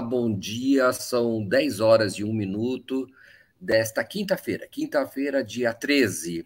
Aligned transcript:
bom 0.00 0.32
dia. 0.32 0.92
São 0.92 1.46
10 1.46 1.80
horas 1.80 2.14
e 2.14 2.24
1 2.24 2.32
minuto 2.32 3.06
desta 3.60 4.04
quinta-feira, 4.04 4.66
quinta-feira, 4.66 5.42
dia 5.42 5.72
13 5.72 6.44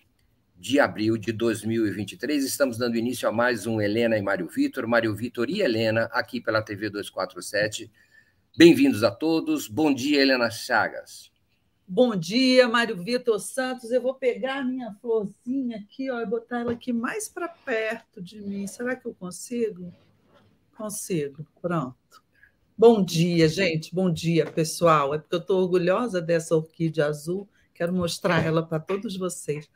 de 0.57 0.79
abril 0.79 1.17
de 1.17 1.33
2023. 1.33 2.45
Estamos 2.45 2.77
dando 2.77 2.97
início 2.97 3.29
a 3.29 3.33
mais 3.33 3.67
um 3.67 3.81
Helena 3.81 4.17
e 4.19 4.23
Mário 4.23 4.47
Vitor, 4.47 4.87
Mário 4.87 5.15
Vitor 5.15 5.49
e 5.49 5.63
Helena, 5.63 6.05
aqui 6.13 6.41
pela 6.41 6.63
TV 6.63 6.91
247. 6.91 7.91
Bem-vindos 8.57 9.03
a 9.03 9.11
todos. 9.11 9.69
Bom 9.69 9.93
dia, 9.93 10.21
Helena 10.21 10.51
Chagas. 10.51 11.30
Bom 11.87 12.15
dia, 12.15 12.69
Mário 12.69 12.97
Vitor 13.03 13.41
Santos. 13.41 13.91
Eu 13.91 14.01
vou 14.01 14.15
pegar 14.15 14.59
a 14.59 14.65
minha 14.65 14.95
florzinha 15.01 15.79
aqui 15.79 16.11
ó, 16.11 16.21
e 16.21 16.27
botar 16.27 16.61
ela 16.61 16.73
aqui 16.73 16.93
mais 16.93 17.29
para 17.29 17.49
perto 17.49 18.23
de 18.23 18.41
mim. 18.41 18.67
Será 18.67 18.95
que 18.95 19.07
eu 19.07 19.15
consigo? 19.15 19.93
Consigo. 20.77 21.45
Pronto. 21.61 22.00
Bom 22.80 23.05
dia, 23.05 23.47
gente. 23.47 23.95
Bom 23.95 24.11
dia, 24.11 24.47
pessoal. 24.47 25.12
É 25.12 25.19
porque 25.19 25.34
eu 25.34 25.41
estou 25.41 25.61
orgulhosa 25.61 26.19
dessa 26.19 26.57
orquídea 26.57 27.05
azul. 27.05 27.47
Quero 27.75 27.93
mostrar 27.93 28.43
ela 28.43 28.66
para 28.66 28.80
todos 28.80 29.18
vocês. 29.18 29.68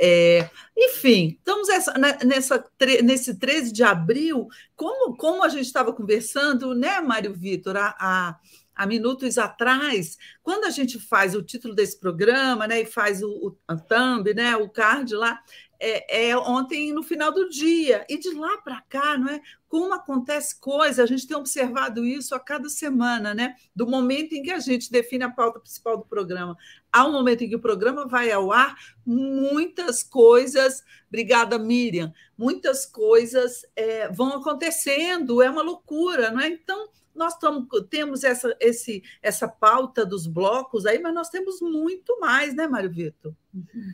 É, 0.00 0.48
enfim, 0.74 1.36
estamos 1.36 1.68
essa, 1.68 1.92
nessa, 2.24 2.64
nesse 3.04 3.34
13 3.34 3.70
de 3.70 3.82
abril, 3.82 4.48
como, 4.74 5.14
como 5.14 5.44
a 5.44 5.50
gente 5.50 5.66
estava 5.66 5.92
conversando, 5.92 6.74
né, 6.74 7.02
Mário 7.02 7.34
Vitor, 7.34 7.76
a, 7.76 8.38
há 8.74 8.86
minutos 8.86 9.36
atrás, 9.36 10.16
quando 10.42 10.64
a 10.64 10.70
gente 10.70 10.98
faz 10.98 11.34
o 11.34 11.42
título 11.42 11.74
desse 11.74 12.00
programa, 12.00 12.66
né, 12.66 12.80
e 12.80 12.86
faz 12.86 13.22
o, 13.22 13.28
o 13.28 13.58
a 13.66 13.76
thumb, 13.76 14.32
né, 14.32 14.56
o 14.56 14.70
card 14.70 15.14
lá, 15.14 15.38
é, 15.80 16.28
é, 16.28 16.36
ontem 16.36 16.92
no 16.92 17.02
final 17.02 17.32
do 17.32 17.48
dia. 17.48 18.04
E 18.08 18.18
de 18.18 18.30
lá 18.32 18.58
para 18.58 18.80
cá, 18.82 19.16
não 19.16 19.28
é? 19.28 19.40
Como 19.68 19.92
acontece 19.92 20.58
coisa, 20.58 21.02
a 21.02 21.06
gente 21.06 21.26
tem 21.26 21.36
observado 21.36 22.04
isso 22.04 22.34
a 22.34 22.40
cada 22.40 22.68
semana, 22.68 23.34
né? 23.34 23.54
Do 23.76 23.86
momento 23.86 24.32
em 24.32 24.42
que 24.42 24.50
a 24.50 24.58
gente 24.58 24.90
define 24.90 25.24
a 25.24 25.30
pauta 25.30 25.60
principal 25.60 25.98
do 25.98 26.04
programa 26.04 26.56
ao 26.92 27.12
momento 27.12 27.44
em 27.44 27.48
que 27.48 27.56
o 27.56 27.60
programa 27.60 28.06
vai 28.06 28.30
ao 28.30 28.50
ar, 28.50 28.74
muitas 29.04 30.02
coisas, 30.02 30.82
obrigada 31.08 31.58
Miriam, 31.58 32.12
muitas 32.36 32.86
coisas 32.86 33.64
é, 33.76 34.10
vão 34.10 34.34
acontecendo, 34.34 35.42
é 35.42 35.50
uma 35.50 35.62
loucura, 35.62 36.30
não 36.30 36.40
é? 36.40 36.48
Então, 36.48 36.88
nós 37.14 37.36
tamo, 37.36 37.66
temos 37.90 38.24
essa, 38.24 38.56
esse, 38.60 39.02
essa 39.20 39.48
pauta 39.48 40.06
dos 40.06 40.26
blocos 40.26 40.86
aí, 40.86 40.98
mas 40.98 41.12
nós 41.12 41.28
temos 41.28 41.60
muito 41.60 42.18
mais, 42.20 42.54
né, 42.54 42.66
Mário 42.66 42.90
Vitor? 42.90 43.34
Uhum. 43.52 43.92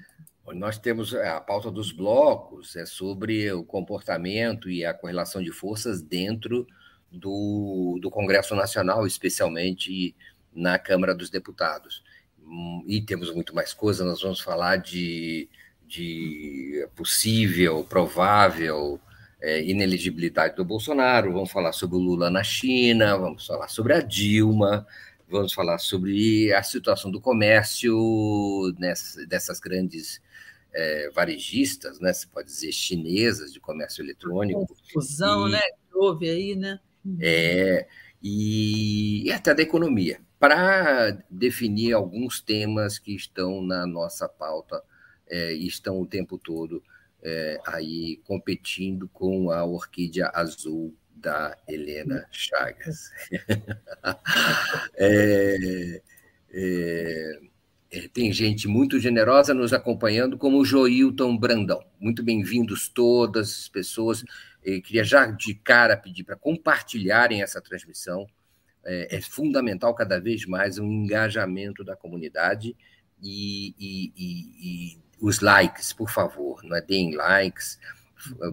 Nós 0.53 0.78
temos 0.78 1.14
é, 1.14 1.28
a 1.28 1.41
pauta 1.41 1.70
dos 1.70 1.91
blocos, 1.91 2.77
é 2.77 2.84
sobre 2.84 3.50
o 3.53 3.64
comportamento 3.64 4.70
e 4.70 4.84
a 4.84 4.92
correlação 4.92 5.42
de 5.42 5.51
forças 5.51 6.03
dentro 6.03 6.67
do, 7.11 7.98
do 8.01 8.11
Congresso 8.11 8.55
Nacional, 8.55 9.06
especialmente 9.06 10.14
na 10.55 10.78
Câmara 10.78 11.14
dos 11.14 11.31
Deputados. 11.31 12.05
Hum, 12.39 12.84
e 12.86 13.01
temos 13.01 13.33
muito 13.33 13.55
mais 13.55 13.73
coisas, 13.73 14.06
nós 14.06 14.20
vamos 14.20 14.41
falar 14.41 14.77
de, 14.77 15.48
de 15.86 16.86
possível, 16.95 17.84
provável 17.84 19.01
é, 19.40 19.63
ineligibilidade 19.63 20.57
do 20.57 20.64
Bolsonaro, 20.64 21.33
vamos 21.33 21.51
falar 21.51 21.73
sobre 21.73 21.96
o 21.96 22.01
Lula 22.01 22.30
na 22.30 22.42
China, 22.42 23.17
vamos 23.17 23.46
falar 23.46 23.69
sobre 23.69 23.95
a 23.95 24.01
Dilma, 24.01 24.86
vamos 25.29 25.52
falar 25.55 25.79
sobre 25.79 26.52
a 26.52 26.63
situação 26.63 27.11
do 27.11 27.20
comércio 27.20 27.95
nessa, 28.79 29.27
dessas 29.27 29.58
grandes 29.58 30.20
é, 30.74 31.11
varejistas, 31.11 32.01
né? 32.01 32.12
Se 32.12 32.27
pode 32.27 32.48
dizer 32.48 32.73
chinesas 32.73 33.52
de 33.52 33.61
comércio 33.61 34.02
eletrônico. 34.02 34.67
Confusão, 34.67 35.48
e, 35.48 35.52
né? 35.52 35.61
Que 35.61 35.96
houve 35.96 36.29
aí, 36.29 36.57
né? 36.57 36.80
É, 37.20 37.86
e, 38.23 39.27
e 39.27 39.33
até 39.33 39.55
da 39.55 39.63
economia, 39.63 40.20
para 40.39 41.11
definir 41.30 41.92
alguns 41.92 42.40
temas 42.40 42.98
que 42.98 43.14
estão 43.14 43.63
na 43.63 43.86
nossa 43.86 44.29
pauta 44.29 44.83
é, 45.27 45.55
e 45.55 45.67
estão 45.67 46.01
o 46.01 46.07
tempo 46.07 46.39
todo 46.39 46.83
é, 47.23 47.58
aí 47.67 48.20
competindo 48.24 49.08
com 49.08 49.51
a 49.51 49.64
orquídea 49.64 50.30
azul 50.34 50.95
da 51.14 51.57
Helena 51.67 52.27
Chagas. 52.30 53.11
é, 54.96 55.57
é, 55.57 56.02
é, 56.51 57.40
tem 58.13 58.33
gente 58.33 58.67
muito 58.67 58.99
generosa 58.99 59.55
nos 59.55 59.73
acompanhando, 59.73 60.37
como 60.37 60.59
o 60.59 60.65
Joilton 60.65 61.37
Brandão. 61.37 61.85
Muito 62.01 62.23
bem-vindos 62.23 62.89
todas 62.89 63.51
as 63.51 63.69
pessoas. 63.69 64.25
Eu 64.65 64.83
queria 64.83 65.05
já 65.05 65.27
de 65.27 65.55
cara 65.55 65.97
pedir 65.97 66.25
para 66.25 66.37
compartilharem 66.37 67.43
essa 67.43 67.61
transmissão. 67.61 68.27
É, 68.85 69.17
é, 69.17 69.21
fundamental 69.21 69.95
cada 69.95 70.21
vez 70.21 70.45
mais 70.45 70.79
um 70.79 70.91
engajamento 70.91 71.83
da 71.83 71.97
comunidade 71.97 72.77
e, 73.23 73.75
e, 73.79 74.13
e, 74.15 74.93
e 74.95 74.99
os 75.21 75.41
likes, 75.41 75.93
por 75.93 76.11
favor, 76.11 76.63
não 76.65 76.77
é? 76.77 76.83
Deem 76.83 77.15
likes. 77.15 77.79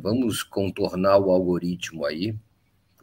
Vamos 0.02 0.44
contornar 0.44 1.18
o 1.18 1.32
algoritmo 1.32 2.06
aí. 2.06 2.34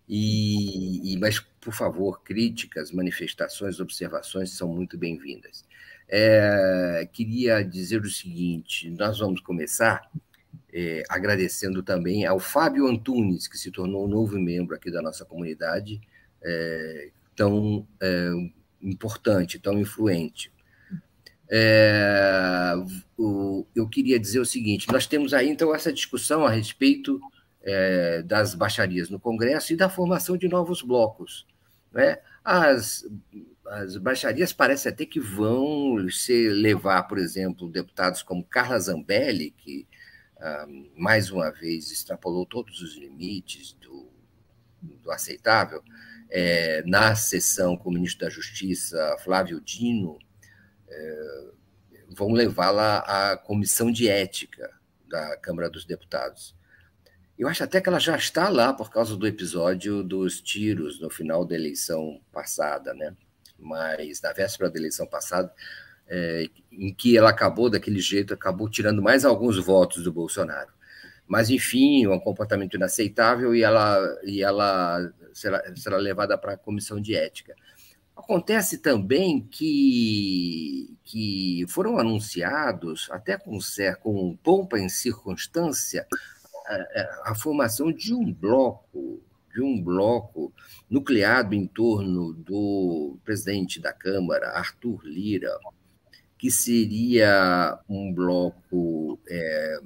E, 0.07 1.13
e, 1.13 1.17
mas, 1.17 1.39
por 1.39 1.73
favor, 1.73 2.23
críticas, 2.23 2.91
manifestações, 2.91 3.79
observações 3.79 4.51
são 4.51 4.67
muito 4.67 4.97
bem-vindas. 4.97 5.63
É, 6.07 7.07
queria 7.13 7.63
dizer 7.63 8.01
o 8.01 8.09
seguinte: 8.09 8.89
nós 8.89 9.19
vamos 9.19 9.41
começar 9.41 10.01
é, 10.73 11.03
agradecendo 11.09 11.81
também 11.81 12.25
ao 12.25 12.39
Fábio 12.39 12.87
Antunes, 12.87 13.47
que 13.47 13.57
se 13.57 13.71
tornou 13.71 14.05
um 14.05 14.07
novo 14.07 14.39
membro 14.39 14.75
aqui 14.75 14.91
da 14.91 15.01
nossa 15.01 15.25
comunidade, 15.25 15.99
é, 16.41 17.09
tão 17.35 17.87
é, 18.01 18.31
importante, 18.81 19.59
tão 19.59 19.79
influente. 19.79 20.51
É, 21.51 22.73
o, 23.17 23.65
eu 23.75 23.87
queria 23.87 24.19
dizer 24.19 24.39
o 24.39 24.45
seguinte: 24.45 24.87
nós 24.91 25.07
temos 25.07 25.33
aí, 25.33 25.49
então, 25.49 25.73
essa 25.73 25.91
discussão 25.91 26.45
a 26.45 26.51
respeito 26.51 27.19
é, 27.63 28.21
das 28.21 28.53
baixarias 28.53 29.09
no 29.09 29.19
Congresso 29.19 29.73
e 29.73 29.75
da 29.75 29.89
formação 29.89 30.37
de 30.37 30.47
novos 30.47 30.81
blocos. 30.81 31.47
Né? 31.91 32.19
As, 32.43 33.03
as 33.65 33.97
baixarias 33.97 34.53
parece 34.53 34.87
até 34.87 35.05
que 35.05 35.19
vão 35.19 36.07
se 36.09 36.49
levar, 36.49 37.03
por 37.03 37.17
exemplo, 37.17 37.69
deputados 37.69 38.21
como 38.21 38.43
Carla 38.43 38.79
Zambelli, 38.79 39.51
que 39.57 39.87
mais 40.95 41.29
uma 41.31 41.51
vez 41.51 41.91
extrapolou 41.91 42.45
todos 42.45 42.81
os 42.81 42.95
limites 42.95 43.73
do, 43.73 44.09
do 44.81 45.11
aceitável, 45.11 45.83
é, 46.29 46.83
na 46.85 47.15
sessão 47.15 47.75
com 47.75 47.89
o 47.89 47.93
ministro 47.93 48.25
da 48.25 48.29
Justiça, 48.29 49.17
Flávio 49.23 49.59
Dino, 49.59 50.17
é, 50.87 51.45
vão 52.09 52.31
levá-la 52.31 52.99
à 52.99 53.37
comissão 53.37 53.91
de 53.91 54.07
ética 54.07 54.69
da 55.07 55.37
Câmara 55.37 55.69
dos 55.69 55.85
Deputados. 55.85 56.55
Eu 57.37 57.47
acho 57.47 57.63
até 57.63 57.79
que 57.79 57.87
ela 57.87 57.99
já 57.99 58.17
está 58.17 58.49
lá 58.49 58.73
por 58.73 58.91
causa 58.91 59.15
do 59.15 59.25
episódio 59.25 60.03
dos 60.03 60.41
tiros 60.41 60.99
no 60.99 61.09
final 61.09 61.45
da 61.45 61.55
eleição 61.55 62.21
passada, 62.31 62.93
né? 62.93 63.15
Mas 63.57 64.21
na 64.21 64.33
véspera 64.33 64.69
da 64.69 64.77
eleição 64.77 65.07
passada, 65.07 65.53
é, 66.09 66.49
em 66.71 66.93
que 66.93 67.17
ela 67.17 67.29
acabou 67.29 67.69
daquele 67.69 67.99
jeito, 67.99 68.33
acabou 68.33 68.69
tirando 68.69 69.01
mais 69.01 69.23
alguns 69.23 69.57
votos 69.63 70.03
do 70.03 70.11
Bolsonaro. 70.11 70.71
Mas, 71.27 71.49
enfim, 71.51 72.05
é 72.05 72.09
um 72.09 72.19
comportamento 72.19 72.75
inaceitável 72.75 73.53
e 73.53 73.61
ela, 73.61 73.99
e 74.23 74.41
ela 74.41 75.13
será, 75.31 75.63
será 75.75 75.97
levada 75.97 76.37
para 76.37 76.53
a 76.53 76.57
comissão 76.57 76.99
de 76.99 77.15
ética. 77.15 77.53
Acontece 78.15 78.79
também 78.79 79.47
que, 79.49 80.97
que 81.03 81.65
foram 81.69 81.99
anunciados, 81.99 83.07
até 83.11 83.37
com, 83.37 83.59
com 84.01 84.35
pompa 84.43 84.79
em 84.79 84.89
circunstância, 84.89 86.07
a, 86.65 87.31
a 87.31 87.35
formação 87.35 87.91
de 87.91 88.13
um 88.13 88.33
bloco, 88.33 89.21
de 89.53 89.61
um 89.61 89.81
bloco 89.81 90.51
nucleado 90.89 91.55
em 91.55 91.65
torno 91.65 92.33
do 92.33 93.17
presidente 93.23 93.79
da 93.79 93.93
Câmara, 93.93 94.49
Arthur 94.49 95.01
Lira, 95.03 95.57
que 96.39 96.49
seria 96.49 97.77
um 97.87 98.13
bloco 98.13 99.19
é, 99.27 99.79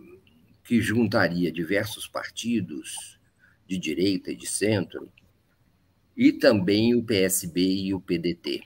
que 0.64 0.80
juntaria 0.80 1.52
diversos 1.52 2.08
partidos 2.08 3.20
de 3.68 3.76
direita 3.80 4.32
e 4.32 4.36
de 4.36 4.46
centro, 4.46 5.12
e 6.16 6.32
também 6.32 6.94
o 6.94 7.04
PSB 7.04 7.60
e 7.60 7.94
o 7.96 8.00
PDT. 8.00 8.62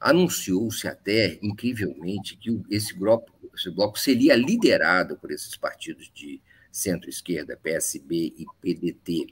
Anunciou-se 0.00 0.88
até, 0.88 1.38
incrivelmente, 1.42 2.38
que 2.38 2.58
esse 2.70 2.94
bloco, 2.94 3.30
esse 3.54 3.70
bloco 3.70 3.98
seria 3.98 4.34
liderado 4.34 5.18
por 5.18 5.30
esses 5.30 5.58
partidos 5.58 6.10
de 6.14 6.40
centro-esquerda, 6.72 7.58
PSB 7.62 8.32
e 8.38 8.46
PDT. 8.62 9.26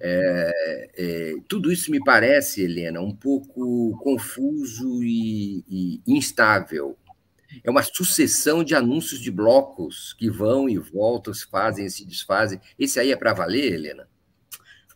É, 0.00 0.90
é, 0.96 1.34
tudo 1.46 1.70
isso 1.70 1.92
me 1.92 2.02
parece, 2.02 2.62
Helena, 2.62 3.00
um 3.00 3.14
pouco 3.14 3.96
confuso 4.02 5.02
e, 5.04 5.64
e 5.68 6.00
instável. 6.06 6.96
É 7.62 7.70
uma 7.70 7.82
sucessão 7.82 8.62
de 8.62 8.74
anúncios 8.74 9.20
de 9.20 9.30
blocos 9.30 10.12
que 10.14 10.30
vão 10.30 10.68
e 10.68 10.78
voltam, 10.78 11.32
se 11.34 11.48
fazem 11.48 11.86
e 11.86 11.90
se 11.90 12.04
desfazem. 12.04 12.60
Esse 12.78 13.00
aí 13.00 13.12
é 13.12 13.16
para 13.16 13.32
valer, 13.32 13.72
Helena? 13.72 14.08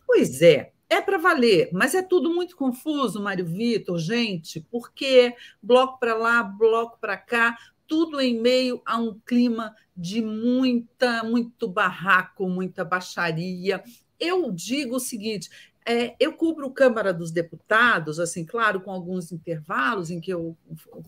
Pois 0.05 0.41
é, 0.41 0.71
é 0.89 1.01
para 1.01 1.17
valer, 1.17 1.69
mas 1.73 1.95
é 1.95 2.01
tudo 2.01 2.33
muito 2.33 2.55
confuso, 2.55 3.21
Mário 3.21 3.45
Vitor, 3.45 3.97
gente, 3.97 4.61
porque 4.71 5.33
bloco 5.61 5.99
para 5.99 6.15
lá, 6.15 6.43
bloco 6.43 6.97
para 6.99 7.17
cá, 7.17 7.57
tudo 7.87 8.21
em 8.21 8.39
meio 8.39 8.81
a 8.85 8.97
um 8.97 9.19
clima 9.25 9.75
de 9.95 10.21
muita, 10.21 11.23
muito 11.23 11.67
barraco, 11.67 12.47
muita 12.47 12.83
baixaria. 12.83 13.83
Eu 14.19 14.51
digo 14.51 14.95
o 14.95 14.99
seguinte: 14.99 15.49
é, 15.87 16.15
eu 16.19 16.33
cubro 16.33 16.71
Câmara 16.71 17.13
dos 17.13 17.31
Deputados, 17.31 18.19
assim, 18.19 18.43
claro, 18.43 18.81
com 18.81 18.91
alguns 18.91 19.31
intervalos 19.31 20.09
em 20.09 20.19
que 20.19 20.31
eu 20.31 20.57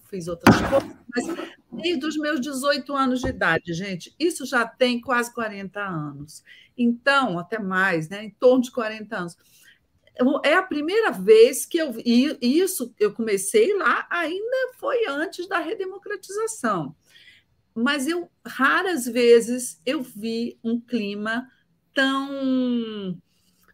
fiz 0.07 0.27
outras 0.27 0.55
coisas, 0.55 0.97
mas 1.09 1.49
desde 1.71 2.05
os 2.05 2.15
meus 2.15 2.39
18 2.39 2.95
anos 2.95 3.21
de 3.21 3.27
idade, 3.27 3.73
gente, 3.73 4.13
isso 4.19 4.45
já 4.45 4.67
tem 4.67 5.01
quase 5.01 5.33
40 5.33 5.81
anos. 5.81 6.43
Então, 6.77 7.39
até 7.39 7.57
mais, 7.57 8.07
né? 8.07 8.25
Em 8.25 8.29
torno 8.29 8.61
de 8.61 8.71
40 8.71 9.17
anos. 9.17 9.37
É 10.43 10.53
a 10.53 10.63
primeira 10.63 11.11
vez 11.11 11.65
que 11.65 11.77
eu 11.77 11.93
e 12.05 12.37
isso 12.41 12.93
eu 12.99 13.13
comecei 13.13 13.75
lá, 13.77 14.07
ainda 14.09 14.73
foi 14.77 15.05
antes 15.07 15.47
da 15.47 15.59
redemocratização. 15.59 16.95
Mas 17.73 18.07
eu 18.07 18.29
raras 18.45 19.05
vezes 19.05 19.79
eu 19.85 20.01
vi 20.01 20.59
um 20.63 20.79
clima 20.79 21.47
tão 21.93 23.19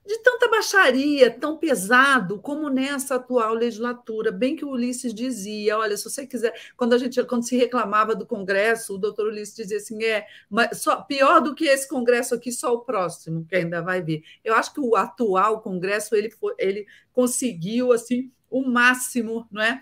de 0.06 0.18
tanta 0.20 0.50
baixaria, 0.50 1.32
tão 1.32 1.58
pesado 1.58 2.40
como 2.40 2.70
nessa 2.70 3.16
atual 3.16 3.54
legislatura. 3.54 4.32
Bem 4.32 4.56
que 4.56 4.66
o 4.66 4.72
Ulisses 4.72 5.14
dizia, 5.14 5.78
olha, 5.78 5.96
se 5.96 6.04
você 6.04 6.28
quiser, 6.28 6.54
quando 6.76 6.94
a 6.94 6.98
gente 6.98 7.24
quando 7.24 7.48
se 7.48 7.56
reclamava 7.56 8.14
do 8.14 8.26
Congresso, 8.26 8.96
o 8.96 8.98
doutor 8.98 9.28
Ulisses 9.28 9.56
dizia 9.56 9.78
assim, 9.78 10.04
é, 10.04 10.26
mas 10.50 10.82
só, 10.82 11.02
pior 11.02 11.40
do 11.40 11.56
que 11.56 11.66
esse 11.66 11.88
Congresso 11.88 12.36
aqui, 12.36 12.52
só 12.52 12.74
o 12.74 12.82
próximo, 12.82 13.46
que 13.46 13.56
ainda 13.56 13.82
vai 13.82 14.02
vir. 14.02 14.24
Eu 14.44 14.56
acho 14.56 14.74
que 14.74 14.82
o 14.82 14.96
atual 14.96 15.62
Congresso 15.62 16.16
ele, 16.16 16.34
ele 16.58 16.86
conseguiu 17.14 17.94
assim 17.94 18.32
o 18.50 18.62
máximo, 18.62 19.48
não 19.50 19.62
é? 19.62 19.82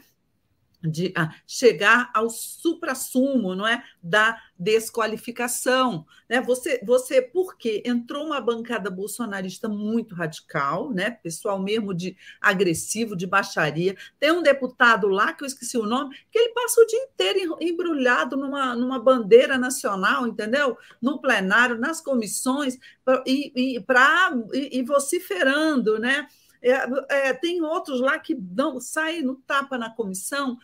De 0.83 1.13
ah, 1.16 1.33
chegar 1.45 2.10
ao 2.13 2.30
suprassumo, 2.30 3.56
não 3.56 3.68
é, 3.68 3.83
da 4.01 4.38
desqualificação, 4.57 6.06
né? 6.30 6.42
Você, 6.42 6.81
você, 6.83 7.22
porque 7.22 7.81
entrou 7.86 8.28
uma 8.28 8.39
bancada 8.39 8.89
bolsonarista 8.89 9.68
muito 9.68 10.16
radical, 10.16 10.92
né? 10.92 11.12
Pessoal 11.12 11.60
mesmo 11.60 11.94
de 11.94 12.16
agressivo, 12.39 13.16
de 13.16 13.25
baixaria. 13.25 13.95
Tem 14.19 14.31
um 14.31 14.44
deputado 14.44 15.07
lá 15.07 15.33
que 15.33 15.44
eu 15.44 15.48
esqueci 15.48 15.78
o 15.78 15.86
nome, 15.86 16.16
que 16.31 16.38
ele 16.38 16.54
passa 16.54 16.81
o 16.81 16.86
dia 16.86 17.00
inteiro 17.04 17.57
embrulhado 17.60 18.38
numa, 18.38 18.75
numa 18.75 19.00
bandeira 19.00 19.57
nacional, 19.57 20.27
entendeu? 20.27 20.77
No 21.01 21.19
plenário, 21.19 21.77
nas 21.77 22.01
comissões 22.01 22.77
e, 23.25 23.75
e, 23.75 23.80
pra, 23.81 24.31
e, 24.54 24.80
e 24.80 24.84
vociferando, 24.84 26.00
né? 26.00 26.27
É, 26.62 27.30
é, 27.30 27.34
tem 27.34 27.62
outros 27.62 28.00
lá 28.00 28.19
que 28.19 28.36
dão, 28.36 28.80
saem 28.80 29.24
no 29.24 29.36
tapa 29.36 29.78
na 29.78 29.90
comissão. 29.90 30.58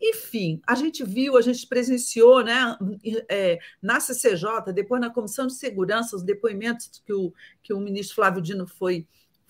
Enfim, 0.00 0.60
a 0.66 0.74
gente 0.74 1.04
viu, 1.04 1.36
a 1.36 1.40
gente 1.40 1.66
presenciou 1.66 2.42
né, 2.44 2.76
é, 3.28 3.58
na 3.80 4.00
CCJ, 4.00 4.72
depois 4.74 5.00
na 5.00 5.08
Comissão 5.08 5.46
de 5.46 5.54
Segurança, 5.54 6.16
os 6.16 6.22
depoimentos 6.22 7.02
que 7.06 7.12
o, 7.12 7.32
que 7.62 7.72
o 7.72 7.80
ministro 7.80 8.16
Flávio 8.16 8.42
Dino 8.42 8.66
foi 8.66 9.06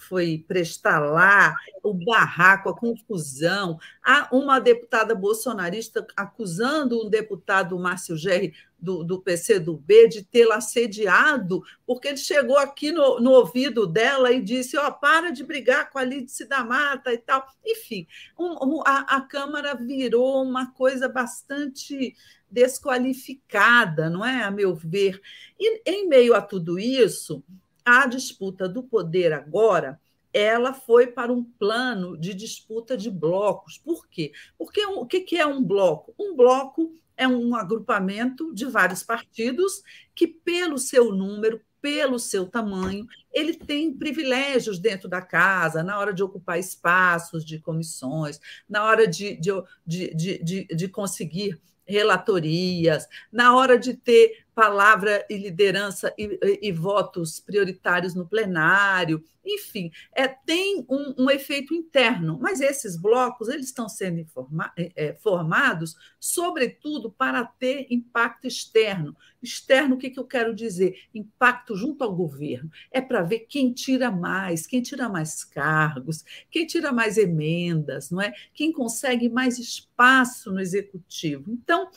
foi 0.09 0.45
prestar 0.47 0.99
lá, 0.99 1.57
o 1.83 1.95
barraco, 1.95 2.69
a 2.69 2.77
confusão. 2.77 3.79
Há 4.03 4.29
uma 4.33 4.59
deputada 4.59 5.15
bolsonarista 5.15 6.07
acusando 6.17 7.05
um 7.05 7.09
deputado 7.09 7.79
Márcio 7.79 8.17
Gerri 8.17 8.55
do, 8.79 9.03
do 9.03 9.21
PCdoB 9.21 10.09
de 10.09 10.23
tê-la 10.23 10.57
assediado, 10.57 11.63
porque 11.87 12.09
ele 12.09 12.19
chegou 12.19 12.59
aqui 12.59 12.93
no, 12.93 13.19
no 13.19 13.31
ouvido 13.31 13.87
dela 13.87 14.31
e 14.31 14.43
disse: 14.43 14.77
ó, 14.77 14.89
oh, 14.89 14.93
para 14.93 15.31
de 15.31 15.43
brigar 15.43 15.91
com 15.91 15.99
a 15.99 16.05
Lídice 16.05 16.45
da 16.45 16.63
Mata 16.63 17.13
e 17.13 17.19
tal. 17.19 17.47
Enfim, 17.65 18.07
um, 18.39 18.77
um, 18.77 18.83
a, 18.87 19.17
a 19.17 19.21
Câmara 19.23 19.75
virou 19.75 20.43
uma 20.43 20.71
coisa 20.73 21.09
bastante 21.09 22.15
desqualificada, 22.51 24.09
não 24.09 24.25
é? 24.25 24.45
A 24.45 24.51
meu 24.51 24.75
ver. 24.75 25.21
E 25.59 25.83
em 25.91 26.07
meio 26.07 26.35
a 26.35 26.43
tudo 26.43 26.79
isso, 26.79 27.43
a 27.85 28.07
disputa 28.07 28.69
do 28.69 28.83
poder 28.83 29.33
agora 29.33 30.01
ela 30.33 30.75
foi 30.75 31.07
para 31.07 31.33
um 31.33 31.45
plano 31.45 32.19
de 32.19 32.35
disputa 32.35 32.97
de 32.97 33.09
blocos. 33.09 33.79
Por 33.79 34.09
quê? 34.09 34.33
Porque 34.59 34.85
o 34.85 35.07
que 35.07 35.37
é 35.37 35.47
um 35.47 35.63
bloco? 35.63 36.13
Um 36.19 36.35
bloco 36.35 36.99
é 37.17 37.29
um 37.29 37.55
agrupamento 37.55 38.53
de 38.53 38.65
vários 38.65 39.05
partidos 39.05 39.83
que, 40.13 40.27
pelo 40.27 40.77
seu 40.77 41.13
número, 41.13 41.61
pelo 41.81 42.19
seu 42.19 42.47
tamanho, 42.47 43.07
ele 43.33 43.55
tem 43.55 43.93
privilégios 43.93 44.79
dentro 44.79 45.09
da 45.09 45.23
casa, 45.23 45.83
na 45.83 45.99
hora 45.99 46.13
de 46.13 46.23
ocupar 46.23 46.59
espaços 46.59 47.45
de 47.45 47.61
comissões, 47.61 48.41
na 48.69 48.83
hora 48.85 49.07
de, 49.07 49.37
de, 49.37 49.53
de, 49.87 50.43
de, 50.43 50.65
de 50.65 50.89
conseguir 50.89 51.61
relatorias, 51.87 53.07
na 53.31 53.55
hora 53.55 53.79
de 53.79 53.95
ter 53.95 54.44
palavra 54.55 55.27
e 55.29 55.37
liderança 55.37 56.15
e, 56.17 56.39
e, 56.43 56.69
e, 56.69 56.73
votos 56.73 57.41
prioritários 57.41 58.15
no 58.15 58.27
plenário, 58.27 59.23
enfim, 59.45 59.91
é, 60.15 60.27
tem 60.27 60.87
um, 60.89 61.25
um, 61.25 61.31
efeito 61.31 61.75
interno, 61.75 62.39
mas 62.41 62.61
esses 62.61 62.97
blocos 62.97 63.49
eles 63.49 63.67
estão 63.67 63.89
sendo 63.89 64.21
informa, 64.21 64.73
é, 64.77 65.15
formados, 65.15 65.97
sobretudo, 66.19 67.11
para 67.11 67.45
ter 67.45 67.87
impacto 67.91 68.47
externo. 68.47 69.15
Externo, 69.43 69.97
o 69.97 69.99
que, 69.99 70.09
que 70.09 70.19
eu 70.19 70.25
quero 70.25 70.55
dizer? 70.55 70.97
Impacto 71.15 71.77
junto 71.77 72.03
ao 72.03 72.15
governo. 72.15 72.71
É 72.91 73.01
para 73.01 73.23
ver 73.23 73.41
quem 73.41 73.73
tira 73.73 74.11
mais, 74.11 74.67
quem 74.67 74.81
tira 74.81 75.09
mais 75.09 75.45
cargos, 75.45 76.25
quem 76.51 76.67
tira 76.67 76.91
mais 76.91 77.19
emendas, 77.19 78.11
não 78.11 78.23
é? 78.23 78.33
Quem 78.55 78.73
consegue 78.73 79.29
mais 79.29 79.59
espaço 79.59 80.51
no 80.51 80.61
executivo. 80.61 81.51
Então, 81.51 81.91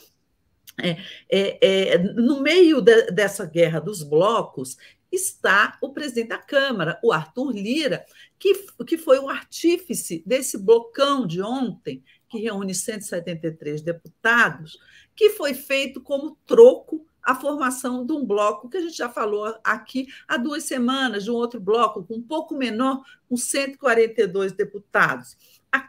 é, 0.80 0.96
é, 1.28 1.94
é, 1.94 1.98
no 1.98 2.40
meio 2.40 2.80
de, 2.80 3.10
dessa 3.10 3.44
guerra 3.44 3.80
dos 3.80 4.02
blocos 4.02 4.76
está 5.10 5.78
o 5.80 5.90
presidente 5.90 6.28
da 6.28 6.38
Câmara, 6.38 6.98
o 7.02 7.12
Arthur 7.12 7.50
Lira, 7.52 8.04
que, 8.38 8.54
que 8.86 8.98
foi 8.98 9.18
o 9.18 9.28
artífice 9.28 10.22
desse 10.26 10.58
blocão 10.58 11.26
de 11.26 11.42
ontem, 11.42 12.02
que 12.28 12.38
reúne 12.38 12.74
173 12.74 13.80
deputados, 13.80 14.78
que 15.16 15.30
foi 15.30 15.54
feito 15.54 16.00
como 16.00 16.36
troco 16.46 17.06
a 17.22 17.34
formação 17.34 18.06
de 18.06 18.12
um 18.12 18.24
bloco 18.24 18.68
que 18.70 18.76
a 18.76 18.80
gente 18.80 18.96
já 18.96 19.08
falou 19.08 19.54
aqui 19.62 20.06
há 20.26 20.36
duas 20.36 20.64
semanas, 20.64 21.24
de 21.24 21.30
um 21.30 21.34
outro 21.34 21.60
bloco 21.60 22.04
com 22.04 22.14
um 22.14 22.22
pouco 22.22 22.54
menor, 22.54 23.02
com 23.28 23.36
142 23.36 24.52
deputados. 24.52 25.36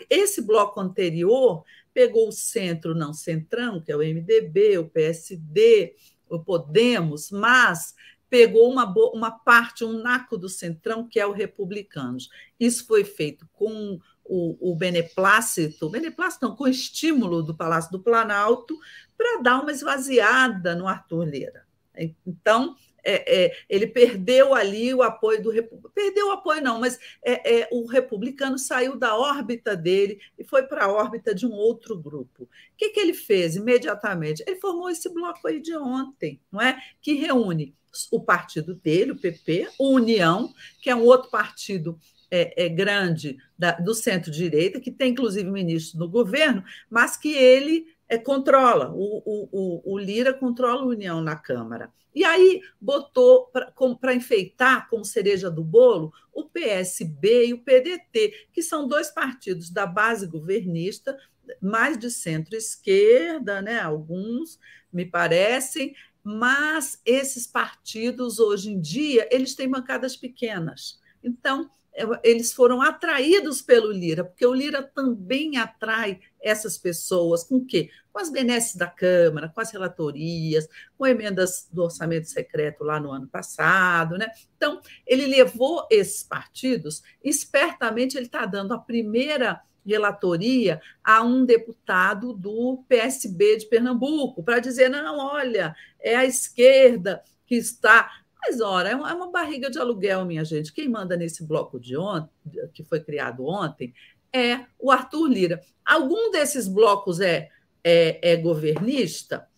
Esse 0.09 0.41
bloco 0.41 0.79
anterior 0.81 1.63
pegou 1.99 2.29
o 2.29 2.31
centro, 2.31 2.95
não 2.95 3.13
centrão, 3.13 3.81
que 3.81 3.91
é 3.91 3.95
o 3.95 3.99
MDB, 3.99 4.77
o 4.77 4.87
PSD, 4.89 5.97
o 6.29 6.39
Podemos, 6.39 7.29
mas 7.29 7.93
pegou 8.29 8.71
uma, 8.71 8.85
uma 9.11 9.31
parte, 9.31 9.83
um 9.83 10.01
naco 10.01 10.37
do 10.37 10.47
centrão, 10.47 11.05
que 11.05 11.19
é 11.19 11.25
o 11.25 11.33
Republicanos. 11.33 12.29
Isso 12.57 12.87
foi 12.87 13.03
feito 13.03 13.45
com 13.51 13.99
o, 14.23 14.71
o 14.71 14.75
beneplácito, 14.77 15.89
beneplácito 15.89 16.47
não, 16.47 16.55
com 16.55 16.69
estímulo 16.69 17.43
do 17.43 17.53
Palácio 17.53 17.91
do 17.91 17.99
Planalto, 17.99 18.79
para 19.17 19.41
dar 19.41 19.59
uma 19.59 19.73
esvaziada 19.73 20.73
no 20.75 20.87
Arthur 20.87 21.25
Lira. 21.25 21.67
Então, 22.25 22.77
é, 23.03 23.45
é, 23.45 23.57
ele 23.69 23.87
perdeu 23.87 24.53
ali 24.53 24.93
o 24.93 25.01
apoio 25.01 25.41
do 25.41 25.51
perdeu 25.93 26.27
o 26.27 26.31
apoio 26.31 26.61
não, 26.61 26.79
mas 26.79 26.99
é, 27.23 27.61
é, 27.61 27.69
o 27.71 27.85
republicano 27.85 28.57
saiu 28.57 28.97
da 28.97 29.17
órbita 29.17 29.75
dele 29.75 30.19
e 30.37 30.43
foi 30.43 30.63
para 30.63 30.85
a 30.85 30.91
órbita 30.91 31.33
de 31.33 31.45
um 31.45 31.51
outro 31.51 31.97
grupo. 31.97 32.43
O 32.43 32.47
que, 32.77 32.89
que 32.89 32.99
ele 32.99 33.13
fez 33.13 33.55
imediatamente? 33.55 34.43
Ele 34.45 34.59
formou 34.59 34.89
esse 34.89 35.11
bloco 35.13 35.47
aí 35.47 35.59
de 35.59 35.75
ontem, 35.75 36.39
não 36.51 36.61
é? 36.61 36.79
Que 37.01 37.13
reúne 37.13 37.75
o 38.11 38.21
partido 38.21 38.75
dele, 38.75 39.11
o 39.11 39.19
PP, 39.19 39.67
o 39.79 39.95
União, 39.95 40.53
que 40.81 40.89
é 40.89 40.95
um 40.95 41.03
outro 41.03 41.29
partido 41.29 41.99
é, 42.31 42.65
é, 42.65 42.69
grande 42.69 43.37
da, 43.57 43.71
do 43.71 43.93
centro-direita, 43.93 44.79
que 44.79 44.91
tem 44.91 45.11
inclusive 45.11 45.49
ministro 45.49 45.99
no 45.99 46.07
governo, 46.07 46.63
mas 46.89 47.17
que 47.17 47.33
ele 47.33 47.87
é, 48.09 48.17
controla, 48.17 48.91
o, 48.91 49.21
o, 49.23 49.93
o, 49.93 49.97
Lira 49.99 50.33
controla 50.33 50.81
a 50.81 50.87
União 50.87 51.21
na 51.21 51.35
Câmara. 51.35 51.93
E 52.13 52.25
aí 52.25 52.61
botou 52.81 53.51
para 54.01 54.15
enfeitar 54.15 54.89
como 54.89 55.05
cereja 55.05 55.49
do 55.49 55.63
bolo 55.63 56.11
o 56.33 56.43
PSB 56.43 57.47
e 57.47 57.53
o 57.53 57.63
PDT, 57.63 58.47
que 58.51 58.63
são 58.63 58.87
dois 58.87 59.11
partidos 59.11 59.69
da 59.69 59.85
base 59.85 60.25
governista, 60.25 61.15
mais 61.61 61.99
de 61.99 62.09
centro-esquerda, 62.09 63.61
né? 63.61 63.79
alguns 63.79 64.59
me 64.91 65.05
parecem, 65.05 65.95
mas 66.23 66.99
esses 67.05 67.45
partidos 67.45 68.39
hoje 68.39 68.71
em 68.71 68.81
dia 68.81 69.29
eles 69.31 69.53
têm 69.53 69.69
bancadas 69.69 70.17
pequenas. 70.17 70.99
Então, 71.23 71.69
eles 72.23 72.53
foram 72.53 72.81
atraídos 72.81 73.61
pelo 73.61 73.91
Lira, 73.91 74.23
porque 74.23 74.45
o 74.45 74.53
Lira 74.53 74.81
também 74.81 75.57
atrai 75.57 76.19
essas 76.41 76.77
pessoas 76.77 77.43
com 77.43 77.57
o 77.57 77.65
quê? 77.65 77.89
Com 78.11 78.19
as 78.19 78.29
benesses 78.29 78.75
da 78.75 78.87
Câmara, 78.87 79.49
com 79.49 79.59
as 79.59 79.71
relatorias, 79.71 80.67
com 80.97 81.05
emendas 81.05 81.67
do 81.71 81.83
orçamento 81.83 82.27
secreto 82.27 82.83
lá 82.83 82.99
no 82.99 83.11
ano 83.11 83.27
passado. 83.27 84.17
Né? 84.17 84.29
Então, 84.55 84.81
ele 85.05 85.25
levou 85.25 85.85
esses 85.91 86.23
partidos, 86.23 87.03
espertamente 87.23 88.17
ele 88.17 88.27
está 88.27 88.45
dando 88.45 88.73
a 88.73 88.79
primeira 88.79 89.61
relatoria 89.85 90.81
a 91.03 91.23
um 91.23 91.45
deputado 91.45 92.33
do 92.33 92.83
PSB 92.87 93.57
de 93.57 93.65
Pernambuco, 93.65 94.43
para 94.43 94.59
dizer: 94.59 94.89
não, 94.89 95.17
olha, 95.17 95.75
é 95.99 96.15
a 96.15 96.25
esquerda 96.25 97.23
que 97.45 97.55
está 97.55 98.11
mas, 98.41 98.61
ora, 98.61 98.89
é, 98.89 98.91
é 98.93 98.95
uma 98.95 99.31
barriga 99.31 99.69
de 99.69 99.77
aluguel, 99.77 100.25
minha 100.25 100.45
gente. 100.45 100.71
Quem 100.71 100.87
manda 100.87 101.17
nesse 101.17 101.43
bloco 101.43 101.79
de 101.79 101.97
ontem, 101.97 102.29
que 102.73 102.83
foi 102.83 102.99
criado 102.99 103.45
ontem, 103.45 103.93
é 104.33 104.65
o 104.79 104.91
Arthur 104.91 105.27
Lira. 105.27 105.61
Algum 105.85 106.31
desses 106.31 106.67
blocos 106.67 107.19
é, 107.19 107.49
é, 107.83 108.31
é 108.33 108.35
governista? 108.37 109.48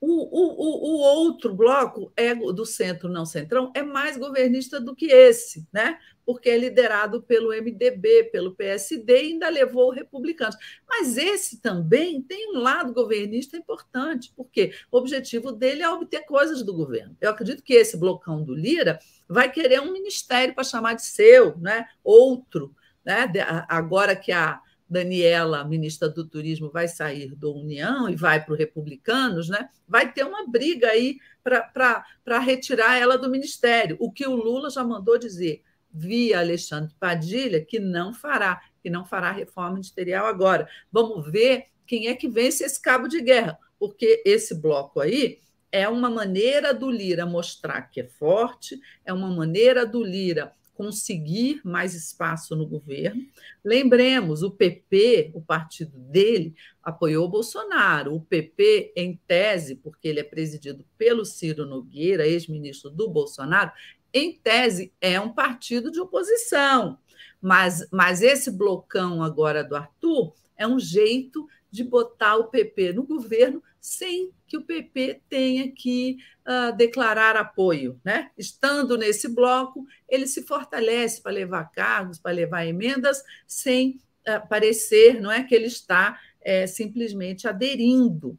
O, 0.00 0.06
o, 0.06 0.94
o, 0.94 1.00
outro 1.00 1.52
bloco 1.52 2.12
é 2.16 2.34
do 2.34 2.64
centro 2.64 3.08
não 3.08 3.26
centrão 3.26 3.72
é 3.74 3.82
mais 3.82 4.16
governista 4.16 4.80
do 4.80 4.94
que 4.94 5.06
esse, 5.06 5.66
né? 5.72 5.98
Porque 6.24 6.50
é 6.50 6.58
liderado 6.58 7.22
pelo 7.22 7.50
MDB, 7.50 8.24
pelo 8.30 8.54
PSD 8.54 9.12
e 9.12 9.32
ainda 9.32 9.48
levou 9.48 9.90
republicanos. 9.90 10.56
Mas 10.86 11.16
esse 11.16 11.60
também 11.60 12.22
tem 12.22 12.54
um 12.54 12.60
lado 12.60 12.92
governista 12.92 13.56
importante, 13.56 14.32
porque 14.36 14.72
o 14.92 14.98
objetivo 14.98 15.50
dele 15.50 15.82
é 15.82 15.88
obter 15.88 16.24
coisas 16.26 16.62
do 16.62 16.74
governo. 16.74 17.16
Eu 17.20 17.30
acredito 17.30 17.62
que 17.62 17.74
esse 17.74 17.96
blocão 17.96 18.44
do 18.44 18.54
Lira 18.54 18.98
vai 19.28 19.50
querer 19.50 19.80
um 19.80 19.92
ministério 19.92 20.54
para 20.54 20.64
chamar 20.64 20.94
de 20.94 21.02
seu, 21.02 21.56
né? 21.58 21.86
Outro, 22.04 22.72
né? 23.04 23.26
Agora 23.68 24.14
que 24.14 24.30
a 24.30 24.60
Daniela, 24.88 25.64
ministra 25.64 26.08
do 26.08 26.26
Turismo, 26.26 26.70
vai 26.70 26.88
sair 26.88 27.34
do 27.34 27.54
União 27.54 28.08
e 28.08 28.16
vai 28.16 28.44
para 28.44 28.54
o 28.54 28.56
Republicanos, 28.56 29.48
né? 29.48 29.68
vai 29.86 30.12
ter 30.12 30.24
uma 30.24 30.46
briga 30.46 30.88
aí 30.88 31.18
para 31.42 32.38
retirar 32.38 32.96
ela 32.96 33.18
do 33.18 33.30
ministério. 33.30 33.96
O 34.00 34.10
que 34.10 34.26
o 34.26 34.34
Lula 34.34 34.70
já 34.70 34.82
mandou 34.82 35.18
dizer 35.18 35.62
via 35.92 36.40
Alexandre 36.40 36.94
Padilha 36.98 37.64
que 37.64 37.78
não 37.78 38.12
fará, 38.12 38.60
que 38.82 38.90
não 38.90 39.04
fará 39.04 39.32
reforma 39.32 39.72
ministerial 39.72 40.26
agora. 40.26 40.68
Vamos 40.92 41.30
ver 41.30 41.66
quem 41.86 42.08
é 42.08 42.14
que 42.14 42.28
vence 42.28 42.64
esse 42.64 42.80
cabo 42.80 43.08
de 43.08 43.20
guerra, 43.20 43.58
porque 43.78 44.22
esse 44.24 44.54
bloco 44.54 45.00
aí 45.00 45.40
é 45.70 45.88
uma 45.88 46.08
maneira 46.08 46.72
do 46.72 46.90
Lira 46.90 47.26
mostrar 47.26 47.82
que 47.82 48.00
é 48.00 48.04
forte, 48.06 48.80
é 49.04 49.12
uma 49.12 49.28
maneira 49.28 49.84
do 49.84 50.02
Lira 50.02 50.52
conseguir 50.78 51.60
mais 51.64 51.92
espaço 51.92 52.54
no 52.54 52.64
governo. 52.64 53.20
Lembremos, 53.64 54.44
o 54.44 54.50
PP, 54.52 55.32
o 55.34 55.42
partido 55.42 55.98
dele, 55.98 56.54
apoiou 56.80 57.26
o 57.26 57.28
Bolsonaro. 57.28 58.14
O 58.14 58.20
PP, 58.20 58.92
em 58.94 59.20
tese, 59.26 59.74
porque 59.74 60.06
ele 60.06 60.20
é 60.20 60.22
presidido 60.22 60.86
pelo 60.96 61.24
Ciro 61.24 61.66
Nogueira, 61.66 62.28
ex-ministro 62.28 62.90
do 62.90 63.10
Bolsonaro, 63.10 63.72
em 64.14 64.38
tese 64.38 64.92
é 65.00 65.20
um 65.20 65.32
partido 65.32 65.90
de 65.90 66.00
oposição. 66.00 66.96
Mas, 67.42 67.84
mas 67.90 68.22
esse 68.22 68.48
blocão 68.48 69.20
agora 69.20 69.64
do 69.64 69.74
Arthur 69.74 70.32
é 70.58 70.66
um 70.66 70.78
jeito 70.78 71.48
de 71.70 71.84
botar 71.84 72.36
o 72.36 72.48
PP 72.48 72.92
no 72.92 73.04
governo 73.04 73.62
sem 73.80 74.32
que 74.46 74.56
o 74.56 74.64
PP 74.64 75.22
tenha 75.28 75.70
que 75.70 76.18
uh, 76.46 76.76
declarar 76.76 77.36
apoio. 77.36 78.00
Né? 78.04 78.30
Estando 78.36 78.96
nesse 78.96 79.28
bloco, 79.28 79.86
ele 80.08 80.26
se 80.26 80.42
fortalece 80.42 81.22
para 81.22 81.32
levar 81.32 81.70
cargos, 81.70 82.18
para 82.18 82.32
levar 82.32 82.66
emendas, 82.66 83.22
sem 83.46 84.00
uh, 84.26 84.46
parecer 84.48 85.20
não 85.20 85.30
é, 85.30 85.44
que 85.44 85.54
ele 85.54 85.66
está 85.66 86.18
é, 86.40 86.66
simplesmente 86.66 87.46
aderindo. 87.46 88.38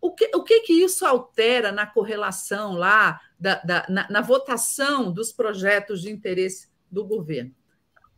O 0.00 0.12
que, 0.12 0.30
o 0.34 0.42
que, 0.42 0.60
que 0.60 0.72
isso 0.72 1.06
altera 1.06 1.72
na 1.72 1.86
correlação 1.86 2.72
lá, 2.72 3.20
da, 3.38 3.54
da 3.62 3.86
na, 3.88 4.10
na 4.10 4.20
votação 4.20 5.10
dos 5.10 5.32
projetos 5.32 6.02
de 6.02 6.10
interesse 6.10 6.68
do 6.90 7.04
governo? 7.04 7.54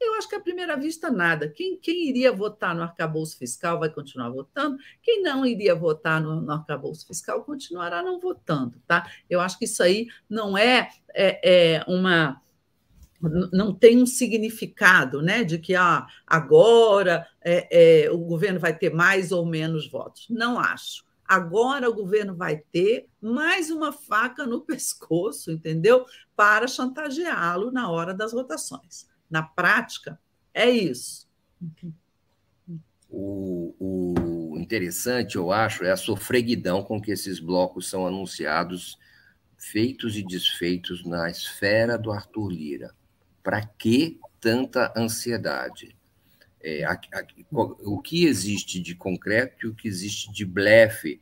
Eu 0.01 0.15
acho 0.15 0.29
que 0.29 0.35
à 0.35 0.41
primeira 0.41 0.77
vista, 0.77 1.11
nada. 1.11 1.49
Quem, 1.51 1.77
quem 1.77 2.09
iria 2.09 2.33
votar 2.33 2.75
no 2.75 2.83
arcabouço 2.83 3.37
fiscal 3.37 3.79
vai 3.79 3.91
continuar 3.91 4.31
votando, 4.31 4.79
quem 5.03 5.23
não 5.23 5.45
iria 5.45 5.75
votar 5.75 6.21
no, 6.23 6.41
no 6.41 6.53
arcabouço 6.53 7.07
fiscal 7.07 7.45
continuará 7.45 8.03
não 8.03 8.19
votando. 8.19 8.81
Tá? 8.87 9.07
Eu 9.29 9.41
acho 9.41 9.59
que 9.59 9.67
isso 9.67 9.83
aí 9.83 10.09
não 10.29 10.57
é, 10.57 10.89
é, 11.15 11.75
é 11.75 11.85
uma 11.87 12.41
não 13.53 13.75
tem 13.75 14.03
um 14.03 14.07
significado 14.07 15.21
né, 15.21 15.45
de 15.45 15.59
que 15.59 15.75
ah, 15.75 16.07
agora 16.27 17.29
é, 17.43 18.05
é, 18.07 18.11
o 18.11 18.17
governo 18.17 18.59
vai 18.59 18.75
ter 18.75 18.91
mais 18.95 19.31
ou 19.31 19.45
menos 19.45 19.91
votos. 19.91 20.27
Não 20.31 20.59
acho. 20.59 21.05
Agora 21.29 21.91
o 21.91 21.95
governo 21.95 22.35
vai 22.35 22.57
ter 22.73 23.07
mais 23.21 23.71
uma 23.71 23.93
faca 23.93 24.47
no 24.47 24.63
pescoço, 24.65 25.53
entendeu? 25.53 26.07
Para 26.35 26.67
chantageá-lo 26.67 27.71
na 27.71 27.91
hora 27.91 28.15
das 28.15 28.33
votações 28.33 29.10
na 29.31 29.43
prática, 29.43 30.19
é 30.53 30.69
isso. 30.69 31.29
O, 33.09 33.75
o, 33.79 34.59
interessante, 34.59 35.37
eu 35.37 35.53
acho, 35.53 35.85
é 35.85 35.91
a 35.91 35.97
sofreguidão 35.97 36.83
com 36.83 37.01
que 37.01 37.11
esses 37.11 37.39
blocos 37.39 37.89
são 37.89 38.07
anunciados, 38.07 38.99
feitos 39.57 40.17
e 40.17 40.23
desfeitos 40.23 41.05
na 41.05 41.31
esfera 41.31 41.97
do 41.97 42.11
Arthur 42.11 42.51
Lira. 42.51 42.95
Para 43.43 43.65
que 43.65 44.19
tanta 44.41 44.93
ansiedade? 44.97 45.97
É, 46.63 46.85
a, 46.85 46.93
a, 46.93 47.27
o 47.85 48.01
que 48.01 48.27
existe 48.27 48.81
de 48.81 48.95
concreto 48.95 49.67
e 49.67 49.71
o 49.71 49.75
que 49.75 49.89
existe 49.89 50.31
de 50.33 50.45
blefe, 50.45 51.21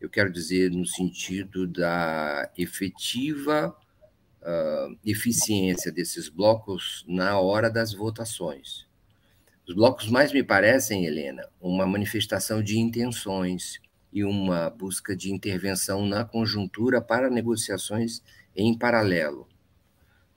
eu 0.00 0.08
quero 0.08 0.32
dizer 0.32 0.70
no 0.70 0.86
sentido 0.86 1.66
da 1.66 2.50
efetiva 2.56 3.76
uh, 4.42 4.96
eficiência 5.04 5.92
desses 5.92 6.28
blocos 6.28 7.04
na 7.08 7.38
hora 7.38 7.70
das 7.70 7.92
votações. 7.92 8.86
Os 9.66 9.74
blocos 9.74 10.08
mais 10.08 10.32
me 10.32 10.42
parecem, 10.42 11.04
Helena, 11.04 11.48
uma 11.60 11.86
manifestação 11.86 12.62
de 12.62 12.78
intenções 12.78 13.80
e 14.12 14.24
uma 14.24 14.68
busca 14.68 15.14
de 15.14 15.32
intervenção 15.32 16.04
na 16.06 16.24
conjuntura 16.24 17.00
para 17.00 17.30
negociações 17.30 18.22
em 18.56 18.76
paralelo. 18.76 19.46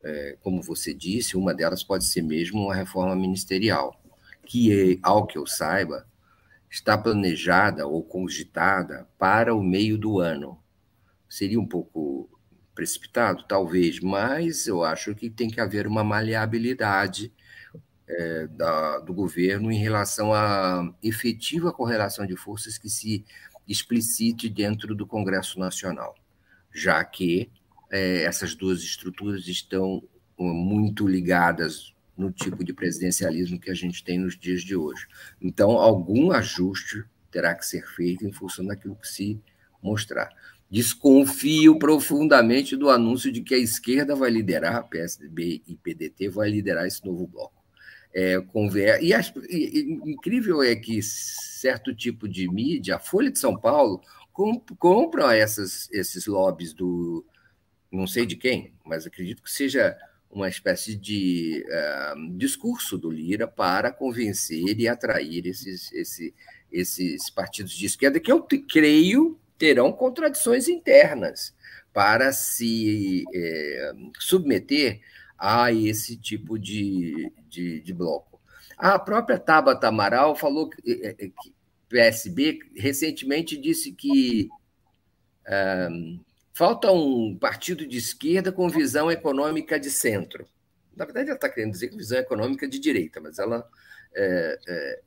É, 0.03 0.37
como 0.41 0.61
você 0.61 0.93
disse, 0.93 1.35
uma 1.35 1.53
delas 1.53 1.83
pode 1.83 2.05
ser 2.05 2.21
mesmo 2.21 2.65
uma 2.65 2.75
reforma 2.75 3.15
ministerial, 3.15 3.99
que, 4.45 4.99
ao 5.01 5.25
que 5.25 5.37
eu 5.37 5.47
saiba, 5.47 6.05
está 6.69 6.97
planejada 6.97 7.87
ou 7.87 8.03
cogitada 8.03 9.07
para 9.17 9.55
o 9.55 9.63
meio 9.63 9.97
do 9.97 10.19
ano. 10.19 10.59
Seria 11.29 11.59
um 11.59 11.67
pouco 11.67 12.29
precipitado, 12.73 13.43
talvez, 13.47 13.99
mas 13.99 14.67
eu 14.67 14.83
acho 14.83 15.13
que 15.15 15.29
tem 15.29 15.49
que 15.49 15.61
haver 15.61 15.87
uma 15.87 16.03
maleabilidade 16.03 17.31
é, 18.07 18.47
da, 18.47 18.99
do 18.99 19.13
governo 19.13 19.71
em 19.71 19.77
relação 19.77 20.33
à 20.33 20.93
efetiva 21.01 21.71
correlação 21.71 22.25
de 22.25 22.35
forças 22.35 22.77
que 22.77 22.89
se 22.89 23.25
explicite 23.67 24.49
dentro 24.49 24.93
do 24.93 25.07
Congresso 25.07 25.59
Nacional, 25.59 26.15
já 26.73 27.03
que 27.03 27.49
é, 27.91 28.23
essas 28.23 28.55
duas 28.55 28.81
estruturas 28.81 29.47
estão 29.47 30.03
muito 30.37 31.07
ligadas 31.07 31.93
no 32.17 32.31
tipo 32.31 32.63
de 32.63 32.73
presidencialismo 32.73 33.59
que 33.59 33.71
a 33.71 33.73
gente 33.73 34.03
tem 34.03 34.19
nos 34.19 34.37
dias 34.37 34.61
de 34.61 34.75
hoje. 34.75 35.07
Então, 35.41 35.71
algum 35.71 36.31
ajuste 36.31 37.03
terá 37.31 37.55
que 37.55 37.65
ser 37.65 37.87
feito 37.87 38.25
em 38.25 38.31
função 38.31 38.65
daquilo 38.65 38.95
que 38.95 39.07
se 39.07 39.41
mostrar. 39.81 40.29
Desconfio 40.73 41.77
profundamente 41.77 42.75
do 42.75 42.89
anúncio 42.89 43.31
de 43.31 43.43
que 43.43 43.53
a 43.53 43.59
esquerda 43.59 44.15
vai 44.15 44.31
liderar, 44.31 44.89
PSDB 44.89 45.61
e 45.67 45.75
PDT 45.75 46.29
vai 46.29 46.49
liderar 46.49 46.87
esse 46.87 47.05
novo 47.05 47.27
bloco. 47.27 47.63
É, 48.11 48.41
conver... 48.41 48.99
e, 49.03 49.13
acho, 49.13 49.33
e, 49.47 49.81
e, 49.81 50.11
incrível 50.11 50.63
é 50.63 50.75
que 50.75 50.99
certo 51.03 51.93
tipo 51.93 52.27
de 52.27 52.49
mídia, 52.49 52.95
a 52.95 52.99
Folha 52.99 53.29
de 53.29 53.37
São 53.37 53.55
Paulo, 53.55 54.01
comp, 54.31 54.67
compra 54.79 55.37
essas, 55.37 55.87
esses 55.91 56.25
lobbies 56.25 56.73
do 56.73 57.23
não 57.91 58.07
sei 58.07 58.25
de 58.25 58.35
quem, 58.35 58.73
mas 58.83 59.05
acredito 59.05 59.43
que 59.43 59.51
seja 59.51 59.95
uma 60.27 60.49
espécie 60.49 60.95
de 60.95 61.63
uh, 61.67 62.35
discurso 62.35 62.97
do 62.97 63.11
Lira 63.11 63.47
para 63.47 63.91
convencer 63.91 64.79
e 64.79 64.87
atrair 64.87 65.45
esses, 65.45 65.93
esse, 65.93 66.33
esses 66.71 67.29
partidos 67.29 67.73
de 67.73 67.85
esquerda, 67.85 68.19
que 68.19 68.31
eu 68.31 68.43
creio 68.67 69.39
terão 69.57 69.91
contradições 69.91 70.67
internas 70.67 71.53
para 71.93 72.33
se 72.33 73.23
é, 73.33 73.93
submeter 74.19 75.01
a 75.37 75.71
esse 75.71 76.17
tipo 76.17 76.57
de, 76.57 77.31
de, 77.47 77.81
de, 77.81 77.93
bloco. 77.93 78.41
A 78.77 78.97
própria 78.97 79.37
Tabata 79.37 79.87
Amaral 79.87 80.35
falou 80.35 80.69
que, 80.69 80.81
é, 80.91 81.09
é, 81.09 81.13
que 81.13 81.53
PSB 81.89 82.59
recentemente 82.75 83.55
disse 83.55 83.91
que 83.91 84.49
um, 85.91 86.19
falta 86.53 86.91
um 86.91 87.37
partido 87.37 87.85
de 87.85 87.97
esquerda 87.97 88.51
com 88.51 88.67
visão 88.69 89.11
econômica 89.11 89.79
de 89.79 89.91
centro. 89.91 90.47
Na 90.95 91.05
verdade, 91.05 91.27
ela 91.27 91.35
está 91.35 91.49
querendo 91.49 91.71
dizer 91.71 91.89
que 91.89 91.97
visão 91.97 92.19
econômica 92.19 92.67
de 92.67 92.79
direita, 92.79 93.19
mas 93.19 93.39
ela 93.39 93.67
é, 94.15 94.59
é, 94.67 94.99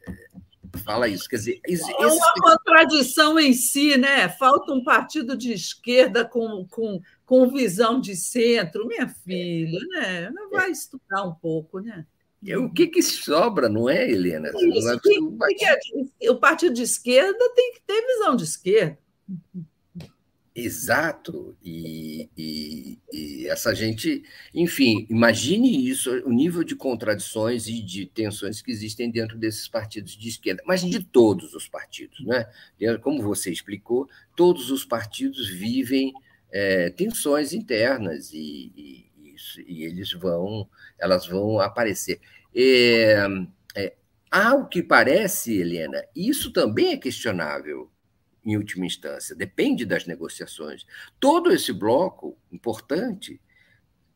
fala 0.84 1.08
isso. 1.08 1.28
Quer 1.28 1.36
dizer, 1.36 1.60
esse... 1.66 1.90
é 1.90 2.06
uma 2.06 2.34
contradição 2.40 3.38
em 3.38 3.52
si, 3.52 3.96
né? 3.96 4.28
Falta 4.28 4.72
um 4.72 4.82
partido 4.82 5.36
de 5.36 5.52
esquerda 5.52 6.24
com, 6.24 6.66
com, 6.70 7.00
com 7.24 7.48
visão 7.48 8.00
de 8.00 8.16
centro, 8.16 8.86
minha 8.86 9.08
filha, 9.08 9.80
né? 9.90 10.30
Não 10.30 10.50
vai 10.50 10.70
estudar 10.70 11.24
um 11.24 11.34
pouco, 11.34 11.80
né? 11.80 12.06
O 12.58 12.72
que, 12.72 12.86
que 12.86 13.02
sobra, 13.02 13.68
não 13.68 13.88
é, 13.88 14.08
Helena? 14.08 14.50
Isso, 14.54 14.88
é 14.88 14.98
que, 15.00 16.10
que, 16.20 16.30
o 16.30 16.36
partido 16.36 16.74
de 16.74 16.82
esquerda 16.82 17.52
tem 17.54 17.72
que 17.72 17.80
ter 17.80 18.06
visão 18.06 18.36
de 18.36 18.44
esquerda. 18.44 18.98
Exato, 20.58 21.54
e, 21.62 22.30
e, 22.34 22.98
e, 23.12 23.46
essa 23.46 23.74
gente, 23.74 24.22
enfim, 24.54 25.06
imagine 25.10 25.86
isso, 25.86 26.10
o 26.24 26.32
nível 26.32 26.64
de 26.64 26.74
contradições 26.74 27.68
e 27.68 27.82
de 27.82 28.06
tensões 28.06 28.62
que 28.62 28.70
existem 28.70 29.10
dentro 29.10 29.36
desses 29.36 29.68
partidos 29.68 30.16
de 30.16 30.30
esquerda, 30.30 30.62
mas 30.66 30.80
de 30.80 31.04
todos 31.04 31.52
os 31.52 31.68
partidos, 31.68 32.24
né? 32.24 32.46
Como 33.02 33.22
você 33.22 33.52
explicou, 33.52 34.08
todos 34.34 34.70
os 34.70 34.82
partidos 34.82 35.46
vivem 35.46 36.14
é, 36.50 36.88
tensões 36.88 37.52
internas 37.52 38.32
e, 38.32 38.72
e, 39.58 39.84
eles 39.84 40.14
vão, 40.14 40.66
elas 40.98 41.26
vão 41.26 41.60
aparecer. 41.60 42.18
É, 42.54 43.26
é, 43.74 43.94
ao 44.30 44.66
que 44.66 44.82
parece, 44.82 45.58
Helena, 45.58 46.02
isso 46.16 46.50
também 46.50 46.94
é 46.94 46.96
questionável 46.96 47.90
em 48.46 48.56
última 48.56 48.86
instância, 48.86 49.34
depende 49.34 49.84
das 49.84 50.06
negociações. 50.06 50.86
Todo 51.18 51.50
esse 51.50 51.72
bloco 51.72 52.38
importante 52.50 53.40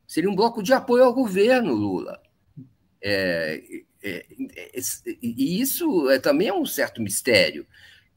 seria 0.06 0.30
um 0.30 0.36
bloco 0.36 0.62
de 0.62 0.72
apoio 0.72 1.02
ao 1.02 1.12
governo 1.12 1.74
Lula. 1.74 2.22
É, 3.02 3.60
é, 4.02 4.26
é, 4.52 4.80
e 5.20 5.60
isso 5.60 6.08
é, 6.08 6.20
também 6.20 6.46
é 6.48 6.54
um 6.54 6.64
certo 6.64 7.02
mistério. 7.02 7.66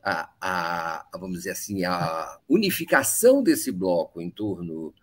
A, 0.04 0.30
a, 0.40 1.18
vamos 1.18 1.40
dizer 1.40 1.52
assim, 1.52 1.84
a 1.84 2.40
unificação 2.48 3.42
desse 3.42 3.72
bloco 3.72 4.22
em 4.22 4.30
torno 4.30 4.94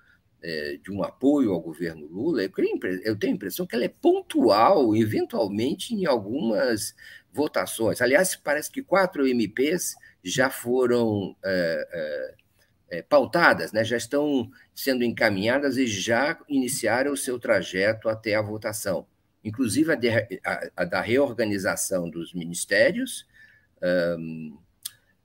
é, 0.43 0.79
de 0.83 0.93
um 0.93 1.03
apoio 1.03 1.53
ao 1.53 1.61
governo 1.61 2.07
Lula, 2.07 2.43
eu, 2.43 2.51
creio, 2.51 2.79
eu 3.03 3.19
tenho 3.19 3.33
a 3.33 3.37
impressão 3.37 3.67
que 3.67 3.75
ela 3.75 3.85
é 3.85 3.89
pontual, 3.89 4.95
eventualmente, 4.95 5.95
em 5.95 6.07
algumas 6.07 6.95
votações. 7.33 8.01
Aliás, 8.01 8.37
parece 8.37 8.71
que 8.71 8.83
quatro 8.83 9.27
MPs 9.27 9.95
já 10.23 10.51
foram 10.51 11.37
é, 11.45 12.35
é, 12.91 13.03
pautadas, 13.03 13.73
né? 13.73 13.85
já 13.85 13.97
estão 13.97 14.51
sendo 14.75 15.05
encaminhadas 15.05 15.77
e 15.77 15.87
já 15.87 16.39
iniciaram 16.49 17.13
o 17.13 17.17
seu 17.17 17.39
trajeto 17.39 18.09
até 18.09 18.35
a 18.35 18.43
votação, 18.43 19.07
inclusive 19.45 19.93
a, 19.93 19.95
de, 19.95 20.09
a, 20.45 20.71
a 20.77 20.85
da 20.85 21.01
reorganização 21.01 22.11
dos 22.11 22.35
ministérios. 22.35 23.27
Um, 23.83 24.59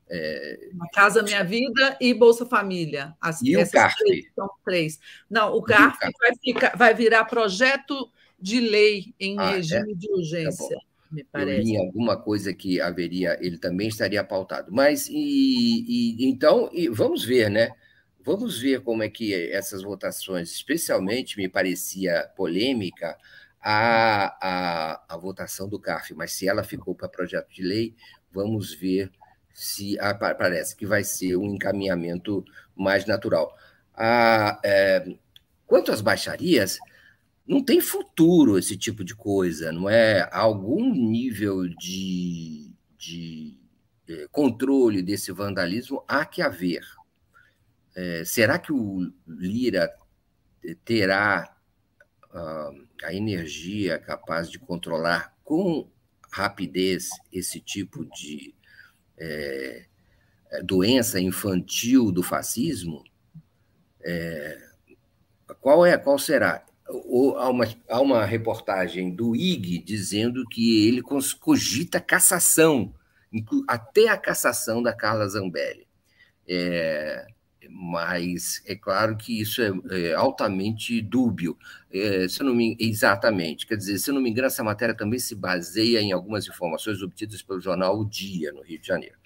é, 0.08 0.70
Casa 0.94 1.24
Minha 1.24 1.44
Vida 1.44 1.98
e 2.00 2.13
Bolsa 2.13 2.46
Família. 2.46 3.15
As, 3.20 3.41
e 3.41 3.58
o 3.58 3.70
CARF? 3.70 3.98
Três, 3.98 4.26
são 4.36 4.50
três. 4.63 5.00
Não, 5.30 5.56
o 5.56 5.63
CARF, 5.63 5.98
vai, 6.20 6.32
ficar, 6.41 6.78
vai 6.78 6.94
virar 6.94 7.26
projeto 7.26 8.12
de 8.39 8.60
lei 8.60 9.15
em 9.20 9.39
ah, 9.39 9.50
regime 9.52 9.94
é? 9.94 9.96
de 9.96 10.12
urgência. 10.12 10.78
Tá 10.78 10.94
me 11.15 11.23
parece. 11.23 11.60
Eu 11.62 11.63
li 11.63 11.78
alguma 11.78 12.21
coisa 12.21 12.54
que 12.54 12.82
haveria, 12.82 13.38
ele 13.41 13.58
também 13.58 13.88
estaria 13.88 14.23
pautado. 14.23 14.71
Mas, 14.71 15.08
e, 15.10 15.15
e 15.15 16.25
então, 16.28 16.69
e 16.73 16.89
vamos 16.89 17.23
ver, 17.23 17.49
né? 17.49 17.71
Vamos 18.23 18.60
ver 18.60 18.82
como 18.82 19.04
é 19.04 19.10
que 19.10 19.34
essas 19.51 19.84
votações, 19.84 20.51
especialmente, 20.51 21.38
me 21.38 21.47
parecia 21.47 22.30
polêmica, 22.36 23.15
a, 23.62 24.38
a, 24.41 25.15
a 25.15 25.17
votação 25.17 25.67
do 25.67 25.80
CAF, 25.80 26.13
mas 26.13 26.34
se 26.34 26.47
ela 26.47 26.63
ficou 26.63 26.93
para 26.93 27.08
projeto 27.08 27.49
de 27.51 27.63
lei, 27.63 27.95
vamos 28.32 28.73
ver 28.73 29.12
se 29.54 29.97
parece 30.19 30.75
que 30.75 30.86
vai 30.86 31.04
ser 31.04 31.36
um 31.38 31.56
encaminhamento 31.56 32.43
mais 32.75 33.06
natural. 33.06 33.56
A, 33.95 34.60
é, 34.63 35.06
quanto 35.65 35.91
às 35.91 36.01
baixarias, 36.01 36.78
não 37.47 37.63
tem 37.63 37.79
futuro 37.79 38.58
esse 38.58 38.75
tipo 38.75 39.03
de 39.03 39.15
coisa, 39.15 39.71
não 39.71 39.89
é? 39.89 40.27
Algum 40.31 40.93
nível 40.93 41.67
de, 41.67 42.71
de 42.97 43.60
eh, 44.08 44.27
controle 44.31 45.01
desse 45.03 45.31
vandalismo 45.31 46.03
há 46.08 46.25
que 46.25 46.41
haver. 46.41 46.84
É, 47.95 48.25
será 48.25 48.60
que 48.60 48.73
o 48.73 49.12
Lira 49.27 49.89
terá 50.84 51.55
uh, 52.25 52.88
a 53.03 53.13
energia 53.13 53.99
capaz 53.99 54.49
de 54.49 54.60
controlar 54.60 55.34
com 55.43 55.89
rapidez 56.31 57.10
esse 57.31 57.62
tipo 57.62 58.03
de 58.05 58.53
é, 59.17 59.86
doença 60.63 61.19
infantil 61.21 62.12
do 62.12 62.21
fascismo? 62.21 63.03
É, 64.01 64.69
qual 65.62 65.86
é? 65.86 65.97
Qual 65.97 66.19
será? 66.19 66.65
Há 66.88 67.50
uma, 67.50 67.65
há 67.89 68.02
uma 68.02 68.26
reportagem 68.26 69.13
do 69.13 69.36
IG 69.36 69.80
dizendo 69.80 70.45
que 70.48 70.88
ele 70.88 71.02
cogita 71.39 72.00
cassação, 72.00 72.93
até 73.67 74.10
a 74.10 74.17
cassação 74.17 74.82
da 74.82 74.93
Carla 74.93 75.28
Zambelli. 75.28 75.88
É, 76.48 77.26
mas 77.69 78.62
é 78.65 78.76
claro 78.76 79.17
que 79.17 79.41
isso 79.41 79.62
é, 79.62 79.71
é 79.91 80.13
altamente 80.13 81.02
dúbio. 81.02 81.58
É, 81.91 82.28
se 82.28 82.43
não 82.43 82.54
me, 82.54 82.78
exatamente, 82.80 83.65
quer 83.65 83.78
dizer, 83.78 83.98
se 83.98 84.12
não 84.12 84.21
me 84.21 84.30
engano, 84.30 84.48
essa 84.48 84.63
matéria 84.63 84.95
também 84.95 85.19
se 85.19 85.34
baseia 85.34 86.02
em 86.02 86.12
algumas 86.12 86.48
informações 86.48 87.02
obtidas 87.02 87.41
pelo 87.41 87.60
jornal 87.60 88.00
O 88.00 88.06
Dia, 88.06 88.52
no 88.52 88.62
Rio 88.62 88.80
de 88.80 88.88
Janeiro. 88.88 89.17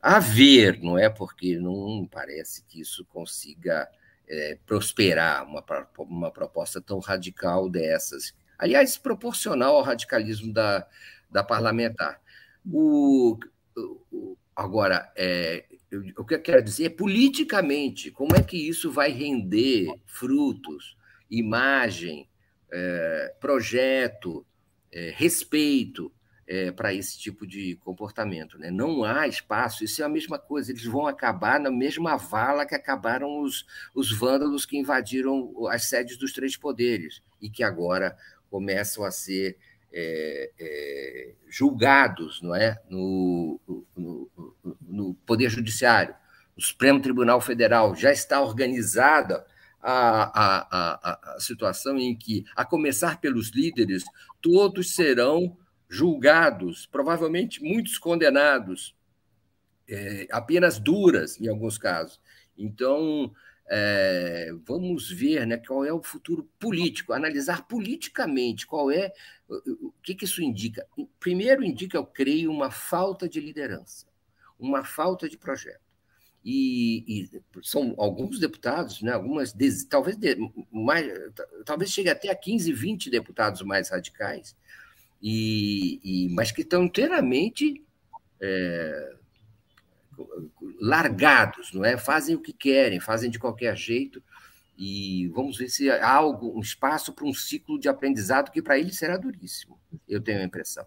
A 0.00 0.18
ver, 0.18 0.80
não 0.82 0.98
é? 0.98 1.08
Porque 1.08 1.58
não 1.58 2.08
parece 2.10 2.64
que 2.64 2.80
isso 2.80 3.04
consiga 3.04 3.88
é, 4.32 4.58
prosperar 4.64 5.46
uma, 5.46 5.62
uma 5.98 6.30
proposta 6.30 6.80
tão 6.80 6.98
radical 6.98 7.68
dessas. 7.68 8.34
Aliás, 8.58 8.96
proporcional 8.96 9.76
ao 9.76 9.82
radicalismo 9.82 10.52
da, 10.52 10.86
da 11.30 11.44
parlamentar. 11.44 12.18
O, 12.64 13.38
o 13.76 14.36
agora, 14.56 15.12
é, 15.16 15.66
o 16.16 16.24
que 16.24 16.34
eu 16.34 16.40
quero 16.40 16.62
dizer 16.62 16.86
é 16.86 16.90
politicamente, 16.90 18.10
como 18.10 18.34
é 18.34 18.42
que 18.42 18.56
isso 18.56 18.90
vai 18.90 19.10
render 19.10 19.92
frutos, 20.06 20.96
imagem, 21.30 22.26
é, 22.70 23.34
projeto, 23.38 24.46
é, 24.90 25.12
respeito 25.14 26.10
é, 26.46 26.70
para 26.70 26.92
esse 26.92 27.18
tipo 27.18 27.46
de 27.46 27.76
comportamento. 27.76 28.58
Né? 28.58 28.70
Não 28.70 29.04
há 29.04 29.26
espaço, 29.26 29.84
isso 29.84 30.02
é 30.02 30.04
a 30.04 30.08
mesma 30.08 30.38
coisa, 30.38 30.70
eles 30.70 30.84
vão 30.84 31.06
acabar 31.06 31.60
na 31.60 31.70
mesma 31.70 32.16
vala 32.16 32.66
que 32.66 32.74
acabaram 32.74 33.40
os, 33.40 33.64
os 33.94 34.12
vândalos 34.12 34.66
que 34.66 34.76
invadiram 34.76 35.52
as 35.68 35.88
sedes 35.88 36.16
dos 36.16 36.32
três 36.32 36.56
poderes 36.56 37.22
e 37.40 37.48
que 37.48 37.62
agora 37.62 38.16
começam 38.50 39.04
a 39.04 39.10
ser 39.10 39.56
é, 39.94 40.50
é, 40.58 41.32
julgados 41.48 42.40
não 42.40 42.54
é? 42.54 42.80
No, 42.88 43.60
no, 43.96 44.30
no, 44.80 45.14
Poder 45.26 45.50
Judiciário. 45.50 46.14
O 46.56 46.62
Supremo 46.62 47.00
Tribunal 47.00 47.40
Federal 47.40 47.94
já 47.94 48.10
está 48.12 48.40
organizada 48.40 49.44
a, 49.82 49.92
a, 49.92 50.68
a, 50.70 51.34
a 51.34 51.40
situação 51.40 51.98
em 51.98 52.16
que, 52.16 52.44
a 52.54 52.64
começar 52.64 53.20
pelos 53.20 53.50
líderes, 53.50 54.04
todos 54.40 54.94
serão 54.94 55.56
julgados, 55.92 56.86
provavelmente 56.86 57.62
muitos 57.62 57.98
condenados, 57.98 58.96
é, 59.86 60.26
apenas 60.30 60.78
duras 60.78 61.38
em 61.38 61.48
alguns 61.48 61.76
casos, 61.76 62.18
Então, 62.56 63.30
é, 63.68 64.50
vamos 64.66 65.10
ver 65.10 65.46
né, 65.46 65.58
qual 65.58 65.84
é 65.84 65.92
o 65.92 66.02
futuro 66.02 66.48
político, 66.58 67.12
analisar 67.12 67.68
politicamente 67.68 68.66
qual 68.66 68.90
é 68.90 69.12
o 69.48 69.92
que, 70.02 70.14
que 70.14 70.24
isso 70.24 70.42
indica. 70.42 70.86
Primeiro, 71.20 71.62
indica, 71.62 71.98
eu 71.98 72.06
creio, 72.06 72.50
uma 72.50 72.70
falta 72.70 73.28
de 73.28 73.38
liderança, 73.38 74.06
uma 74.58 74.84
falta 74.84 75.28
de 75.28 75.36
projeto. 75.36 75.82
E, 76.42 77.04
e, 77.06 77.42
são 77.62 77.94
alguns 77.98 78.38
deputados, 78.38 79.02
né, 79.02 79.12
algumas 79.12 79.54
talvez 79.90 80.16
mais, 80.72 81.06
talvez 81.66 81.92
chegue 81.92 82.08
até 82.08 82.30
a 82.30 82.34
15, 82.34 82.72
20 82.72 83.10
deputados 83.10 83.60
mais 83.60 83.90
radicais, 83.90 84.56
e, 85.22 86.00
e 86.02 86.28
mas 86.34 86.50
que 86.50 86.62
estão 86.62 86.82
inteiramente 86.82 87.82
é, 88.40 89.14
largados, 90.80 91.72
não 91.72 91.84
é? 91.84 91.96
Fazem 91.96 92.34
o 92.34 92.40
que 92.40 92.52
querem, 92.52 92.98
fazem 92.98 93.30
de 93.30 93.38
qualquer 93.38 93.76
jeito 93.76 94.22
e 94.76 95.28
vamos 95.28 95.56
ver 95.58 95.68
se 95.68 95.88
há 95.90 96.10
algo, 96.10 96.58
um 96.58 96.60
espaço 96.60 97.12
para 97.12 97.24
um 97.24 97.32
ciclo 97.32 97.78
de 97.78 97.88
aprendizado 97.88 98.50
que 98.50 98.60
para 98.60 98.78
eles 98.78 98.96
será 98.96 99.16
duríssimo. 99.16 99.78
Eu 100.08 100.20
tenho 100.20 100.40
a 100.40 100.44
impressão. 100.44 100.84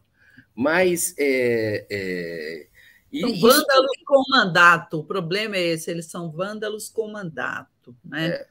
Mas 0.54 1.16
é, 1.18 1.86
é, 1.90 2.68
são 3.22 3.30
vândalos 3.40 3.92
isso... 3.96 4.06
com 4.06 4.24
mandato. 4.30 5.00
O 5.00 5.04
problema 5.04 5.56
é 5.56 5.62
esse, 5.62 5.90
eles 5.90 6.08
são 6.08 6.30
vândalos 6.30 6.90
com 6.90 7.12
mandato, 7.12 7.96
né? 8.04 8.28
É. 8.28 8.48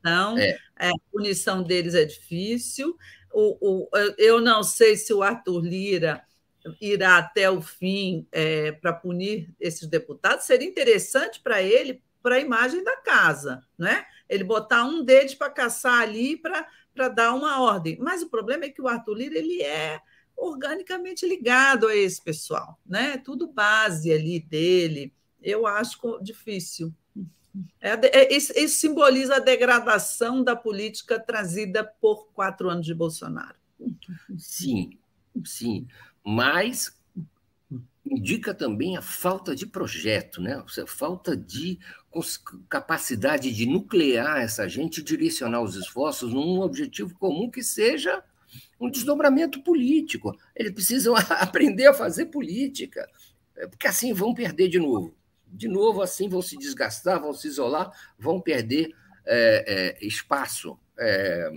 Então, 0.00 0.38
é. 0.38 0.58
a 0.76 0.92
punição 1.12 1.62
deles 1.62 1.94
é 1.94 2.04
difícil. 2.04 2.96
O, 3.32 3.58
o, 3.60 3.88
eu 4.16 4.40
não 4.40 4.62
sei 4.62 4.96
se 4.96 5.12
o 5.12 5.22
Arthur 5.22 5.60
Lira 5.60 6.22
irá 6.80 7.18
até 7.18 7.50
o 7.50 7.60
fim 7.60 8.26
é, 8.32 8.72
para 8.72 8.92
punir 8.92 9.54
esses 9.60 9.86
deputados, 9.86 10.44
seria 10.44 10.68
interessante 10.68 11.40
para 11.40 11.62
ele, 11.62 12.02
para 12.22 12.36
a 12.36 12.40
imagem 12.40 12.82
da 12.82 12.96
casa, 12.96 13.64
né? 13.78 14.04
Ele 14.28 14.44
botar 14.44 14.84
um 14.84 15.02
deles 15.02 15.34
para 15.34 15.50
caçar 15.50 16.02
ali 16.02 16.36
para 16.36 17.08
dar 17.08 17.32
uma 17.32 17.62
ordem. 17.62 17.96
Mas 18.00 18.22
o 18.22 18.28
problema 18.28 18.64
é 18.64 18.70
que 18.70 18.82
o 18.82 18.88
Arthur 18.88 19.14
Lira 19.14 19.38
ele 19.38 19.62
é 19.62 20.00
organicamente 20.36 21.26
ligado 21.26 21.86
a 21.86 21.96
esse 21.96 22.22
pessoal, 22.22 22.78
né? 22.86 23.18
Tudo 23.18 23.52
base 23.52 24.12
ali 24.12 24.40
dele. 24.40 25.12
Eu 25.42 25.66
acho 25.66 25.98
difícil. 26.22 26.92
É, 27.80 27.90
é, 28.18 28.34
isso, 28.34 28.52
isso 28.56 28.78
simboliza 28.78 29.36
a 29.36 29.40
degradação 29.40 30.42
da 30.42 30.54
política 30.54 31.18
trazida 31.18 31.84
por 31.84 32.28
quatro 32.32 32.68
anos 32.68 32.86
de 32.86 32.94
Bolsonaro. 32.94 33.56
Sim, 34.36 34.98
sim 35.44 35.86
mas 36.24 36.94
indica 38.04 38.52
também 38.52 38.96
a 38.96 39.02
falta 39.02 39.56
de 39.56 39.66
projeto, 39.66 40.42
né? 40.42 40.62
Seja, 40.68 40.86
falta 40.86 41.36
de 41.36 41.78
capacidade 42.68 43.52
de 43.52 43.66
nuclear 43.66 44.38
essa 44.42 44.68
gente, 44.68 45.02
direcionar 45.02 45.62
os 45.62 45.74
esforços 45.74 46.32
num 46.32 46.60
objetivo 46.60 47.14
comum 47.18 47.50
que 47.50 47.62
seja 47.62 48.22
um 48.78 48.90
desdobramento 48.90 49.62
político. 49.62 50.36
Eles 50.54 50.72
precisam 50.72 51.14
aprender 51.40 51.86
a 51.86 51.94
fazer 51.94 52.26
política, 52.26 53.08
porque 53.70 53.86
assim 53.86 54.12
vão 54.12 54.34
perder 54.34 54.68
de 54.68 54.78
novo. 54.78 55.14
De 55.50 55.68
novo, 55.68 56.02
assim 56.02 56.28
vão 56.28 56.42
se 56.42 56.56
desgastar, 56.56 57.20
vão 57.20 57.32
se 57.32 57.48
isolar, 57.48 57.90
vão 58.18 58.40
perder 58.40 58.90
é, 59.26 59.96
é, 60.00 60.06
espaço. 60.06 60.78
É, 60.98 61.50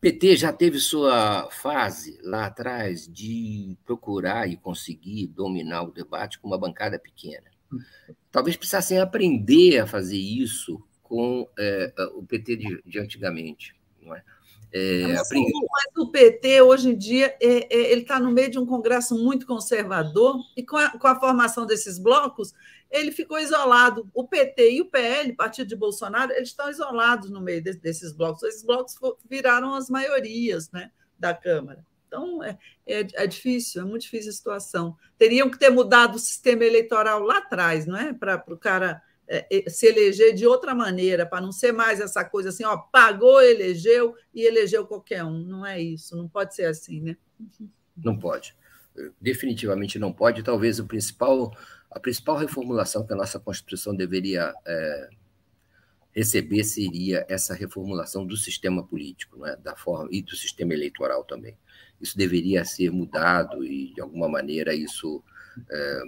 PT 0.00 0.36
já 0.36 0.52
teve 0.52 0.78
sua 0.78 1.50
fase 1.50 2.18
lá 2.22 2.46
atrás 2.46 3.06
de 3.06 3.76
procurar 3.84 4.48
e 4.48 4.56
conseguir 4.56 5.26
dominar 5.26 5.82
o 5.82 5.92
debate 5.92 6.38
com 6.38 6.48
uma 6.48 6.58
bancada 6.58 6.98
pequena. 6.98 7.50
Talvez 8.32 8.56
precisassem 8.56 8.98
aprender 8.98 9.80
a 9.80 9.86
fazer 9.86 10.16
isso 10.16 10.82
com 11.02 11.48
é, 11.58 11.92
o 12.14 12.24
PT 12.24 12.56
de, 12.56 12.82
de 12.86 12.98
antigamente. 12.98 13.74
Não 14.00 14.14
é? 14.14 14.24
É, 14.72 15.02
mas, 15.08 15.28
mas, 15.30 15.96
o 15.98 16.10
PT, 16.10 16.62
hoje 16.62 16.90
em 16.90 16.96
dia, 16.96 17.36
é, 17.40 17.74
é, 17.74 17.92
ele 17.92 18.02
está 18.02 18.20
no 18.20 18.30
meio 18.30 18.50
de 18.50 18.58
um 18.58 18.64
congresso 18.64 19.16
muito 19.16 19.46
conservador, 19.46 20.38
e 20.56 20.64
com 20.64 20.76
a, 20.76 20.90
com 20.90 21.08
a 21.08 21.18
formação 21.18 21.66
desses 21.66 21.98
blocos, 21.98 22.52
ele 22.90 23.10
ficou 23.10 23.38
isolado. 23.38 24.08
O 24.14 24.26
PT 24.26 24.72
e 24.72 24.80
o 24.80 24.86
PL, 24.86 25.32
partido 25.34 25.68
de 25.68 25.76
Bolsonaro, 25.76 26.32
eles 26.32 26.50
estão 26.50 26.70
isolados 26.70 27.30
no 27.30 27.40
meio 27.40 27.62
de, 27.62 27.72
desses 27.74 28.12
blocos. 28.12 28.42
Esses 28.42 28.64
blocos 28.64 28.94
viraram 29.28 29.74
as 29.74 29.88
maiorias 29.88 30.70
né, 30.70 30.90
da 31.18 31.34
Câmara. 31.34 31.84
Então, 32.06 32.42
é, 32.42 32.58
é, 32.86 33.06
é, 33.14 33.26
difícil, 33.26 33.82
é 33.82 33.84
muito 33.84 34.02
difícil 34.02 34.30
a 34.30 34.34
situação. 34.34 34.96
Teriam 35.16 35.48
que 35.48 35.58
ter 35.58 35.70
mudado 35.70 36.16
o 36.16 36.18
sistema 36.18 36.64
eleitoral 36.64 37.20
lá 37.20 37.38
atrás, 37.38 37.86
não 37.86 37.96
é? 37.96 38.12
Para 38.12 38.42
o 38.48 38.56
cara 38.56 39.00
se 39.68 39.86
eleger 39.86 40.34
de 40.34 40.46
outra 40.46 40.74
maneira, 40.74 41.24
para 41.24 41.40
não 41.40 41.52
ser 41.52 41.72
mais 41.72 42.00
essa 42.00 42.24
coisa 42.24 42.48
assim, 42.48 42.64
ó, 42.64 42.76
pagou, 42.76 43.40
elegeu 43.40 44.14
e 44.34 44.42
elegeu 44.42 44.86
qualquer 44.86 45.24
um. 45.24 45.38
Não 45.38 45.64
é 45.64 45.80
isso, 45.80 46.16
não 46.16 46.28
pode 46.28 46.54
ser 46.54 46.64
assim, 46.64 47.00
né? 47.00 47.16
Não 47.96 48.18
pode. 48.18 48.56
Definitivamente 49.20 49.98
não 49.98 50.12
pode. 50.12 50.42
Talvez 50.42 50.80
o 50.80 50.86
principal 50.86 51.52
a 51.90 51.98
principal 51.98 52.36
reformulação 52.36 53.04
que 53.04 53.12
a 53.12 53.16
nossa 53.16 53.40
Constituição 53.40 53.94
deveria 53.94 54.54
é, 54.64 55.08
receber 56.12 56.62
seria 56.62 57.26
essa 57.28 57.52
reformulação 57.52 58.24
do 58.24 58.36
sistema 58.36 58.86
político, 58.86 59.38
não 59.38 59.46
é? 59.46 59.56
da 59.56 59.74
forma 59.74 60.08
e 60.12 60.22
do 60.22 60.36
sistema 60.36 60.72
eleitoral 60.72 61.24
também. 61.24 61.56
Isso 62.00 62.16
deveria 62.16 62.64
ser 62.64 62.90
mudado 62.92 63.64
e 63.64 63.92
de 63.92 64.00
alguma 64.00 64.28
maneira 64.28 64.72
isso 64.72 65.22
é, 65.68 66.02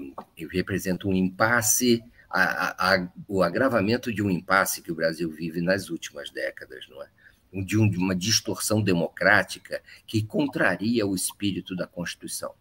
representa 0.51 1.09
um 1.09 1.13
impasse, 1.13 2.03
a, 2.33 2.95
a, 2.95 3.09
o 3.29 3.43
agravamento 3.43 4.13
de 4.13 4.23
um 4.23 4.31
impasse 4.31 4.83
que 4.83 4.91
o 4.91 4.95
Brasil 4.95 5.31
vive 5.31 5.61
nas 5.61 5.91
últimas 5.91 6.31
décadas, 6.31 6.87
não 6.89 7.03
é? 7.03 7.09
De, 7.65 7.79
um, 7.79 7.89
de 7.89 7.99
uma 7.99 8.15
distorção 8.15 8.83
democrática 8.83 9.83
que 10.07 10.23
contraria 10.23 11.07
o 11.07 11.15
espírito 11.15 11.77
da 11.77 11.87
Constituição. 11.87 12.55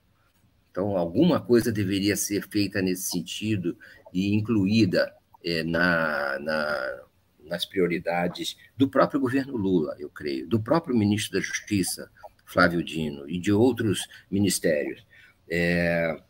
Então, 0.69 0.97
alguma 0.97 1.39
coisa 1.39 1.71
deveria 1.71 2.17
ser 2.17 2.47
feita 2.49 2.81
nesse 2.81 3.09
sentido 3.09 3.77
e 4.13 4.33
incluída 4.33 5.13
é, 5.43 5.63
na, 5.63 6.37
na, 6.39 7.01
nas 7.45 7.65
prioridades 7.65 8.57
do 8.77 8.89
próprio 8.89 9.19
governo 9.19 9.55
Lula, 9.55 9.95
eu 9.97 10.09
creio, 10.09 10.47
do 10.47 10.59
próprio 10.61 10.97
ministro 10.97 11.33
da 11.33 11.45
Justiça, 11.45 12.11
Flávio 12.45 12.83
Dino, 12.83 13.29
e 13.29 13.39
de 13.39 13.51
outros 13.51 14.07
ministérios. 14.29 15.05
É, 15.49 16.21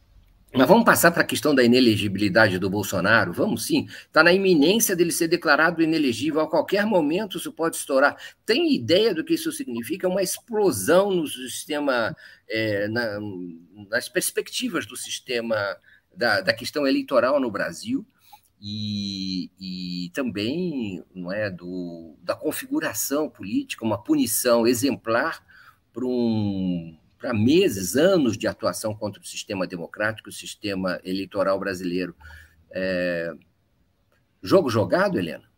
mas 0.54 0.68
vamos 0.68 0.84
passar 0.84 1.12
para 1.12 1.22
a 1.22 1.26
questão 1.26 1.56
da 1.56 1.64
inelegibilidade 1.64 2.60
do 2.60 2.70
Bolsonaro? 2.70 3.32
Vamos 3.32 3.66
sim. 3.66 3.88
Está 4.06 4.22
na 4.22 4.34
iminência 4.34 4.96
dele 4.96 5.12
ser 5.12 5.30
declarado 5.30 5.82
inelegível. 5.82 6.42
A 6.42 6.50
qualquer 6.50 6.86
momento 6.86 7.38
isso 7.38 7.54
pode 7.54 7.78
estourar. 7.78 8.18
Tem 8.46 8.76
ideia 8.76 9.16
do 9.16 9.24
que 9.24 9.34
isso 9.34 9.50
significa? 9.52 10.10
Uma 10.10 10.22
explosão 10.22 11.10
no 11.10 11.26
sistema, 11.26 12.14
é, 12.50 12.90
na, 12.90 13.18
nas 13.90 14.10
perspectivas 14.10 14.86
do 14.86 14.98
sistema, 14.98 15.56
da, 16.14 16.42
da 16.42 16.54
questão 16.54 16.86
eleitoral 16.86 17.40
no 17.40 17.50
Brasil. 17.50 18.06
E, 18.62 19.50
e, 19.60 20.12
também 20.14 21.04
não 21.16 21.32
é 21.32 21.50
do, 21.50 22.16
da 22.22 22.36
configuração 22.36 23.28
política, 23.28 23.84
uma 23.84 24.04
punição 24.04 24.68
exemplar 24.68 25.44
para 25.92 26.06
um 26.06 26.96
para 27.22 27.34
meses, 27.36 27.96
anos 27.96 28.36
de 28.36 28.48
atuação 28.48 28.96
contra 28.96 29.22
o 29.22 29.26
sistema 29.26 29.68
democrático, 29.68 30.30
o 30.30 30.34
sistema 30.34 31.00
eleitoral 31.04 31.60
brasileiro. 31.60 32.16
É... 32.72 33.32
Jogo 34.42 34.70
jogado, 34.70 35.20
Helena? 35.20 35.50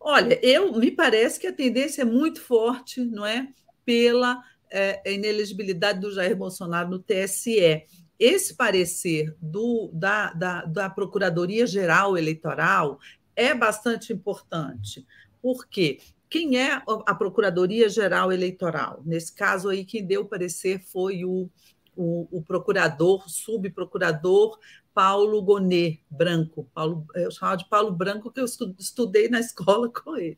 Olha, 0.00 0.38
eu 0.44 0.76
me 0.76 0.90
parece 0.90 1.38
que 1.38 1.46
a 1.46 1.52
tendência 1.52 2.02
é 2.02 2.04
muito 2.04 2.40
forte, 2.40 3.00
não 3.00 3.24
é, 3.24 3.48
pela 3.86 4.42
é, 4.70 5.14
inelegibilidade 5.14 6.00
do 6.00 6.12
Jair 6.12 6.36
Bolsonaro 6.36 6.90
no 6.90 6.98
TSE. 6.98 7.84
Esse 8.18 8.54
parecer 8.54 9.34
do, 9.40 9.90
da, 9.94 10.32
da, 10.32 10.64
da 10.64 10.90
Procuradoria 10.90 11.66
Geral 11.66 12.18
Eleitoral 12.18 12.98
é 13.36 13.54
bastante 13.54 14.12
importante. 14.12 15.06
Por 15.40 15.68
quê? 15.68 16.00
Quem 16.34 16.58
é 16.58 16.82
a 17.06 17.14
Procuradoria-Geral 17.14 18.32
Eleitoral? 18.32 19.00
Nesse 19.06 19.32
caso 19.32 19.68
aí, 19.68 19.84
quem 19.84 20.04
deu 20.04 20.22
o 20.22 20.28
parecer 20.28 20.80
foi 20.80 21.24
o, 21.24 21.48
o, 21.94 22.26
o 22.38 22.42
procurador, 22.42 23.22
subprocurador 23.30 24.58
Paulo 24.92 25.40
Gonet 25.40 26.02
Branco. 26.10 26.68
Paulo, 26.74 27.06
eu 27.14 27.30
chamava 27.30 27.58
de 27.58 27.68
Paulo 27.68 27.92
Branco, 27.92 28.32
que 28.32 28.40
eu 28.40 28.46
estudei 28.46 29.28
na 29.28 29.38
escola 29.38 29.88
com 29.88 30.16
ele. 30.16 30.36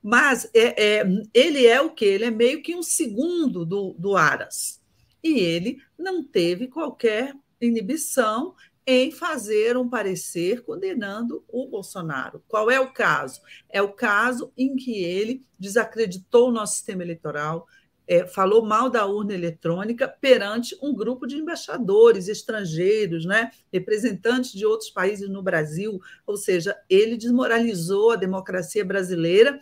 Mas 0.00 0.48
é, 0.54 1.00
é, 1.00 1.04
ele 1.34 1.66
é 1.66 1.80
o 1.80 1.90
quê? 1.90 2.04
Ele 2.04 2.26
é 2.26 2.30
meio 2.30 2.62
que 2.62 2.76
um 2.76 2.82
segundo 2.84 3.66
do, 3.66 3.96
do 3.98 4.16
Aras. 4.16 4.80
E 5.24 5.40
ele 5.40 5.82
não 5.98 6.22
teve 6.22 6.68
qualquer 6.68 7.34
inibição 7.60 8.54
em 8.86 9.10
fazer 9.10 9.76
um 9.76 9.88
parecer 9.88 10.62
condenando 10.62 11.44
o 11.48 11.68
Bolsonaro. 11.68 12.42
Qual 12.48 12.70
é 12.70 12.80
o 12.80 12.92
caso? 12.92 13.40
É 13.68 13.80
o 13.80 13.92
caso 13.92 14.52
em 14.56 14.74
que 14.76 15.02
ele 15.04 15.44
desacreditou 15.58 16.48
o 16.48 16.52
nosso 16.52 16.74
sistema 16.74 17.02
eleitoral, 17.02 17.66
é, 18.06 18.26
falou 18.26 18.64
mal 18.64 18.90
da 18.90 19.06
urna 19.06 19.32
eletrônica 19.32 20.08
perante 20.08 20.76
um 20.82 20.94
grupo 20.94 21.26
de 21.26 21.36
embaixadores 21.36 22.28
estrangeiros, 22.28 23.24
né, 23.24 23.50
representantes 23.72 24.52
de 24.52 24.66
outros 24.66 24.90
países 24.90 25.28
no 25.28 25.42
Brasil, 25.42 26.00
ou 26.26 26.36
seja, 26.36 26.76
ele 26.90 27.16
desmoralizou 27.16 28.10
a 28.10 28.16
democracia 28.16 28.84
brasileira 28.84 29.60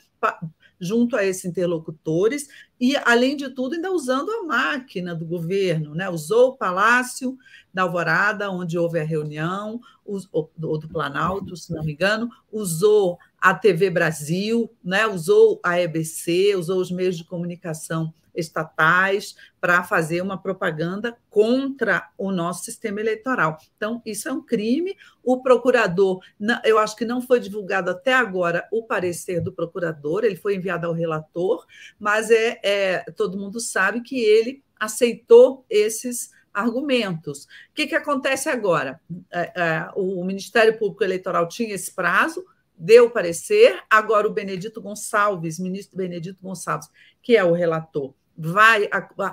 junto 0.80 1.14
a 1.16 1.24
esses 1.24 1.44
interlocutores 1.44 2.48
e, 2.80 2.96
além 2.96 3.36
de 3.36 3.50
tudo, 3.50 3.74
ainda 3.74 3.92
usando 3.92 4.30
a 4.30 4.42
máquina 4.44 5.14
do 5.14 5.26
governo, 5.26 5.94
né? 5.94 6.08
usou 6.08 6.50
o 6.50 6.56
Palácio 6.56 7.36
da 7.72 7.82
Alvorada, 7.82 8.50
onde 8.50 8.78
houve 8.78 8.98
a 8.98 9.04
reunião, 9.04 9.80
ou 10.04 10.50
do 10.56 10.88
Planalto, 10.88 11.56
se 11.56 11.72
não 11.72 11.84
me 11.84 11.92
engano, 11.92 12.30
usou 12.50 13.18
a 13.40 13.54
TV 13.54 13.90
Brasil, 13.90 14.70
né? 14.84 15.06
usou 15.06 15.60
a 15.64 15.80
EBC, 15.80 16.54
usou 16.56 16.80
os 16.80 16.90
meios 16.90 17.16
de 17.16 17.24
comunicação 17.24 18.12
estatais 18.34 19.34
para 19.60 19.82
fazer 19.82 20.22
uma 20.22 20.40
propaganda 20.40 21.16
contra 21.28 22.10
o 22.16 22.30
nosso 22.30 22.64
sistema 22.64 23.00
eleitoral. 23.00 23.58
Então, 23.76 24.00
isso 24.04 24.28
é 24.28 24.32
um 24.32 24.42
crime. 24.42 24.96
O 25.22 25.42
procurador, 25.42 26.20
eu 26.64 26.78
acho 26.78 26.96
que 26.96 27.04
não 27.04 27.20
foi 27.20 27.40
divulgado 27.40 27.90
até 27.90 28.12
agora 28.12 28.66
o 28.70 28.84
parecer 28.84 29.40
do 29.40 29.52
procurador, 29.52 30.24
ele 30.24 30.36
foi 30.36 30.56
enviado 30.56 30.86
ao 30.86 30.92
relator, 30.92 31.66
mas 31.98 32.30
é, 32.30 32.60
é 32.62 32.98
todo 33.16 33.38
mundo 33.38 33.60
sabe 33.60 34.00
que 34.00 34.20
ele 34.20 34.62
aceitou 34.78 35.64
esses 35.68 36.30
argumentos. 36.52 37.44
O 37.44 37.74
que, 37.74 37.86
que 37.86 37.94
acontece 37.94 38.48
agora? 38.48 39.00
É, 39.30 39.52
é, 39.54 39.90
o 39.94 40.24
Ministério 40.24 40.78
Público 40.78 41.04
Eleitoral 41.04 41.46
tinha 41.48 41.74
esse 41.74 41.92
prazo, 41.92 42.44
deu 42.80 43.10
parecer, 43.10 43.78
agora 43.90 44.26
o 44.26 44.32
Benedito 44.32 44.80
Gonçalves, 44.80 45.58
ministro 45.58 45.98
Benedito 45.98 46.42
Gonçalves, 46.42 46.88
que 47.22 47.36
é 47.36 47.44
o 47.44 47.52
relator, 47.52 48.14
vai 48.34 48.88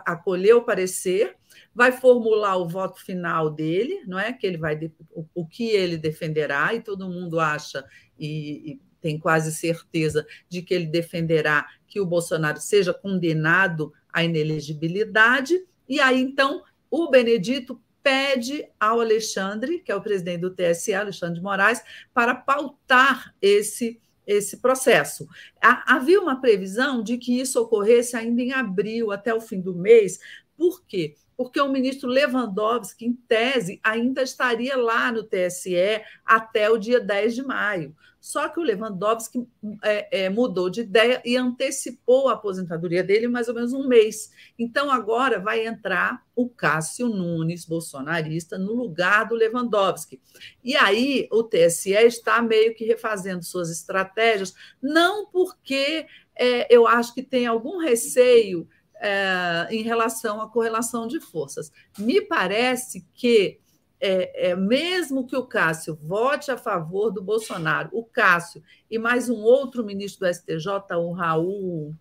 acolher 0.06 0.54
o 0.54 0.64
parecer, 0.64 1.34
vai 1.74 1.94
formular 1.94 2.58
o 2.58 2.68
voto 2.68 3.02
final 3.02 3.50
dele, 3.50 4.04
não 4.06 4.20
é? 4.20 4.34
Que 4.34 4.46
ele 4.46 4.58
vai 4.58 4.78
o, 5.34 5.48
que 5.48 5.70
ele 5.70 5.96
defenderá 5.96 6.74
e 6.74 6.82
todo 6.82 7.08
mundo 7.08 7.40
acha 7.40 7.86
e, 8.20 8.74
e 8.74 8.82
tem 9.00 9.18
quase 9.18 9.54
certeza 9.54 10.28
de 10.50 10.62
que 10.62 10.74
ele 10.74 10.88
defenderá 10.88 11.66
que 11.88 12.02
o 12.02 12.06
Bolsonaro 12.06 12.60
seja 12.60 12.94
condenado 12.94 13.94
à 14.12 14.26
inelegibilidade 14.26 15.58
e 15.88 16.02
aí 16.02 16.20
então 16.20 16.64
o 16.92 17.10
Benedito 17.10 17.80
pede 18.08 18.66
ao 18.80 19.02
Alexandre, 19.02 19.80
que 19.80 19.92
é 19.92 19.96
o 19.96 20.02
presidente 20.02 20.40
do 20.40 20.56
TSE, 20.56 20.94
Alexandre 20.94 21.36
de 21.36 21.42
Moraes, 21.42 21.84
para 22.14 22.34
pautar 22.34 23.36
esse 23.42 24.00
esse 24.26 24.58
processo. 24.58 25.26
Havia 25.62 26.20
uma 26.20 26.42
previsão 26.42 27.02
de 27.02 27.18
que 27.18 27.40
isso 27.40 27.62
ocorresse 27.62 28.14
ainda 28.16 28.42
em 28.42 28.52
abril, 28.52 29.10
até 29.10 29.34
o 29.34 29.40
fim 29.40 29.62
do 29.62 29.74
mês. 29.74 30.20
Por 30.58 30.86
quê? 30.86 31.16
Porque 31.38 31.62
o 31.62 31.72
ministro 31.72 32.10
Lewandowski, 32.10 33.06
em 33.06 33.14
tese, 33.14 33.80
ainda 33.84 34.24
estaria 34.24 34.76
lá 34.76 35.12
no 35.12 35.24
TSE 35.24 36.02
até 36.26 36.70
o 36.70 36.78
dia 36.78 37.00
10 37.00 37.36
de 37.36 37.44
maio. 37.44 37.96
Só 38.20 38.50
que 38.50 38.60
o 38.60 38.64
Lewandowski 38.64 39.48
é, 39.82 40.26
é, 40.26 40.30
mudou 40.30 40.70
de 40.70 40.82
ideia 40.82 41.22
e 41.24 41.38
antecipou 41.38 42.28
a 42.28 42.34
aposentadoria 42.34 43.02
dele 43.02 43.28
mais 43.28 43.48
ou 43.48 43.54
menos 43.54 43.72
um 43.72 43.88
mês. 43.88 44.32
Então, 44.60 44.92
agora 44.92 45.40
vai 45.40 45.66
entrar 45.66 46.22
o 46.36 46.50
Cássio 46.50 47.08
Nunes, 47.08 47.64
bolsonarista, 47.64 48.58
no 48.58 48.74
lugar 48.74 49.30
do 49.30 49.36
Lewandowski. 49.36 50.20
E 50.64 50.76
aí 50.76 51.30
o 51.32 51.42
TSE 51.42 51.94
está 51.94 52.42
meio 52.42 52.76
que 52.76 52.84
refazendo 52.84 53.46
suas 53.46 53.70
estratégias, 53.70 54.54
não 54.82 55.28
porque 55.28 56.06
é, 56.36 56.68
eu 56.74 56.86
acho 56.86 57.14
que 57.14 57.24
tem 57.24 57.46
algum 57.46 57.78
receio 57.78 58.68
é, 59.02 59.68
em 59.70 59.82
relação 59.82 60.42
à 60.42 60.50
correlação 60.50 61.08
de 61.08 61.20
forças. 61.20 61.72
Me 61.98 62.22
parece 62.22 63.06
que 63.14 63.60
é, 64.00 64.50
é, 64.50 64.56
mesmo 64.56 65.26
que 65.26 65.36
o 65.36 65.46
Cássio 65.46 65.98
vote 66.02 66.52
a 66.52 66.58
favor 66.58 67.12
do 67.12 67.22
Bolsonaro, 67.22 67.90
o 67.92 68.04
Cássio 68.04 68.62
e 68.90 69.00
mais 69.00 69.30
um 69.30 69.42
outro 69.42 69.84
ministro 69.84 70.28
do 70.28 70.34
STJ, 70.34 70.96
o 70.98 71.12
Raul, 71.12 71.96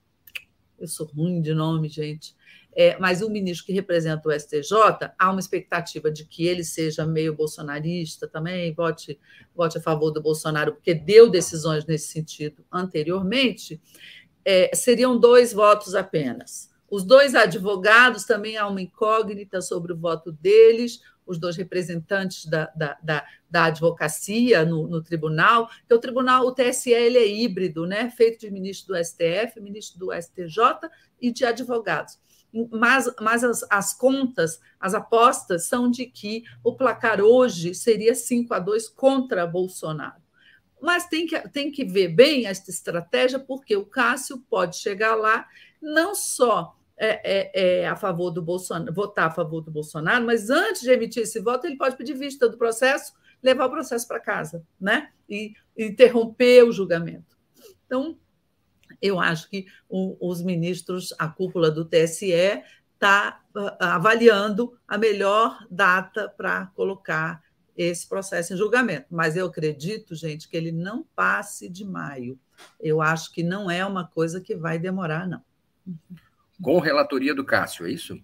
eu 0.79 0.87
sou 0.87 1.07
ruim 1.07 1.41
de 1.41 1.55
nome, 1.55 1.89
gente, 1.89 2.37
é, 2.75 2.99
mas 2.99 3.23
o 3.23 3.31
ministro 3.31 3.65
que 3.65 3.73
representa 3.73 4.29
o 4.29 4.33
STJ, 4.39 5.11
há 5.19 5.31
uma 5.31 5.41
expectativa 5.41 6.11
de 6.11 6.27
que 6.27 6.47
ele 6.47 6.63
seja 6.63 7.07
meio 7.07 7.35
bolsonarista 7.35 8.29
também, 8.29 8.75
vote, 8.75 9.19
vote 9.55 9.79
a 9.79 9.81
favor 9.81 10.11
do 10.11 10.21
Bolsonaro, 10.21 10.75
porque 10.75 10.95
deu 10.95 11.31
decisões 11.31 11.87
nesse 11.87 12.09
sentido 12.09 12.63
anteriormente, 12.71 13.81
é, 14.45 14.71
seriam 14.75 15.19
dois 15.19 15.55
votos 15.55 15.95
apenas. 15.95 16.71
Os 16.91 17.05
dois 17.05 17.35
advogados 17.35 18.25
também 18.25 18.57
há 18.57 18.67
uma 18.67 18.81
incógnita 18.81 19.61
sobre 19.61 19.93
o 19.93 19.97
voto 19.97 20.31
deles, 20.31 21.01
os 21.27 21.39
dois 21.39 21.57
representantes 21.57 22.47
da, 22.47 22.67
da, 22.77 22.97
da, 23.03 23.27
da 23.51 23.65
advocacia 23.65 24.65
no, 24.65 24.87
no, 24.87 25.03
tribunal, 25.03 25.69
que 25.87 25.95
o 25.95 25.99
tribunal, 25.99 26.47
o 26.47 26.53
TSE, 26.53 26.93
ele 26.93 27.19
é 27.19 27.27
híbrido, 27.27 27.85
né? 27.85 28.11
feito 28.11 28.41
de 28.41 28.51
ministro 28.51 28.95
do 28.95 29.05
STF, 29.05 29.61
ministro 29.61 29.99
do 29.99 30.13
STJ 30.13 30.89
e 31.21 31.33
de 31.33 31.45
advogados. 31.45 32.19
Mas, 32.71 33.13
mas 33.21 33.43
as, 33.43 33.67
as 33.69 33.93
contas, 33.93 34.61
as 34.79 34.95
apostas 34.95 35.65
são 35.65 35.91
de 35.91 36.07
que 36.07 36.45
o 36.63 36.75
placar 36.75 37.21
hoje 37.21 37.75
seria 37.75 38.15
5 38.15 38.55
a 38.55 38.59
2 38.61 38.89
contra 38.89 39.47
Bolsonaro. 39.47 40.25
Mas 40.81 41.09
tem 41.09 41.27
que, 41.27 41.39
tem 41.49 41.73
que 41.73 41.85
ver 41.85 42.09
bem 42.09 42.47
esta 42.47 42.71
estratégia, 42.71 43.39
porque 43.39 43.77
o 43.77 43.85
Cássio 43.85 44.39
pode 44.49 44.77
chegar 44.77 45.17
lá 45.17 45.47
não 45.83 46.15
só 46.15 46.76
é, 46.99 47.21
é, 47.25 47.81
é, 47.81 47.89
a 47.89 47.95
favor 47.95 48.31
do 48.31 48.41
Bolsonaro, 48.41 48.93
votar 48.93 49.29
a 49.29 49.31
favor 49.31 49.61
do 49.61 49.71
Bolsonaro, 49.71 50.25
mas 50.25 50.49
antes 50.49 50.83
de 50.83 50.91
emitir 50.91 51.25
esse 51.25 51.39
voto, 51.41 51.67
ele 51.67 51.77
pode 51.77 51.97
pedir 51.97 52.15
vista 52.15 52.49
do 52.49 52.57
processo, 52.57 53.13
levar 53.43 53.67
o 53.67 53.71
processo 53.71 54.09
para 54.09 54.19
casa, 54.19 54.65
né? 54.81 55.11
E 55.29 55.53
interromper 55.77 56.65
o 56.65 56.73
julgamento. 56.73 57.37
Então, 57.85 58.19
eu 59.03 59.21
acho 59.21 59.51
que 59.51 59.67
o, 59.89 60.17
os 60.27 60.43
ministros, 60.43 61.13
a 61.19 61.29
cúpula 61.29 61.71
do 61.71 61.85
TSE, 61.85 62.33
está 62.95 63.43
ah, 63.55 63.95
avaliando 63.97 64.79
a 64.89 64.97
melhor 64.97 65.67
data 65.71 66.33
para 66.35 66.67
colocar 66.75 67.45
esse 67.77 68.09
processo 68.09 68.55
em 68.55 68.57
julgamento. 68.57 69.07
Mas 69.11 69.37
eu 69.37 69.45
acredito, 69.47 70.15
gente, 70.15 70.49
que 70.49 70.57
ele 70.57 70.73
não 70.73 71.05
passe 71.15 71.69
de 71.69 71.85
maio. 71.85 72.41
Eu 72.81 73.03
acho 73.03 73.31
que 73.33 73.43
não 73.43 73.71
é 73.71 73.85
uma 73.85 74.07
coisa 74.07 74.41
que 74.41 74.57
vai 74.57 74.79
demorar, 74.79 75.29
não 75.29 75.43
com 76.63 76.79
relatoria 76.79 77.35
do 77.35 77.45
Cássio, 77.45 77.87
é 77.87 77.91
isso? 77.91 78.19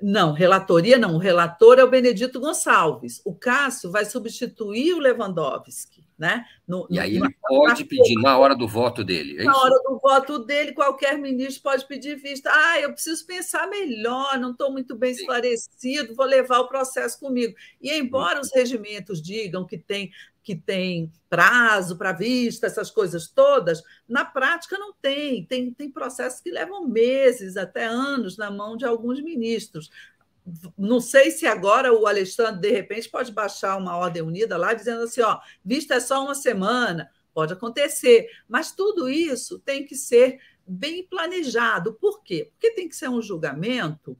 Não, 0.00 0.32
relatoria 0.32 0.98
não. 0.98 1.14
O 1.14 1.18
relator 1.18 1.78
é 1.78 1.84
o 1.84 1.90
Benedito 1.90 2.38
Gonçalves. 2.38 3.22
O 3.24 3.34
Cássio 3.34 3.90
vai 3.90 4.04
substituir 4.04 4.92
o 4.94 4.98
Lewandowski. 4.98 6.04
Né? 6.18 6.46
No, 6.66 6.86
e 6.88 6.98
aí 6.98 7.16
ele 7.16 7.28
pode 7.46 7.84
pedir 7.84 8.14
na 8.22 8.38
hora 8.38 8.56
do 8.56 8.66
voto 8.66 9.04
dele. 9.04 9.38
É 9.38 9.44
na 9.44 9.54
hora 9.54 9.78
do 9.82 9.98
voto 9.98 10.38
dele, 10.38 10.72
qualquer 10.72 11.18
ministro 11.18 11.62
pode 11.62 11.86
pedir 11.86 12.16
vista. 12.16 12.50
Ah, 12.50 12.80
eu 12.80 12.94
preciso 12.94 13.26
pensar 13.26 13.68
melhor, 13.68 14.38
não 14.38 14.52
estou 14.52 14.72
muito 14.72 14.96
bem 14.96 15.10
esclarecido, 15.10 16.14
vou 16.14 16.24
levar 16.24 16.60
o 16.60 16.68
processo 16.68 17.20
comigo. 17.20 17.54
E 17.82 17.92
embora 17.92 18.40
os 18.40 18.50
regimentos 18.54 19.20
digam 19.20 19.66
que 19.66 19.76
tem 19.76 20.10
que 20.46 20.54
tem 20.54 21.12
prazo 21.28 21.98
para 21.98 22.12
vista, 22.12 22.68
essas 22.68 22.88
coisas 22.88 23.26
todas, 23.26 23.82
na 24.08 24.24
prática 24.24 24.78
não 24.78 24.92
tem. 24.92 25.44
tem. 25.44 25.74
Tem 25.74 25.90
processos 25.90 26.40
que 26.40 26.52
levam 26.52 26.86
meses, 26.86 27.56
até 27.56 27.84
anos, 27.84 28.36
na 28.36 28.48
mão 28.48 28.76
de 28.76 28.84
alguns 28.84 29.20
ministros. 29.20 29.90
Não 30.78 31.00
sei 31.00 31.32
se 31.32 31.48
agora 31.48 31.92
o 31.92 32.06
Alexandre, 32.06 32.60
de 32.60 32.70
repente, 32.70 33.08
pode 33.08 33.32
baixar 33.32 33.76
uma 33.76 33.96
ordem 33.96 34.22
unida 34.22 34.56
lá 34.56 34.72
dizendo 34.72 35.02
assim: 35.02 35.20
ó, 35.20 35.40
vista 35.64 35.94
é 35.94 36.00
só 36.00 36.22
uma 36.22 36.36
semana, 36.36 37.10
pode 37.34 37.52
acontecer, 37.52 38.30
mas 38.48 38.70
tudo 38.70 39.08
isso 39.08 39.58
tem 39.58 39.84
que 39.84 39.96
ser 39.96 40.38
bem 40.64 41.04
planejado. 41.08 41.94
Por 41.94 42.22
quê? 42.22 42.52
Porque 42.52 42.70
tem 42.70 42.88
que 42.88 42.94
ser 42.94 43.08
um 43.08 43.20
julgamento 43.20 44.16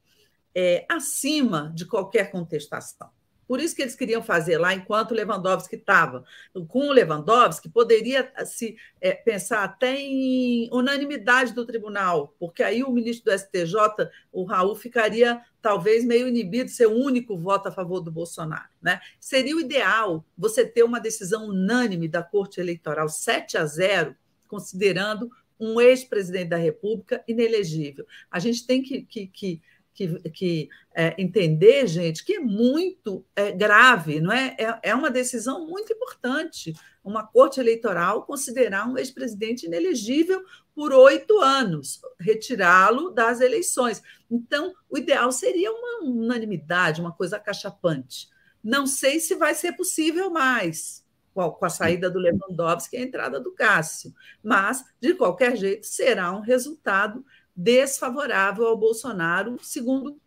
é, 0.53 0.85
acima 0.89 1.71
de 1.73 1.87
qualquer 1.87 2.33
contestação. 2.33 3.16
Por 3.47 3.61
isso 3.61 3.75
que 3.77 3.83
eles 3.83 3.95
queriam 3.95 4.23
fazer 4.23 4.59
lá 4.59 4.75
enquanto 4.75 5.15
Lewandowski 5.15 5.77
estava. 5.77 6.25
Com 6.69 6.89
o 6.89 6.93
Lewandowski, 6.93 7.69
poderia 7.69 8.33
se 8.45 8.77
é, 9.01 9.13
pensar 9.13 9.63
até 9.63 9.97
em 10.01 10.69
unanimidade 10.73 11.53
do 11.53 11.65
tribunal, 11.65 12.35
porque 12.39 12.63
aí 12.63 12.83
o 12.83 12.91
ministro 12.91 13.33
do 13.33 13.39
STJ, 13.39 14.09
o 14.33 14.45
Raul, 14.45 14.75
ficaria 14.75 15.41
talvez 15.63 16.05
meio 16.05 16.29
inibido, 16.29 16.71
ser 16.71 16.87
o 16.87 16.95
único 16.95 17.37
voto 17.37 17.69
a 17.69 17.73
favor 17.73 18.01
do 18.01 18.11
Bolsonaro. 18.11 18.69
Né? 18.81 19.01
Seria 19.19 19.57
o 19.57 19.61
ideal 19.61 20.25
você 20.37 20.65
ter 20.65 20.83
uma 20.83 21.01
decisão 21.01 21.49
unânime 21.49 22.09
da 22.09 22.23
Corte 22.23 22.61
Eleitoral 22.61 23.09
7 23.09 23.59
a 23.59 23.65
0, 23.65 24.15
considerando 24.49 25.31
um 25.59 25.81
ex-presidente 25.81 26.51
da 26.51 26.57
República 26.57 27.23
inelegível. 27.27 28.07
A 28.31 28.39
gente 28.39 28.67
tem 28.67 28.83
que, 28.83 29.03
que, 29.03 29.27
que 29.27 29.63
que, 29.97 30.19
que 30.31 30.69
é, 30.95 31.15
entender, 31.19 31.87
gente, 31.87 32.23
que 32.23 32.35
é 32.35 32.39
muito 32.39 33.25
é, 33.35 33.51
grave, 33.51 34.21
não 34.21 34.31
é? 34.31 34.55
é? 34.59 34.79
É 34.91 34.95
uma 34.95 35.11
decisão 35.11 35.67
muito 35.67 35.93
importante. 35.93 36.75
Uma 37.03 37.27
corte 37.27 37.59
eleitoral 37.59 38.25
considerar 38.25 38.87
um 38.87 38.99
ex-presidente 38.99 39.67
inelegível 39.67 40.45
por 40.75 40.93
oito 40.93 41.41
anos, 41.41 42.01
retirá-lo 42.21 43.11
das 43.11 43.41
eleições. 43.41 44.03
Então, 44.31 44.75
o 44.91 44.99
ideal 44.99 45.33
seria 45.33 45.73
uma 45.73 46.05
unanimidade, 46.05 47.01
uma 47.01 47.13
coisa 47.13 47.37
acachapante. 47.37 48.29
Não 48.63 48.87
sei 48.87 49.19
se 49.19 49.35
vai 49.35 49.55
ser 49.55 49.73
possível 49.73 50.29
mais 50.31 51.05
com 51.33 51.67
a 51.67 51.69
saída 51.69 52.11
do 52.11 52.19
Lewandowski 52.19 52.97
e 52.97 52.99
a 52.99 53.03
entrada 53.03 53.39
do 53.39 53.53
Cássio, 53.53 54.15
mas, 54.43 54.83
de 54.99 55.13
qualquer 55.15 55.55
jeito, 55.55 55.87
será 55.87 56.33
um 56.33 56.41
resultado 56.41 57.23
desfavorável 57.57 58.67
ao 58.67 58.77
Bolsonaro, 58.77 59.59
segundo 59.63 60.21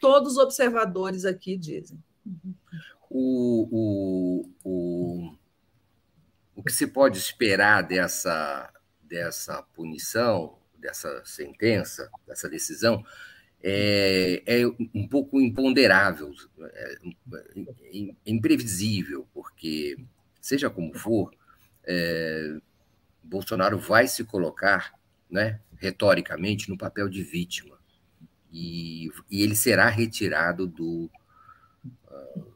todos 0.00 0.32
os 0.32 0.38
observadores 0.38 1.24
aqui 1.24 1.56
dizem. 1.56 2.02
O, 3.08 3.68
o, 3.70 4.50
o, 4.64 5.34
o 6.56 6.62
que 6.62 6.72
se 6.72 6.86
pode 6.86 7.18
esperar 7.18 7.82
dessa, 7.82 8.72
dessa 9.02 9.62
punição, 9.62 10.58
dessa 10.78 11.22
sentença, 11.24 12.10
dessa 12.26 12.48
decisão, 12.48 13.04
é, 13.62 14.42
é 14.46 14.66
um 14.94 15.08
pouco 15.08 15.40
imponderável, 15.40 16.30
é, 16.60 16.98
é 18.26 18.30
imprevisível, 18.30 19.26
porque, 19.32 19.96
seja 20.38 20.68
como 20.68 20.92
for, 20.92 21.30
é, 21.84 22.58
Bolsonaro 23.22 23.78
vai 23.78 24.06
se 24.06 24.22
colocar, 24.24 24.92
né, 25.30 25.60
retoricamente, 25.76 26.68
no 26.68 26.78
papel 26.78 27.08
de 27.08 27.22
vítima. 27.22 27.78
E, 28.52 29.10
e 29.30 29.42
ele 29.42 29.56
será 29.56 29.88
retirado 29.88 30.66
do, 30.66 31.10
uh, 32.08 32.54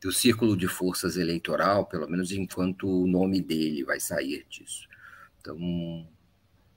do 0.00 0.12
círculo 0.12 0.56
de 0.56 0.68
forças 0.68 1.16
eleitoral, 1.16 1.86
pelo 1.86 2.08
menos 2.08 2.30
enquanto 2.30 2.88
o 2.88 3.06
nome 3.06 3.40
dele 3.40 3.84
vai 3.84 3.98
sair 3.98 4.46
disso. 4.48 4.86
Então, 5.40 6.08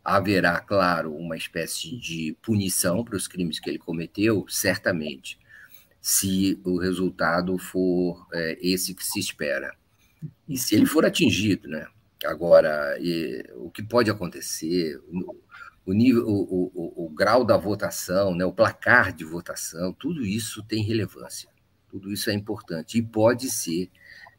haverá, 0.04 0.60
claro, 0.60 1.16
uma 1.16 1.38
espécie 1.38 1.96
de 1.98 2.36
punição 2.42 3.04
para 3.04 3.16
os 3.16 3.28
crimes 3.28 3.60
que 3.60 3.70
ele 3.70 3.78
cometeu, 3.78 4.46
certamente, 4.50 5.38
se 6.02 6.60
o 6.64 6.80
resultado 6.80 7.58
for 7.58 8.28
é, 8.34 8.58
esse 8.62 8.96
que 8.96 9.06
se 9.06 9.20
espera. 9.20 9.76
E 10.48 10.58
se 10.58 10.76
ele 10.76 10.86
for 10.86 11.06
atingido, 11.06 11.68
né? 11.68 11.88
Agora, 12.26 12.98
e, 13.00 13.44
o 13.56 13.70
que 13.70 13.82
pode 13.82 14.12
acontecer, 14.12 14.98
o, 15.08 15.36
o 15.86 15.94
nível, 15.94 16.28
o, 16.28 16.72
o, 16.76 17.06
o, 17.06 17.10
grau 17.10 17.46
da 17.46 17.58
votação, 17.58 18.36
né, 18.36 18.46
o 18.46 18.54
placar 18.54 19.14
de 19.14 19.24
votação, 19.24 19.94
tudo 19.94 20.26
isso 20.26 20.62
tem 20.64 20.84
relevância, 20.84 21.50
tudo 21.90 22.12
isso 22.12 22.30
é 22.30 22.34
importante 22.34 22.98
e 22.98 23.02
pode 23.02 23.50
ser 23.50 23.90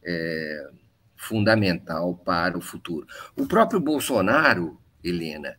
é, 0.03 0.71
fundamental 1.17 2.15
para 2.17 2.57
o 2.57 2.61
futuro. 2.61 3.07
O 3.37 3.47
próprio 3.47 3.81
Bolsonaro, 3.81 4.79
Helena, 5.03 5.57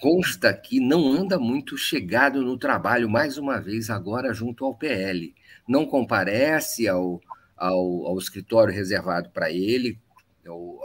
consta 0.00 0.52
que 0.52 0.80
não 0.80 1.12
anda 1.12 1.38
muito 1.38 1.76
chegado 1.76 2.42
no 2.42 2.58
trabalho, 2.58 3.08
mais 3.08 3.38
uma 3.38 3.60
vez, 3.60 3.90
agora 3.90 4.32
junto 4.32 4.64
ao 4.64 4.74
PL. 4.74 5.34
Não 5.66 5.86
comparece 5.86 6.86
ao, 6.86 7.20
ao, 7.56 8.06
ao 8.06 8.18
escritório 8.18 8.72
reservado 8.72 9.30
para 9.30 9.50
ele, 9.50 9.98
ou, 10.46 10.80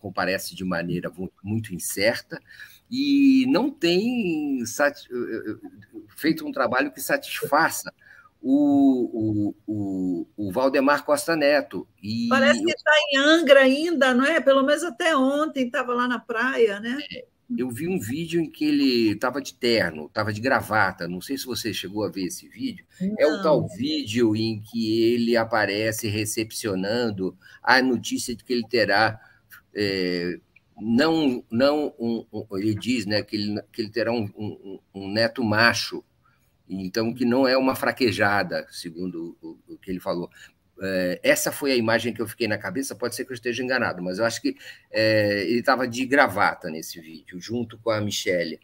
comparece 0.00 0.54
de 0.54 0.64
maneira 0.64 1.12
muito 1.42 1.74
incerta, 1.74 2.40
e 2.90 3.46
não 3.48 3.70
tem 3.70 4.62
feito 6.16 6.46
um 6.46 6.52
trabalho 6.52 6.92
que 6.92 7.00
satisfaça 7.00 7.92
o, 8.40 9.10
o, 9.12 9.54
o, 9.66 10.26
o 10.36 10.52
Valdemar 10.52 11.04
Costa 11.04 11.34
Neto. 11.34 11.86
E 12.00 12.28
Parece 12.28 12.62
que 12.62 12.70
está 12.70 12.92
em 13.10 13.16
Angra 13.16 13.60
ainda, 13.60 14.14
não 14.14 14.24
é? 14.24 14.40
Pelo 14.40 14.62
menos 14.62 14.84
até 14.84 15.16
ontem 15.16 15.66
estava 15.66 15.92
lá 15.94 16.06
na 16.06 16.20
praia, 16.20 16.78
né? 16.78 16.98
É, 17.12 17.24
eu 17.58 17.70
vi 17.70 17.88
um 17.88 17.98
vídeo 17.98 18.40
em 18.40 18.50
que 18.50 18.64
ele 18.64 19.12
estava 19.12 19.40
de 19.40 19.54
terno, 19.54 20.06
estava 20.06 20.32
de 20.32 20.40
gravata. 20.40 21.08
Não 21.08 21.20
sei 21.20 21.36
se 21.36 21.46
você 21.46 21.72
chegou 21.72 22.04
a 22.04 22.08
ver 22.08 22.26
esse 22.26 22.48
vídeo. 22.48 22.84
Não. 23.00 23.14
É 23.18 23.26
o 23.26 23.42
tal 23.42 23.66
vídeo 23.68 24.36
em 24.36 24.60
que 24.60 25.12
ele 25.12 25.36
aparece 25.36 26.08
recepcionando 26.08 27.36
a 27.62 27.82
notícia 27.82 28.34
de 28.34 28.44
que 28.44 28.52
ele 28.52 28.66
terá. 28.68 29.20
É, 29.76 30.38
não, 30.80 31.44
não 31.50 31.94
um, 31.98 32.26
um, 32.32 32.56
ele 32.56 32.74
diz 32.74 33.04
né, 33.04 33.22
que, 33.22 33.36
ele, 33.36 33.62
que 33.72 33.82
ele 33.82 33.90
terá 33.90 34.10
um, 34.12 34.80
um, 34.94 35.12
neto 35.12 35.44
macho 35.44 36.02
então, 36.68 37.14
que 37.14 37.24
não 37.24 37.46
é 37.46 37.56
uma 37.56 37.76
fraquejada, 37.76 38.66
segundo 38.70 39.36
o, 39.40 39.58
o 39.68 39.78
que 39.78 39.90
ele 39.90 40.00
falou. 40.00 40.28
É, 40.82 41.20
essa 41.22 41.50
foi 41.50 41.72
a 41.72 41.76
imagem 41.76 42.12
que 42.12 42.20
eu 42.20 42.26
fiquei 42.26 42.46
na 42.46 42.58
cabeça, 42.58 42.94
pode 42.94 43.14
ser 43.14 43.24
que 43.24 43.32
eu 43.32 43.36
esteja 43.36 43.62
enganado, 43.62 44.02
mas 44.02 44.18
eu 44.18 44.24
acho 44.24 44.42
que 44.42 44.56
é, 44.90 45.44
ele 45.44 45.60
estava 45.60 45.88
de 45.88 46.04
gravata 46.04 46.68
nesse 46.68 47.00
vídeo, 47.00 47.40
junto 47.40 47.78
com 47.78 47.90
a 47.90 48.00
Michelle. 48.00 48.60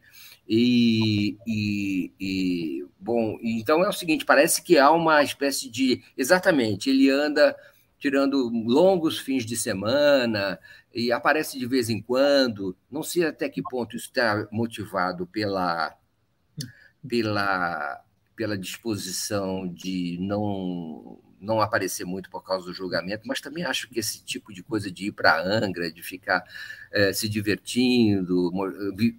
E, 0.47 1.39
e, 1.47 2.13
e, 2.21 2.85
bom, 2.99 3.39
então 3.41 3.85
é 3.85 3.89
o 3.89 3.93
seguinte: 3.93 4.25
parece 4.25 4.61
que 4.63 4.77
há 4.77 4.91
uma 4.91 5.23
espécie 5.23 5.71
de. 5.71 6.03
Exatamente, 6.17 6.91
ele 6.91 7.09
anda 7.09 7.57
tirando 8.03 8.51
longos 8.67 9.21
fins 9.21 9.47
de 9.47 9.57
semana 9.57 10.59
e 10.93 11.13
aparece 11.13 11.57
de 11.57 11.67
vez 11.67 11.89
em 11.89 12.03
quando. 12.03 12.77
Não 12.91 13.01
sei 13.01 13.25
até 13.25 13.49
que 13.49 13.63
ponto 13.63 13.95
está 13.97 14.49
motivado 14.51 15.25
pela 15.25 15.97
pela, 17.09 18.05
pela 18.35 18.59
disposição 18.59 19.69
de 19.69 20.19
não 20.21 21.21
não 21.41 21.61
aparecer 21.61 22.05
muito 22.05 22.31
por 22.31 22.45
causa 22.45 22.67
do 22.67 22.75
julgamento, 22.75 23.27
mas 23.27 23.41
também 23.41 23.65
acho 23.65 23.89
que 23.89 23.99
esse 23.99 24.23
tipo 24.25 24.53
de 24.53 24.63
coisa 24.63 24.89
de 24.93 25.07
ir 25.07 25.13
para 25.13 25.41
Angra, 25.43 25.91
de 25.91 26.01
ficar 26.01 26.45
é, 26.93 27.13
se 27.13 27.29
divertindo, 27.29 28.53
vi, 28.95 29.19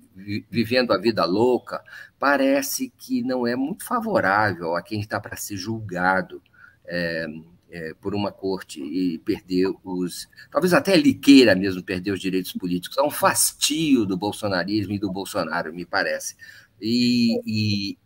vivendo 0.50 0.93
a 0.93 0.98
vida 0.98 1.26
louca, 1.26 1.84
parece 2.17 2.93
que 2.98 3.22
não 3.22 3.46
é 3.46 3.58
muito 3.58 3.84
favorável 3.84 4.74
a 4.74 4.82
quem 4.82 5.02
está 5.02 5.19
para 5.19 5.36
ser 5.36 5.58
julgado 5.58 6.41
é, 6.86 7.28
é, 7.73 7.91
por 7.99 8.13
uma 8.13 8.31
corte 8.31 8.79
e 8.79 9.17
perder 9.17 9.73
os. 9.83 10.29
Talvez 10.51 10.73
até 10.73 10.93
ele 10.93 11.12
queira 11.12 11.55
mesmo 11.55 11.81
perder 11.81 12.12
os 12.12 12.19
direitos 12.19 12.53
políticos. 12.53 12.99
É 12.99 13.01
um 13.01 13.09
fastio 13.09 14.05
do 14.05 14.15
bolsonarismo 14.15 14.93
e 14.93 14.99
do 14.99 15.12
Bolsonaro, 15.12 15.73
me 15.73 15.83
parece. 15.83 16.36
E, 16.79 17.41
e, 17.43 17.97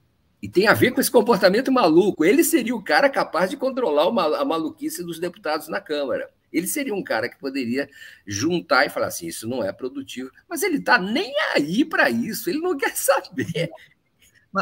e, 0.42 0.48
tem 0.48 0.68
a 0.68 0.74
ver 0.74 0.92
com 0.92 1.02
esse 1.02 1.12
comportamento 1.12 1.70
maluco. 1.70 2.24
Ele 2.24 2.46
seria 2.46 2.74
o 2.74 2.82
cara 2.82 3.10
capaz 3.10 3.50
de 3.50 3.58
controlar 3.58 4.08
a 4.40 4.46
maluquice 4.46 5.04
dos 5.04 5.20
deputados 5.20 5.68
na 5.68 5.82
Câmara. 5.82 6.30
Ele 6.52 6.66
seria 6.66 6.96
um 6.96 7.04
cara 7.04 7.28
que 7.28 7.38
poderia 7.38 7.90
juntar 8.26 8.86
e 8.86 8.90
falar 8.90 9.08
assim: 9.08 9.28
isso 9.28 9.50
não 9.50 9.62
é 9.62 9.74
produtivo. 9.74 10.32
Mas 10.48 10.64
ele 10.64 10.78
está 10.78 10.98
nem 10.98 11.34
aí 11.54 11.84
para 11.84 12.10
isso, 12.10 12.50
ele 12.50 12.62
não 12.62 12.78
quer 12.78 12.96
saber. 12.96 13.70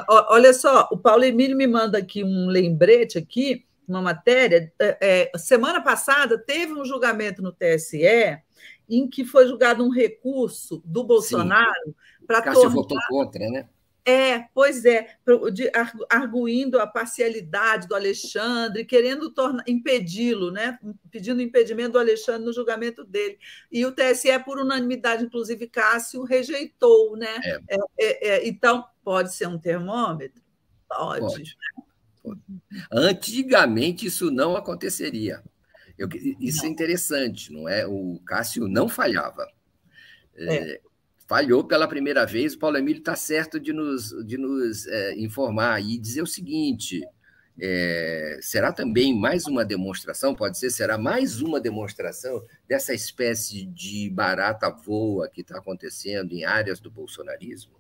Olha 0.10 0.52
só, 0.52 0.90
o 0.92 0.98
Paulo 0.98 1.24
Emílio 1.24 1.56
me 1.56 1.68
manda 1.68 2.00
aqui 2.00 2.24
um 2.24 2.48
lembrete 2.48 3.20
aqui, 3.20 3.66
uma 3.88 4.02
matéria. 4.02 4.72
É, 4.80 5.32
semana 5.38 5.82
passada 5.82 6.38
teve 6.38 6.74
um 6.74 6.86
julgamento 6.86 7.42
no 7.42 7.52
TSE 7.52 8.42
em 8.90 9.08
que 9.08 9.26
foi 9.26 9.48
julgado 9.48 9.84
um 9.84 9.90
recurso 9.90 10.82
do 10.86 11.04
Bolsonaro 11.04 11.96
para 12.26 12.42
tornar... 12.42 12.70
votou 12.70 12.98
contra, 13.10 13.50
né? 13.50 13.68
É, 14.08 14.46
pois 14.54 14.86
é, 14.86 15.18
arguindo 16.08 16.80
a 16.80 16.86
parcialidade 16.86 17.88
do 17.88 17.96
Alexandre, 17.96 18.86
querendo 18.86 19.34
impedi-lo, 19.66 20.52
né? 20.52 20.78
pedindo 21.10 21.42
impedimento 21.42 21.94
do 21.94 22.00
Alexandre 22.00 22.46
no 22.46 22.54
julgamento 22.54 23.04
dele. 23.04 23.40
E 23.72 23.84
o 23.84 23.92
TSE, 23.92 24.38
por 24.46 24.60
unanimidade, 24.60 25.26
inclusive 25.26 25.66
Cássio, 25.66 26.24
rejeitou. 26.24 27.18
Né? 27.18 27.36
É. 27.44 27.60
É, 27.68 27.78
é, 27.98 28.28
é 28.28 28.48
então, 28.48 28.86
pode 29.04 29.34
ser 29.34 29.48
um 29.48 29.58
termômetro? 29.58 30.40
Pode. 30.88 31.22
pode. 31.22 31.58
Antigamente, 32.92 34.06
isso 34.06 34.32
não 34.32 34.56
aconteceria. 34.56 35.44
Eu, 35.98 36.10
isso 36.40 36.60
não. 36.60 36.66
é 36.66 36.70
interessante, 36.70 37.52
não 37.52 37.70
é? 37.70 37.86
O 37.88 38.20
Cássio 38.26 38.68
não 38.68 38.88
falhava. 38.90 39.48
É. 40.36 40.56
é 40.56 40.82
falhou 41.28 41.64
pela 41.64 41.88
primeira 41.88 42.26
vez, 42.26 42.54
o 42.54 42.60
Paulo 42.60 42.78
Emílio 42.78 43.00
está 43.00 43.16
certo 43.16 43.60
de 43.60 43.74
nos, 43.74 44.10
de 44.26 44.38
nos 44.38 44.88
é, 44.88 45.16
informar 45.16 45.82
e 45.82 45.98
dizer 45.98 46.22
o 46.22 46.28
seguinte: 46.28 47.02
é, 47.60 48.40
será 48.42 48.72
também 48.72 49.14
mais 49.18 49.46
uma 49.46 49.66
demonstração, 49.66 50.36
pode 50.36 50.58
ser, 50.58 50.70
será 50.70 50.98
mais 50.98 51.42
uma 51.42 51.60
demonstração 51.60 52.44
dessa 52.68 52.94
espécie 52.94 53.66
de 53.66 54.10
barata 54.10 54.70
voa 54.70 55.30
que 55.30 55.42
está 55.42 55.58
acontecendo 55.58 56.34
em 56.34 56.46
áreas 56.46 56.80
do 56.80 56.92
bolsonarismo? 56.92 57.76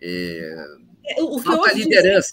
É, 0.00 0.54
é 1.06 1.22
o 1.22 1.38
falta 1.38 1.72
liderança. 1.72 2.32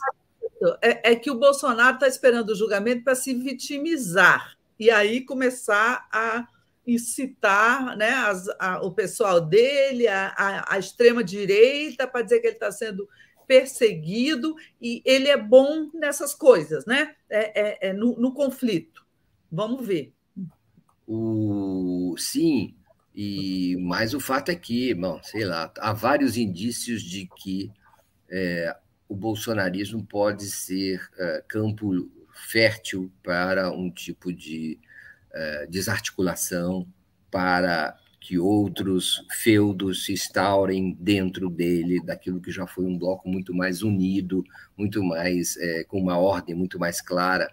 É, 0.82 1.12
é 1.12 1.16
que 1.16 1.32
o 1.32 1.40
Bolsonaro 1.40 1.96
está 1.96 2.08
esperando 2.08 2.50
o 2.50 2.56
julgamento 2.56 3.04
para 3.04 3.16
se 3.16 3.34
vitimizar 3.34 4.56
e 4.80 4.92
aí 4.92 5.22
começar 5.22 6.08
a 6.12 6.48
incitar 6.86 7.98
né, 7.98 8.10
as, 8.10 8.48
a, 8.60 8.82
o 8.86 8.92
pessoal 8.92 9.42
dele, 9.42 10.08
a, 10.08 10.66
a, 10.68 10.78
extrema-direita, 10.78 12.08
para 12.08 12.22
dizer 12.22 12.40
que 12.40 12.48
ele 12.48 12.56
está 12.56 12.72
sendo 12.72 13.08
perseguido, 13.48 14.56
e 14.82 15.02
ele 15.06 15.28
é 15.28 15.38
bom 15.38 15.90
nessas 15.94 16.34
coisas, 16.34 16.86
né? 16.86 17.16
É, 17.30 17.62
é, 17.62 17.90
é 17.90 17.94
no, 17.94 18.20
no, 18.20 18.34
conflito. 18.34 19.06
Vamos 19.52 19.86
ver. 19.86 20.14
O, 21.08 22.16
sim, 22.18 22.76
E 23.14 23.78
mas 23.80 24.14
o 24.14 24.20
fato 24.20 24.50
é 24.50 24.56
que, 24.56 24.94
bom, 24.94 25.20
sei 25.24 25.46
lá, 25.46 25.72
há 25.78 25.94
vários 25.94 26.38
indícios 26.38 27.02
de 27.02 27.30
que 27.38 27.72
é, 28.30 28.76
o 29.08 29.16
bolsonarismo 29.16 30.06
pode 30.06 30.46
ser 30.46 31.02
é, 31.18 31.44
campo 31.48 32.10
fértil 32.50 33.12
para 33.24 33.72
um 33.72 33.90
tipo 33.90 34.34
de 34.34 34.80
é, 35.34 35.68
desarticulação, 35.68 36.88
para 37.30 37.98
que 38.20 38.40
outros 38.40 39.24
feudos 39.30 40.06
se 40.06 40.14
instaurem 40.14 40.98
dentro 41.00 41.50
dele, 41.50 42.04
daquilo 42.04 42.42
que 42.42 42.52
já 42.52 42.66
foi 42.66 42.86
um 42.86 42.98
bloco 42.98 43.30
muito 43.30 43.54
mais 43.54 43.84
unido, 43.84 44.44
muito 44.76 45.04
mais 45.04 45.56
é, 45.58 45.84
com 45.84 46.00
uma 46.00 46.18
ordem 46.18 46.56
muito 46.56 46.80
mais 46.80 47.02
clara 47.02 47.48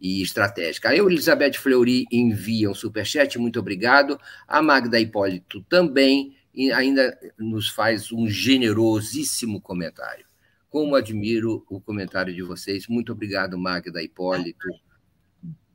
e 0.00 0.22
estratégica. 0.22 0.90
O 0.90 1.10
Elizabeth 1.10 1.54
Fleury 1.54 2.06
envia 2.10 2.70
um 2.70 2.74
superchat, 2.74 3.38
muito 3.38 3.60
obrigado. 3.60 4.18
A 4.48 4.62
Magda 4.62 4.98
Hipólito 4.98 5.62
também 5.68 6.34
e 6.54 6.72
ainda 6.72 7.18
nos 7.38 7.68
faz 7.68 8.10
um 8.10 8.26
generosíssimo 8.26 9.60
comentário. 9.60 10.24
Como 10.68 10.94
admiro 10.94 11.64
o 11.68 11.80
comentário 11.80 12.34
de 12.34 12.42
vocês. 12.42 12.86
Muito 12.88 13.12
obrigado, 13.12 13.58
Magda 13.58 14.02
Hipólito. 14.02 14.68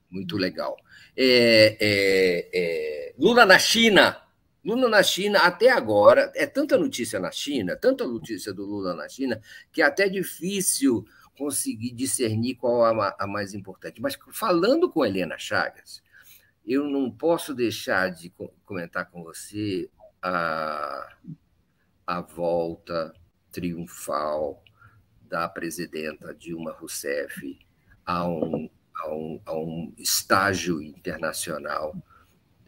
Muito 0.09 0.35
legal. 0.37 0.75
É, 1.15 1.77
é, 1.79 2.49
é, 2.53 3.15
Lula 3.17 3.45
na 3.45 3.57
China. 3.57 4.21
Lula 4.63 4.87
na 4.89 5.01
China, 5.01 5.39
até 5.39 5.71
agora, 5.71 6.31
é 6.35 6.45
tanta 6.45 6.77
notícia 6.77 7.19
na 7.19 7.31
China, 7.31 7.75
tanta 7.75 8.05
notícia 8.05 8.53
do 8.53 8.63
Lula 8.63 8.93
na 8.93 9.09
China, 9.09 9.41
que 9.71 9.81
é 9.81 9.85
até 9.85 10.07
difícil 10.07 11.03
conseguir 11.35 11.91
discernir 11.93 12.55
qual 12.55 12.83
a, 12.85 13.15
a 13.17 13.25
mais 13.25 13.55
importante. 13.55 13.99
Mas 13.99 14.15
falando 14.31 14.91
com 14.91 15.03
Helena 15.03 15.35
Chagas, 15.39 16.03
eu 16.65 16.83
não 16.83 17.09
posso 17.09 17.55
deixar 17.55 18.09
de 18.11 18.31
comentar 18.63 19.09
com 19.09 19.23
você 19.23 19.89
a, 20.21 21.17
a 22.05 22.21
volta 22.21 23.13
triunfal 23.51 24.63
da 25.31 25.47
presidenta 25.47 26.35
Dilma 26.35 26.73
Rousseff 26.73 27.57
a 28.05 28.27
um, 28.27 28.69
a 28.95 29.15
um, 29.15 29.41
a 29.45 29.55
um 29.55 29.93
estágio 29.97 30.81
internacional 30.81 31.95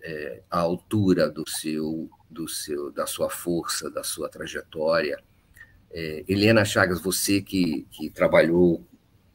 é, 0.02 0.42
à 0.50 0.60
altura 0.60 1.30
do 1.30 1.48
seu, 1.48 2.10
do 2.30 2.48
seu, 2.48 2.90
da 2.90 3.06
sua 3.06 3.30
força, 3.30 3.92
da 3.92 4.04
sua 4.04 4.30
trajetória. 4.30 5.22
É, 5.92 6.24
Helena 6.28 6.64
Chagas, 6.64 7.02
você 7.02 7.42
que, 7.42 7.86
que 7.92 8.10
trabalhou 8.10 8.82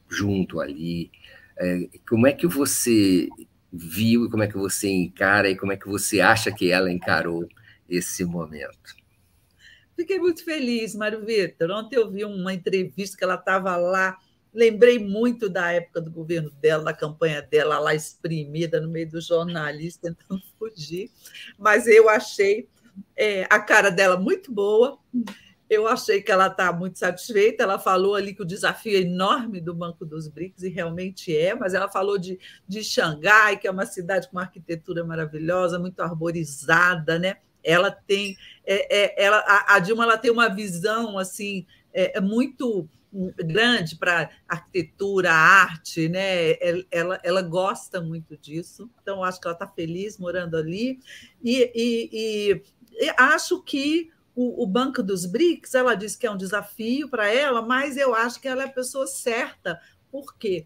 junto 0.09 0.59
ali, 0.59 1.11
é, 1.55 1.87
como 2.09 2.25
é 2.25 2.33
que 2.33 2.47
você 2.47 3.29
viu 3.71 4.27
como 4.31 4.41
é 4.41 4.47
que 4.47 4.57
você 4.57 4.89
encara 4.89 5.47
e 5.47 5.55
como 5.55 5.71
é 5.71 5.77
que 5.77 5.87
você 5.87 6.19
acha 6.19 6.51
que 6.51 6.71
ela 6.71 6.91
encarou 6.91 7.47
esse 7.87 8.25
momento? 8.25 8.98
Fiquei 9.99 10.17
muito 10.17 10.45
feliz, 10.45 10.95
Mário 10.95 11.25
Vitor. 11.25 11.69
Ontem 11.71 11.97
eu 11.97 12.09
vi 12.09 12.23
uma 12.23 12.53
entrevista 12.53 13.17
que 13.17 13.23
ela 13.23 13.35
estava 13.35 13.75
lá 13.75 14.17
Lembrei 14.53 14.97
muito 14.97 15.47
da 15.47 15.71
época 15.71 16.01
do 16.01 16.09
governo 16.09 16.49
dela, 16.49 16.83
da 16.85 16.93
campanha 16.93 17.41
dela 17.41 17.77
lá 17.77 17.93
exprimida 17.93 18.81
no 18.81 18.89
meio 18.89 19.07
dos 19.09 19.27
jornalistas, 19.27 20.15
tentando 20.17 20.41
fugir. 20.57 21.11
Mas 21.57 21.85
eu 21.85 22.09
achei 22.09 22.67
é, 23.15 23.43
a 23.49 23.59
cara 23.59 23.91
dela 23.91 24.17
muito 24.17 24.51
boa. 24.51 24.97
Eu 25.69 25.87
achei 25.87 26.19
que 26.23 26.31
ela 26.31 26.47
está 26.47 26.73
muito 26.73 26.97
satisfeita. 26.97 27.61
Ela 27.61 27.77
falou 27.77 28.15
ali 28.15 28.33
que 28.33 28.41
o 28.41 28.45
desafio 28.45 28.97
é 28.97 29.01
enorme 29.01 29.61
do 29.61 29.75
Banco 29.75 30.03
dos 30.03 30.27
BRICS, 30.27 30.63
e 30.63 30.69
realmente 30.69 31.35
é, 31.35 31.53
mas 31.53 31.75
ela 31.75 31.87
falou 31.87 32.17
de, 32.17 32.39
de 32.67 32.83
Xangai, 32.83 33.55
que 33.55 33.67
é 33.67 33.71
uma 33.71 33.85
cidade 33.85 34.27
com 34.27 34.37
uma 34.37 34.43
arquitetura 34.43 35.03
maravilhosa, 35.03 35.77
muito 35.77 35.99
arborizada, 35.99 37.19
né? 37.19 37.37
Ela 37.63 37.91
tem, 37.91 38.37
é, 38.65 39.03
é, 39.03 39.23
ela, 39.23 39.37
a, 39.39 39.75
a 39.75 39.79
Dilma 39.79 40.03
ela 40.03 40.17
tem 40.17 40.31
uma 40.31 40.47
visão 40.47 41.17
assim 41.17 41.65
é, 41.93 42.17
é 42.17 42.21
muito 42.21 42.87
grande 43.11 43.95
para 43.95 44.29
arquitetura, 44.47 45.31
arte, 45.31 46.07
né? 46.07 46.55
Ela, 46.91 47.19
ela 47.23 47.41
gosta 47.41 47.99
muito 47.99 48.37
disso, 48.37 48.89
então 49.01 49.23
acho 49.23 49.41
que 49.41 49.47
ela 49.47 49.55
está 49.55 49.67
feliz 49.67 50.17
morando 50.17 50.55
ali 50.55 50.99
e, 51.43 51.71
e, 51.73 52.63
e 52.91 53.09
acho 53.17 53.61
que 53.63 54.11
o, 54.35 54.63
o, 54.63 54.67
Banco 54.67 55.01
dos 55.01 55.25
BRICS, 55.25 55.73
ela 55.73 55.95
diz 55.95 56.15
que 56.15 56.27
é 56.27 56.31
um 56.31 56.37
desafio 56.37 57.09
para 57.09 57.27
ela, 57.27 57.61
mas 57.61 57.97
eu 57.97 58.13
acho 58.13 58.39
que 58.39 58.47
ela 58.47 58.63
é 58.63 58.67
a 58.67 58.71
pessoa 58.71 59.07
certa, 59.07 59.81
porque 60.11 60.65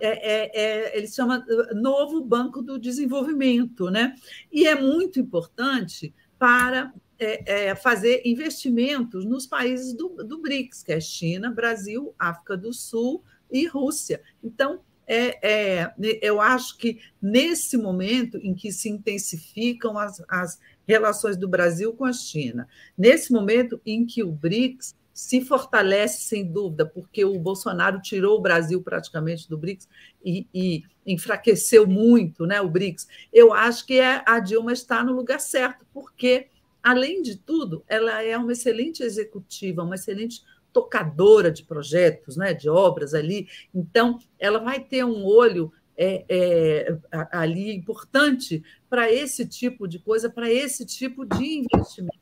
é, 0.00 0.08
é, 0.08 0.60
é, 0.62 0.98
ele 0.98 1.06
chama 1.06 1.44
Novo 1.74 2.22
Banco 2.22 2.60
do 2.60 2.78
Desenvolvimento, 2.78 3.90
né? 3.90 4.14
E 4.52 4.66
é 4.66 4.74
muito 4.74 5.18
importante 5.18 6.14
para 6.44 6.92
é, 7.18 7.68
é, 7.68 7.74
fazer 7.74 8.20
investimentos 8.22 9.24
nos 9.24 9.46
países 9.46 9.94
do, 9.94 10.10
do 10.10 10.42
BRICS, 10.42 10.82
que 10.82 10.92
é 10.92 11.00
China, 11.00 11.50
Brasil, 11.50 12.14
África 12.18 12.54
do 12.54 12.70
Sul 12.70 13.24
e 13.50 13.66
Rússia. 13.66 14.20
Então, 14.42 14.80
é, 15.06 15.38
é, 15.42 15.94
eu 16.20 16.42
acho 16.42 16.76
que 16.76 16.98
nesse 17.22 17.78
momento 17.78 18.36
em 18.36 18.54
que 18.54 18.70
se 18.70 18.90
intensificam 18.90 19.96
as, 19.96 20.22
as 20.28 20.60
relações 20.86 21.38
do 21.38 21.48
Brasil 21.48 21.94
com 21.94 22.04
a 22.04 22.12
China, 22.12 22.68
nesse 22.96 23.32
momento 23.32 23.80
em 23.86 24.04
que 24.04 24.22
o 24.22 24.30
BRICS 24.30 24.94
se 25.14 25.40
fortalece 25.40 26.22
sem 26.22 26.44
dúvida, 26.44 26.84
porque 26.84 27.24
o 27.24 27.38
Bolsonaro 27.38 28.02
tirou 28.02 28.36
o 28.36 28.42
Brasil 28.42 28.82
praticamente 28.82 29.48
do 29.48 29.56
BRICS 29.56 29.88
e, 30.22 30.46
e 30.52 30.82
enfraqueceu 31.06 31.86
muito 31.86 32.44
né, 32.44 32.60
o 32.60 32.68
BRICS. 32.68 33.06
Eu 33.32 33.54
acho 33.54 33.86
que 33.86 33.98
é, 33.98 34.22
a 34.26 34.40
Dilma 34.40 34.72
está 34.72 35.02
no 35.02 35.12
lugar 35.12 35.40
certo, 35.40 35.86
porque 35.94 36.48
Além 36.84 37.22
de 37.22 37.38
tudo, 37.38 37.82
ela 37.88 38.22
é 38.22 38.36
uma 38.36 38.52
excelente 38.52 39.02
executiva, 39.02 39.82
uma 39.82 39.94
excelente 39.94 40.42
tocadora 40.70 41.50
de 41.50 41.64
projetos, 41.64 42.36
né, 42.36 42.52
de 42.52 42.68
obras 42.68 43.14
ali. 43.14 43.48
Então, 43.74 44.18
ela 44.38 44.58
vai 44.58 44.80
ter 44.80 45.02
um 45.02 45.24
olho 45.24 45.72
é, 45.96 46.26
é, 46.28 46.98
ali 47.32 47.74
importante 47.74 48.62
para 48.90 49.10
esse 49.10 49.46
tipo 49.46 49.88
de 49.88 49.98
coisa, 49.98 50.28
para 50.28 50.52
esse 50.52 50.84
tipo 50.84 51.24
de 51.24 51.60
investimento. 51.60 52.18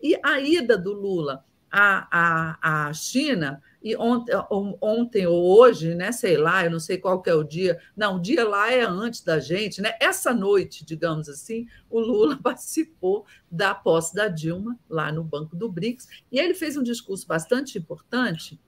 E 0.00 0.16
a 0.22 0.38
ida 0.38 0.78
do 0.78 0.92
Lula 0.92 1.44
à, 1.74 2.06
à, 2.10 2.88
à 2.88 2.92
China 2.92 3.60
e 3.82 3.96
ontem, 3.96 4.32
ontem 4.80 5.26
ou 5.26 5.58
hoje, 5.58 5.94
né, 5.94 6.10
sei 6.10 6.38
lá, 6.38 6.64
eu 6.64 6.70
não 6.70 6.80
sei 6.80 6.96
qual 6.96 7.20
que 7.20 7.28
é 7.28 7.34
o 7.34 7.44
dia, 7.44 7.78
não, 7.94 8.16
o 8.16 8.20
dia 8.20 8.48
lá 8.48 8.72
é 8.72 8.80
antes 8.80 9.20
da 9.20 9.38
gente, 9.38 9.82
né? 9.82 9.92
Essa 10.00 10.32
noite, 10.32 10.86
digamos 10.86 11.28
assim, 11.28 11.66
o 11.90 12.00
Lula 12.00 12.36
participou 12.42 13.26
da 13.50 13.74
posse 13.74 14.14
da 14.14 14.28
Dilma 14.28 14.78
lá 14.88 15.12
no 15.12 15.22
Banco 15.22 15.54
do 15.54 15.70
BRICS, 15.70 16.08
e 16.32 16.38
ele 16.38 16.54
fez 16.54 16.78
um 16.78 16.82
discurso 16.82 17.26
bastante 17.26 17.76
importante. 17.76 18.58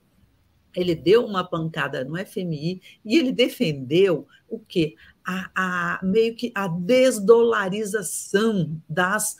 Ele 0.74 0.94
deu 0.94 1.24
uma 1.24 1.42
pancada 1.42 2.04
no 2.04 2.18
FMI 2.18 2.82
e 3.02 3.16
ele 3.16 3.32
defendeu 3.32 4.28
o 4.46 4.59
quê? 4.59 4.94
A, 5.24 5.50
a, 5.57 5.98
meio 6.04 6.36
que 6.36 6.52
a 6.54 6.68
desdolarização 6.68 8.78
das 8.86 9.38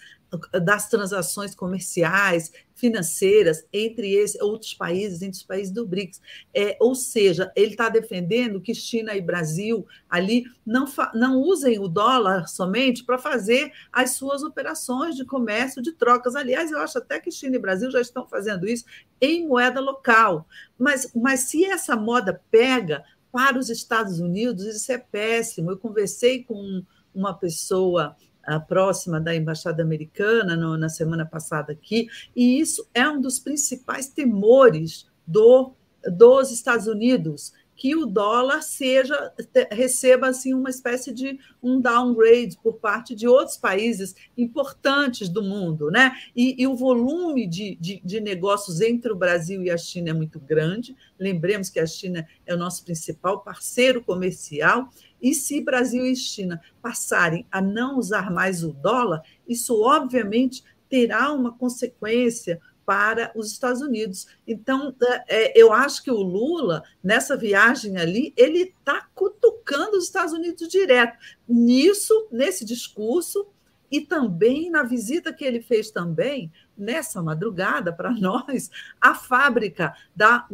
das 0.53 0.89
transações 0.89 1.55
comerciais, 1.55 2.53
financeiras 2.74 3.64
entre 3.72 4.12
esses 4.12 4.41
outros 4.41 4.74
países, 4.74 5.22
entre 5.22 5.39
os 5.39 5.43
países 5.43 5.72
do 5.72 5.87
BRICS. 5.87 6.20
É, 6.55 6.76
ou 6.78 6.95
seja, 6.95 7.51
ele 7.57 7.72
está 7.72 7.89
defendendo 7.89 8.61
que 8.61 8.74
China 8.74 9.14
e 9.14 9.20
Brasil 9.20 9.87
ali 10.09 10.45
não, 10.64 10.84
não 11.14 11.41
usem 11.41 11.78
o 11.78 11.89
dólar 11.89 12.47
somente 12.49 13.03
para 13.03 13.18
fazer 13.18 13.72
as 13.91 14.11
suas 14.11 14.43
operações 14.43 15.16
de 15.16 15.24
comércio, 15.24 15.82
de 15.82 15.93
trocas. 15.93 16.37
Aliás, 16.37 16.70
eu 16.70 16.78
acho 16.78 16.99
até 16.99 17.18
que 17.18 17.30
China 17.30 17.57
e 17.57 17.61
Brasil 17.61 17.91
já 17.91 18.01
estão 18.01 18.28
fazendo 18.28 18.68
isso 18.68 18.84
em 19.20 19.49
moeda 19.49 19.80
local. 19.80 20.47
Mas, 20.78 21.11
mas 21.14 21.41
se 21.41 21.64
essa 21.64 21.97
moda 21.97 22.43
pega 22.51 23.03
para 23.32 23.59
os 23.59 23.70
Estados 23.70 24.20
Unidos, 24.20 24.64
isso 24.64 24.93
é 24.93 24.99
péssimo. 24.99 25.70
Eu 25.70 25.78
conversei 25.78 26.45
com 26.45 26.82
uma 27.14 27.32
pessoa 27.32 28.14
próxima 28.61 29.20
da 29.20 29.34
embaixada 29.34 29.82
americana 29.82 30.57
no, 30.57 30.76
na 30.76 30.88
semana 30.88 31.26
passada 31.26 31.72
aqui, 31.72 32.09
e 32.34 32.61
isso 32.61 32.88
é 32.94 33.09
um 33.09 33.20
dos 33.20 33.38
principais 33.38 34.09
temores 34.09 35.07
do, 35.26 35.72
dos 36.05 36.53
Estados 36.53 36.86
Unidos, 36.86 37.53
que 37.76 37.94
o 37.94 38.06
dólar 38.06 38.62
seja 38.62 39.32
receba 39.70 40.28
assim 40.28 40.54
uma 40.54 40.70
espécie 40.70 41.12
de 41.12 41.38
um 41.62 41.80
downgrade 41.80 42.58
por 42.62 42.78
parte 42.78 43.14
de 43.14 43.28
outros 43.28 43.58
países 43.58 44.14
importantes 44.36 45.28
do 45.28 45.42
mundo, 45.42 45.90
né? 45.90 46.12
E, 46.34 46.60
e 46.60 46.66
o 46.66 46.74
volume 46.74 47.46
de, 47.46 47.76
de, 47.78 48.00
de, 48.02 48.20
negócios 48.20 48.80
entre 48.80 49.12
o 49.12 49.16
Brasil 49.16 49.62
e 49.62 49.70
a 49.70 49.76
China 49.76 50.10
é 50.10 50.14
muito 50.14 50.40
grande. 50.40 50.96
Lembremos 51.18 51.68
que 51.68 51.78
a 51.78 51.86
China 51.86 52.26
é 52.46 52.54
o 52.54 52.58
nosso 52.58 52.82
principal 52.84 53.40
parceiro 53.40 54.02
comercial 54.02 54.88
e 55.20 55.34
se 55.34 55.60
Brasil 55.60 56.06
e 56.06 56.16
China 56.16 56.60
passarem 56.80 57.46
a 57.50 57.60
não 57.60 57.98
usar 57.98 58.30
mais 58.30 58.62
o 58.62 58.72
dólar, 58.72 59.22
isso 59.46 59.82
obviamente 59.82 60.64
terá 60.88 61.32
uma 61.32 61.52
consequência 61.52 62.60
para 62.87 63.32
os 63.34 63.51
Estados 63.51 63.82
Unidos. 63.82 64.28
Então, 64.47 64.95
é, 65.28 65.61
eu 65.61 65.72
acho 65.72 66.03
que 66.05 66.11
o 66.11 66.22
Lula, 66.22 66.84
nessa 67.03 67.37
viagem 67.37 67.99
ali, 67.99 68.32
ele 68.37 68.72
está 68.78 69.09
cutucando 69.14 69.99
os 69.99 70.05
Estados 70.05 70.32
Unidos 70.32 70.68
direto. 70.68 71.18
Nisso, 71.49 72.28
nesse 72.30 72.64
discurso, 72.64 73.49
e 73.91 74.01
também 74.01 74.70
na 74.70 74.82
visita 74.82 75.32
que 75.32 75.45
ele 75.45 75.61
fez 75.61 75.91
também 75.91 76.53
nessa 76.76 77.22
madrugada 77.22 77.93
para 77.93 78.11
nós 78.18 78.70
a 79.01 79.14
fábrica 79.14 79.95
da 80.14 80.47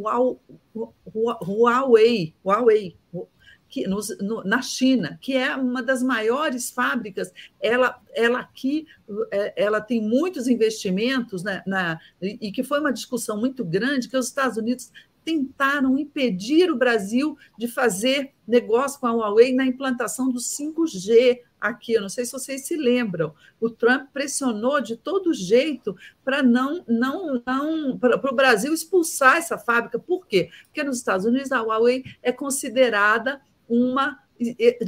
Huawei, 1.45 2.33
Huawei 2.43 2.97
que, 3.73 3.87
no, 3.87 3.97
no, 4.21 4.43
na 4.43 4.61
China, 4.61 5.17
que 5.19 5.35
é 5.35 5.55
uma 5.55 5.81
das 5.81 6.03
maiores 6.03 6.69
fábricas. 6.69 7.33
Ela, 7.59 7.99
ela 8.13 8.41
aqui 8.41 8.85
é, 9.31 9.51
ela 9.63 9.81
tem 9.81 9.99
muitos 9.99 10.47
investimentos 10.47 11.43
né, 11.43 11.63
na, 11.65 11.99
e 12.21 12.51
que 12.51 12.61
foi 12.61 12.79
uma 12.79 12.93
discussão 12.93 13.35
muito 13.35 13.65
grande 13.65 14.07
que 14.07 14.15
os 14.15 14.27
Estados 14.27 14.57
Unidos 14.57 14.91
tentaram 15.25 15.97
impedir 15.97 16.69
o 16.69 16.77
Brasil 16.77 17.35
de 17.57 17.67
fazer 17.67 18.33
negócio 18.47 18.99
com 18.99 19.07
a 19.07 19.11
Huawei 19.11 19.55
na 19.55 19.65
implantação 19.65 20.29
do 20.31 20.37
5G 20.37 21.39
aqui. 21.59 21.93
Eu 21.93 22.01
não 22.03 22.09
sei 22.09 22.25
se 22.25 22.31
vocês 22.31 22.67
se 22.67 22.75
lembram. 22.75 23.33
O 23.59 23.71
Trump 23.71 24.09
pressionou 24.13 24.81
de 24.81 24.97
todo 24.97 25.33
jeito 25.33 25.95
para 26.23 26.43
não, 26.43 26.83
não, 26.87 27.41
não 27.43 27.97
para 27.97 28.31
o 28.31 28.35
Brasil 28.35 28.71
expulsar 28.71 29.37
essa 29.37 29.57
fábrica. 29.57 29.97
Por 29.97 30.27
quê? 30.27 30.51
Porque 30.65 30.83
nos 30.83 30.97
Estados 30.97 31.25
Unidos 31.25 31.51
a 31.51 31.61
Huawei 31.61 32.03
é 32.21 32.31
considerada 32.31 33.41
uma 33.67 34.19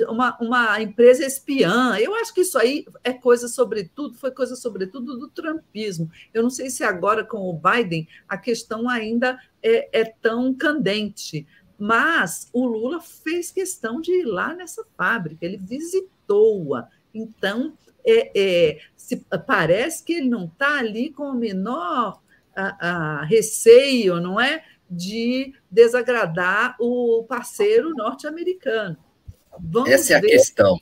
uma, 0.10 0.38
uma 0.42 0.82
empresa 0.82 1.26
espiã. 1.26 1.98
Eu 1.98 2.14
acho 2.16 2.34
que 2.34 2.42
isso 2.42 2.58
aí 2.58 2.86
é 3.04 3.14
coisa, 3.14 3.48
sobretudo, 3.48 4.16
foi 4.16 4.32
coisa, 4.32 4.56
sobretudo, 4.56 5.18
do 5.18 5.30
trumpismo. 5.30 6.10
Eu 6.34 6.44
não 6.44 6.50
sei 6.50 6.70
se 6.70 6.84
agora, 6.84 7.24
com 7.24 7.38
o 7.38 7.54
Biden, 7.54 8.08
a 8.28 8.38
questão 8.38 8.90
ainda 8.90 9.40
é, 9.64 10.02
é 10.02 10.04
tão 10.04 10.54
candente. 10.54 11.48
Mas 11.78 12.50
o 12.54 12.66
Lula 12.66 13.02
fez 13.02 13.52
questão 13.52 14.00
de 14.02 14.12
ir 14.12 14.26
lá 14.26 14.54
nessa 14.54 14.84
fábrica, 14.98 15.46
ele 15.46 15.58
visitou-a. 15.58 16.88
Então, 17.14 17.74
é, 18.06 18.32
é, 18.36 18.80
se, 18.96 19.18
parece 19.46 20.04
que 20.04 20.14
ele 20.14 20.30
não 20.30 20.46
está 20.46 20.80
ali 20.80 21.12
com 21.12 21.24
o 21.24 21.36
menor 21.36 22.22
a, 22.56 23.20
a 23.20 23.26
receio, 23.26 24.22
não 24.22 24.40
é? 24.40 24.64
De 24.96 25.54
desagradar 25.70 26.76
o 26.80 27.26
parceiro 27.28 27.90
norte-americano. 27.92 28.98
Essa 29.88 30.14
é 30.14 30.18
a 30.18 30.22
ver. 30.22 30.28
questão. 30.28 30.80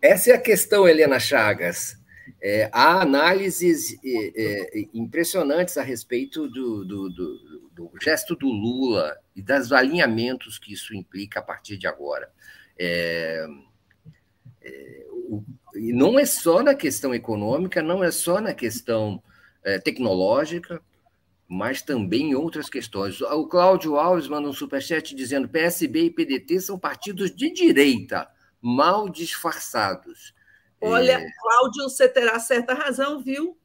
Essa 0.00 0.30
é 0.30 0.34
a 0.34 0.40
questão, 0.40 0.88
Helena 0.88 1.18
Chagas. 1.18 1.98
É, 2.40 2.68
há 2.72 3.02
análises 3.02 3.96
é, 4.04 4.32
é, 4.36 4.88
impressionantes 4.92 5.76
a 5.76 5.82
respeito 5.82 6.48
do, 6.48 6.84
do, 6.84 7.08
do, 7.08 7.70
do, 7.72 7.90
gesto 8.00 8.36
do 8.36 8.46
Lula 8.46 9.16
e 9.34 9.42
dos 9.42 9.72
alinhamentos 9.72 10.58
que 10.58 10.72
isso 10.72 10.94
implica 10.94 11.40
a 11.40 11.42
partir 11.42 11.76
de 11.76 11.86
agora. 11.86 12.30
É, 12.78 13.46
é, 14.62 15.06
o, 15.10 15.42
e 15.74 15.92
não 15.92 16.18
é 16.18 16.24
só 16.24 16.62
na 16.62 16.74
questão 16.74 17.14
econômica, 17.14 17.82
não 17.82 18.04
é 18.04 18.10
só 18.10 18.40
na 18.40 18.54
questão 18.54 19.22
é, 19.64 19.78
tecnológica, 19.78 20.80
mas 21.48 21.82
também 21.82 22.34
outras 22.34 22.68
questões. 22.68 23.20
O 23.20 23.46
Cláudio 23.46 23.96
Alves 23.96 24.28
manda 24.28 24.48
um 24.48 24.52
superchat 24.52 25.14
dizendo: 25.14 25.48
PSB 25.48 26.04
e 26.04 26.10
PDT 26.10 26.60
são 26.60 26.78
partidos 26.78 27.34
de 27.34 27.52
direita, 27.52 28.28
mal 28.60 29.08
disfarçados. 29.08 30.34
Olha, 30.80 31.12
é... 31.12 31.26
Cláudio, 31.40 31.84
você 31.84 32.08
terá 32.08 32.38
certa 32.38 32.74
razão, 32.74 33.22
viu? 33.22 33.56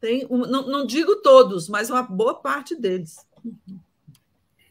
Tem, 0.00 0.26
não, 0.28 0.66
não 0.66 0.86
digo 0.86 1.16
todos, 1.16 1.68
mas 1.68 1.90
uma 1.90 2.02
boa 2.02 2.40
parte 2.40 2.74
deles. 2.74 3.16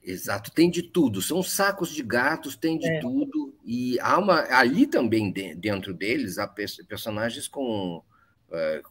Exato, 0.02 0.50
tem 0.52 0.72
de 0.72 0.82
tudo. 0.82 1.22
São 1.22 1.44
sacos 1.44 1.90
de 1.90 2.02
gatos, 2.02 2.56
tem 2.56 2.80
de 2.80 2.90
é. 2.90 3.00
tudo. 3.00 3.54
E 3.64 4.00
há 4.00 4.18
uma 4.18 4.42
ali 4.56 4.88
também 4.88 5.32
dentro 5.32 5.94
deles 5.94 6.40
há 6.40 6.48
personagens 6.48 7.48
com 7.48 8.04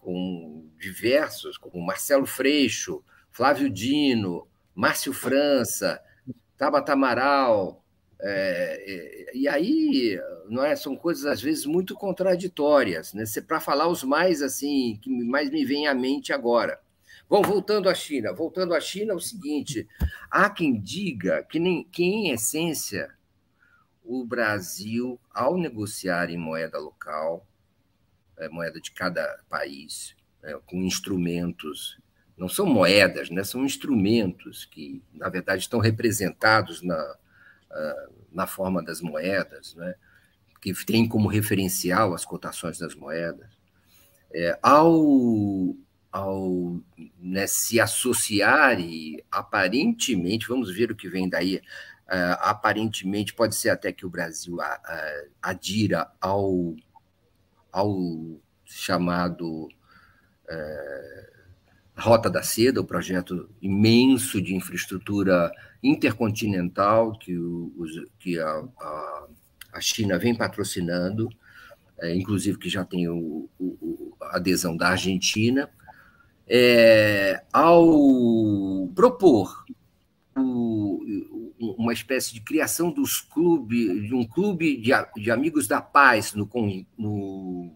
com 0.01 0.69
diversos, 0.79 1.59
como 1.59 1.85
Marcelo 1.85 2.27
Freixo, 2.27 3.03
Flávio 3.31 3.69
Dino, 3.71 4.47
Márcio 4.75 5.13
França, 5.13 6.01
Tabata 6.57 6.93
Amaral, 6.93 7.85
é, 8.21 9.31
é, 9.31 9.37
e 9.37 9.47
aí 9.47 10.21
não 10.49 10.65
é, 10.65 10.75
são 10.75 10.97
coisas 10.97 11.25
às 11.25 11.41
vezes 11.41 11.67
muito 11.67 11.95
contraditórias, 11.95 13.15
né? 13.15 13.25
Para 13.47 13.61
falar 13.61 13.87
os 13.89 14.03
mais 14.03 14.43
assim 14.43 14.99
que 15.01 15.09
mais 15.25 15.51
me 15.51 15.65
vem 15.65 15.87
à 15.87 15.95
mente 15.95 16.33
agora. 16.33 16.81
Bom, 17.29 17.43
voltando 17.43 17.89
à 17.89 17.95
China, 17.95 18.33
voltando 18.33 18.75
à 18.75 18.81
China, 18.81 19.13
é 19.13 19.17
o 19.17 19.21
seguinte: 19.21 19.87
há 20.31 20.51
quem 20.51 20.81
diga 20.81 21.45
que, 21.45 21.59
nem, 21.61 21.85
que 21.85 22.03
em 22.03 22.31
essência 22.31 23.15
o 24.05 24.25
Brasil, 24.25 25.21
ao 25.33 25.57
negociar 25.57 26.31
em 26.31 26.39
moeda 26.39 26.79
local, 26.79 27.47
é, 27.47 27.48
moeda 28.49 28.81
de 28.81 28.91
cada 28.93 29.41
país, 29.49 30.15
é, 30.43 30.53
com 30.67 30.83
instrumentos. 30.83 31.99
Não 32.37 32.49
são 32.49 32.67
moedas, 32.67 33.31
né? 33.31 33.43
são 33.43 33.65
instrumentos 33.65 34.65
que, 34.67 35.03
na 35.13 35.29
verdade, 35.29 35.63
estão 35.63 35.81
representados 35.81 36.83
na, 36.83 37.17
na 38.31 38.47
forma 38.47 38.81
das 38.83 39.01
moedas, 39.01 39.75
né? 39.75 39.95
que 40.61 40.73
tem 40.85 41.09
como 41.09 41.29
referencial 41.29 42.15
as 42.15 42.25
cotações 42.25 42.79
das 42.79 42.95
moedas. 42.95 43.49
É, 44.33 44.59
ao 44.63 45.75
ao 46.11 46.81
né, 47.19 47.47
se 47.47 47.79
associar 47.79 48.81
e 48.81 49.23
aparentemente, 49.31 50.49
vamos 50.49 50.75
ver 50.75 50.91
o 50.91 50.97
que 50.97 51.09
vem 51.09 51.29
daí, 51.29 51.57
uh, 51.57 52.39
aparentemente 52.41 53.35
pode 53.35 53.55
ser 53.55 53.71
até 53.71 53.93
que 53.93 54.07
o 54.07 54.11
Brasil 54.11 54.57
uh, 54.57 55.31
adira 55.43 56.11
ao 56.21 56.75
ao 57.73 58.41
chamado 58.65 59.69
é, 60.49 61.31
Rota 61.97 62.31
da 62.31 62.43
Seda, 62.43 62.81
o 62.81 62.85
projeto 62.85 63.51
imenso 63.61 64.41
de 64.41 64.55
infraestrutura 64.55 65.53
intercontinental 65.83 67.19
que, 67.19 67.37
o, 67.37 67.73
que 68.19 68.39
a, 68.39 68.65
a, 68.81 69.27
a, 69.75 69.81
China 69.81 70.19
vem 70.19 70.35
patrocinando, 70.35 71.29
é, 72.01 72.15
inclusive 72.15 72.59
que 72.59 72.69
já 72.69 72.85
tem 72.85 73.09
o, 73.09 73.49
o, 73.59 74.17
a 74.21 74.37
adesão 74.37 74.77
da 74.77 74.91
Argentina, 74.91 75.69
é, 76.47 77.43
ao 77.53 78.89
propor 78.95 79.65
uma 81.61 81.93
espécie 81.93 82.33
de 82.33 82.41
criação 82.41 82.91
dos 82.91 83.21
clubes, 83.21 84.07
de 84.07 84.15
um 84.15 84.27
clube 84.27 84.77
de, 84.77 84.91
de 85.17 85.31
amigos 85.31 85.67
da 85.67 85.81
paz 85.81 86.35
no, 86.35 86.49
no 86.97 87.75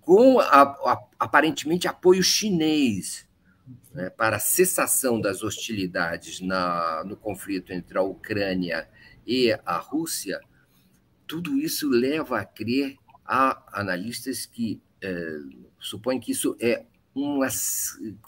com 0.00 0.38
a, 0.38 0.62
a, 0.62 1.04
aparentemente 1.18 1.88
apoio 1.88 2.22
chinês 2.22 3.26
né, 3.92 4.08
para 4.10 4.36
a 4.36 4.40
cessação 4.40 5.20
das 5.20 5.42
hostilidades 5.42 6.40
na, 6.40 7.02
no 7.04 7.16
conflito 7.16 7.72
entre 7.72 7.98
a 7.98 8.02
Ucrânia 8.02 8.88
e 9.26 9.52
a 9.64 9.76
Rússia, 9.78 10.40
tudo 11.26 11.58
isso 11.58 11.88
leva 11.88 12.38
a 12.38 12.44
crer 12.44 12.96
a 13.24 13.60
analistas 13.72 14.46
que 14.46 14.80
é, 15.02 15.38
supõem 15.80 16.20
que 16.20 16.30
isso 16.30 16.56
é 16.60 16.84
uma, 17.12 17.48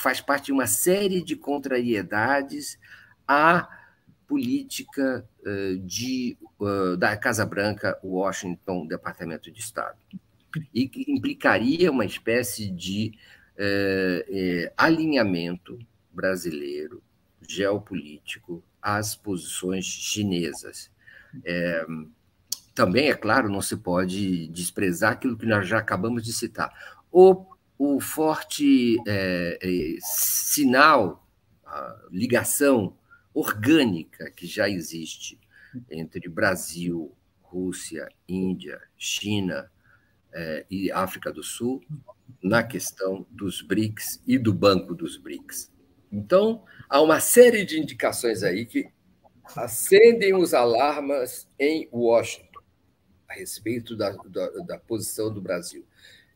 faz 0.01 0.21
parte 0.21 0.47
de 0.47 0.53
uma 0.53 0.67
série 0.67 1.23
de 1.23 1.37
contrariedades 1.37 2.79
à 3.27 3.69
política 4.29 5.27
uh, 5.41 5.79
de, 5.79 6.37
uh, 6.61 6.97
da 6.99 7.17
Casa 7.17 7.47
Branca, 7.47 7.99
Washington, 8.05 8.87
Departamento 8.87 9.51
de 9.51 9.59
Estado, 9.59 9.97
e 10.73 10.87
que 10.87 11.11
implicaria 11.11 11.91
uma 11.91 12.05
espécie 12.05 12.71
de 12.71 13.15
uh, 13.55 14.71
alinhamento 14.77 15.79
brasileiro, 16.13 17.03
geopolítico, 17.49 18.63
às 18.83 19.17
posições 19.17 19.87
chinesas. 19.87 20.91
É, 21.45 21.87
também, 22.75 23.09
é 23.09 23.15
claro, 23.15 23.49
não 23.49 23.63
se 23.63 23.77
pode 23.77 24.49
desprezar 24.49 25.13
aquilo 25.13 25.37
que 25.37 25.47
nós 25.47 25.67
já 25.67 25.79
acabamos 25.79 26.25
de 26.25 26.33
citar. 26.33 26.73
O, 27.11 27.47
o 27.79 28.01
forte 28.01 28.97
é, 29.07 29.59
é, 29.63 29.97
sinal, 30.01 31.27
ligação 32.11 32.98
orgânica 33.39 34.31
que 34.31 34.47
já 34.47 34.69
existe 34.69 35.39
entre 35.91 36.29
Brasil, 36.29 37.15
Rússia, 37.41 38.09
Índia, 38.29 38.81
China 38.97 39.71
eh, 40.35 40.67
e 40.69 40.91
África 40.91 41.33
do 41.33 41.43
Sul 41.43 41.81
na 42.43 42.63
questão 42.65 43.25
dos 43.31 43.63
BRICS 43.63 44.21
e 44.27 44.37
do 44.39 44.53
Banco 44.53 44.93
dos 44.93 45.17
BRICS. 45.17 45.73
Então, 46.11 46.65
há 46.89 47.01
uma 47.01 47.21
série 47.21 47.65
de 47.65 47.79
indicações 47.79 48.43
aí 48.43 48.67
que 48.67 48.91
acendem 49.57 50.35
os 50.35 50.53
alarmas 50.53 51.49
em 51.59 51.89
Washington 51.93 52.61
a 53.29 53.35
respeito 53.35 53.97
da, 53.97 54.11
da, 54.11 54.49
da 54.67 54.79
posição 54.79 55.33
do 55.33 55.41
Brasil. 55.41 55.87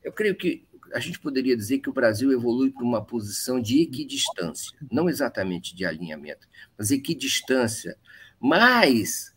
Eu 0.05 0.13
creio 0.13 0.37
que 0.37 0.67
a 0.93 1.01
gente 1.01 1.19
poderia 1.19 1.57
dizer 1.57 1.79
que 1.79 1.89
o 1.89 1.93
Brasil 1.93 2.33
evolui 2.33 2.71
para 2.71 2.85
uma 2.85 3.05
posição 3.05 3.61
de 3.61 3.81
equidistância, 3.81 4.77
não 4.91 5.09
exatamente 5.09 5.75
de 5.75 5.85
alinhamento, 5.85 6.47
mas 6.77 6.91
equidistância. 6.91 7.97
Mas 8.41 9.33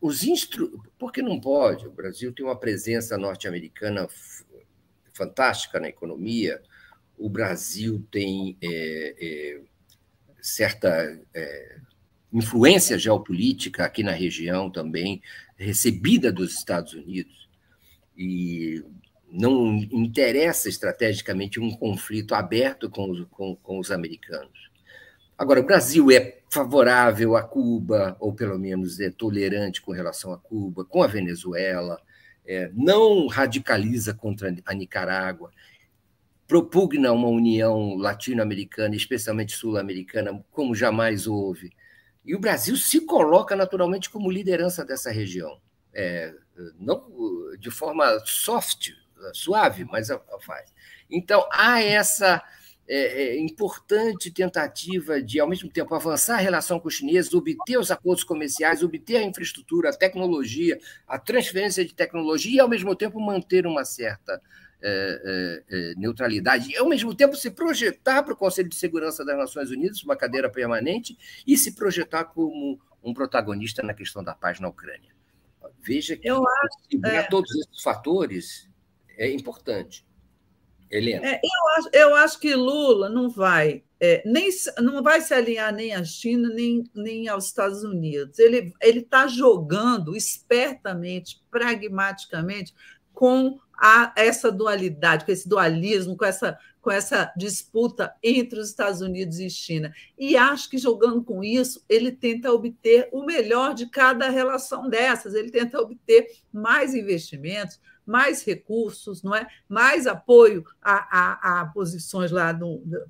os 0.00 0.22
instru... 0.22 0.82
por 0.98 1.12
que 1.12 1.22
não 1.22 1.40
pode? 1.40 1.86
O 1.86 1.92
Brasil 1.92 2.32
tem 2.32 2.44
uma 2.44 2.58
presença 2.58 3.18
norte-americana 3.18 4.08
fantástica 5.12 5.78
na 5.80 5.88
economia, 5.88 6.60
o 7.16 7.28
Brasil 7.28 8.04
tem 8.10 8.56
é, 8.60 9.14
é, 9.20 9.60
certa 10.40 10.88
é, 11.32 11.78
influência 12.32 12.98
geopolítica 12.98 13.84
aqui 13.84 14.02
na 14.02 14.12
região 14.12 14.68
também, 14.68 15.22
recebida 15.56 16.32
dos 16.32 16.54
Estados 16.54 16.94
Unidos, 16.94 17.48
e 18.16 18.84
não 19.34 19.74
interessa 19.90 20.68
estrategicamente 20.68 21.58
um 21.58 21.72
conflito 21.72 22.34
aberto 22.34 22.88
com 22.88 23.10
os, 23.10 23.26
com, 23.30 23.56
com 23.56 23.78
os 23.80 23.90
americanos. 23.90 24.70
Agora, 25.36 25.58
o 25.58 25.64
Brasil 25.66 26.10
é 26.12 26.38
favorável 26.48 27.36
a 27.36 27.42
Cuba, 27.42 28.16
ou 28.20 28.32
pelo 28.32 28.56
menos 28.56 29.00
é 29.00 29.10
tolerante 29.10 29.82
com 29.82 29.90
relação 29.90 30.32
a 30.32 30.38
Cuba, 30.38 30.84
com 30.84 31.02
a 31.02 31.08
Venezuela, 31.08 32.00
é, 32.46 32.70
não 32.72 33.26
radicaliza 33.26 34.14
contra 34.14 34.54
a 34.64 34.74
Nicarágua, 34.74 35.50
propugna 36.46 37.10
uma 37.10 37.28
união 37.28 37.96
latino-americana, 37.96 38.94
especialmente 38.94 39.56
sul-americana, 39.56 40.44
como 40.52 40.76
jamais 40.76 41.26
houve. 41.26 41.72
E 42.24 42.36
o 42.36 42.38
Brasil 42.38 42.76
se 42.76 43.00
coloca 43.00 43.56
naturalmente 43.56 44.08
como 44.08 44.30
liderança 44.30 44.84
dessa 44.84 45.10
região. 45.10 45.58
É, 45.92 46.32
não 46.78 47.04
de 47.58 47.70
forma 47.70 48.20
soft, 48.24 48.92
suave, 49.32 49.84
mas 49.84 50.08
faz. 50.40 50.72
Então, 51.10 51.46
há 51.52 51.80
essa 51.82 52.42
é, 52.86 53.22
é, 53.22 53.40
importante 53.40 54.30
tentativa 54.30 55.22
de, 55.22 55.40
ao 55.40 55.48
mesmo 55.48 55.70
tempo, 55.70 55.94
avançar 55.94 56.34
a 56.34 56.40
relação 56.40 56.78
com 56.78 56.88
os 56.88 56.94
chineses, 56.94 57.32
obter 57.32 57.78
os 57.78 57.90
acordos 57.90 58.24
comerciais, 58.24 58.82
obter 58.82 59.16
a 59.16 59.22
infraestrutura, 59.22 59.90
a 59.90 59.96
tecnologia, 59.96 60.78
a 61.06 61.18
transferência 61.18 61.84
de 61.84 61.94
tecnologia 61.94 62.56
e, 62.56 62.60
ao 62.60 62.68
mesmo 62.68 62.94
tempo, 62.94 63.18
manter 63.18 63.66
uma 63.66 63.84
certa 63.84 64.40
é, 64.82 65.62
é, 65.70 65.92
é 65.92 65.94
neutralidade. 65.96 66.72
E, 66.72 66.76
ao 66.76 66.86
mesmo 66.86 67.14
tempo, 67.14 67.34
se 67.36 67.50
projetar 67.50 68.22
para 68.22 68.34
o 68.34 68.36
Conselho 68.36 68.68
de 68.68 68.76
Segurança 68.76 69.24
das 69.24 69.38
Nações 69.38 69.70
Unidas, 69.70 70.02
uma 70.02 70.16
cadeira 70.16 70.50
permanente, 70.50 71.16
e 71.46 71.56
se 71.56 71.74
projetar 71.74 72.24
como 72.24 72.78
um 73.02 73.14
protagonista 73.14 73.82
na 73.82 73.94
questão 73.94 74.22
da 74.22 74.34
paz 74.34 74.60
na 74.60 74.68
Ucrânia. 74.68 75.14
Veja 75.80 76.16
que 76.16 76.28
Eu 76.28 76.42
acho, 76.46 77.06
é. 77.06 77.22
todos 77.24 77.50
esses 77.54 77.82
fatores 77.82 78.68
é 79.18 79.30
importante. 79.30 80.04
Helena. 80.90 81.26
É, 81.26 81.40
eu, 81.42 81.68
acho, 81.76 81.88
eu 81.92 82.14
acho 82.14 82.38
que 82.38 82.54
Lula 82.54 83.08
não 83.08 83.28
vai 83.28 83.82
é, 84.04 84.22
nem 84.26 84.50
não 84.82 85.02
vai 85.02 85.22
se 85.22 85.32
alinhar 85.32 85.72
nem 85.74 85.94
à 85.94 86.04
China 86.04 86.50
nem, 86.50 86.84
nem 86.94 87.26
aos 87.26 87.46
Estados 87.46 87.82
Unidos. 87.82 88.38
Ele 88.38 88.74
está 88.82 89.26
jogando 89.26 90.14
espertamente, 90.14 91.42
pragmaticamente, 91.50 92.74
com 93.14 93.58
a, 93.78 94.12
essa 94.14 94.52
dualidade, 94.52 95.24
com 95.24 95.32
esse 95.32 95.48
dualismo, 95.48 96.18
com 96.18 96.24
essa, 96.26 96.58
com 96.82 96.90
essa 96.90 97.32
disputa 97.34 98.14
entre 98.22 98.58
os 98.58 98.68
Estados 98.68 99.00
Unidos 99.00 99.38
e 99.38 99.48
China. 99.48 99.90
E 100.18 100.36
acho 100.36 100.68
que 100.68 100.76
jogando 100.76 101.24
com 101.24 101.42
isso, 101.42 101.82
ele 101.88 102.12
tenta 102.12 102.52
obter 102.52 103.08
o 103.10 103.24
melhor 103.24 103.72
de 103.72 103.86
cada 103.86 104.28
relação 104.28 104.86
dessas, 104.86 105.32
ele 105.32 105.50
tenta 105.50 105.80
obter 105.80 106.26
mais 106.52 106.94
investimentos, 106.94 107.80
mais 108.06 108.44
recursos, 108.44 109.22
não 109.22 109.34
é? 109.34 109.46
mais 109.68 110.06
apoio 110.06 110.64
a, 110.82 110.94
a, 110.94 111.60
a 111.60 111.66
posições 111.66 112.30
lá 112.30 112.56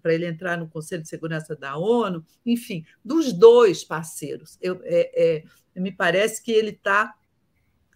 para 0.02 0.14
ele 0.14 0.26
entrar 0.26 0.56
no 0.56 0.68
Conselho 0.68 1.02
de 1.02 1.08
Segurança 1.08 1.56
da 1.56 1.76
ONU, 1.76 2.24
enfim, 2.44 2.84
dos 3.04 3.32
dois 3.32 3.82
parceiros. 3.84 4.58
Eu, 4.60 4.80
é, 4.84 5.42
é, 5.74 5.80
me 5.80 5.90
parece 5.90 6.42
que 6.42 6.52
ele 6.52 6.70
está 6.70 7.14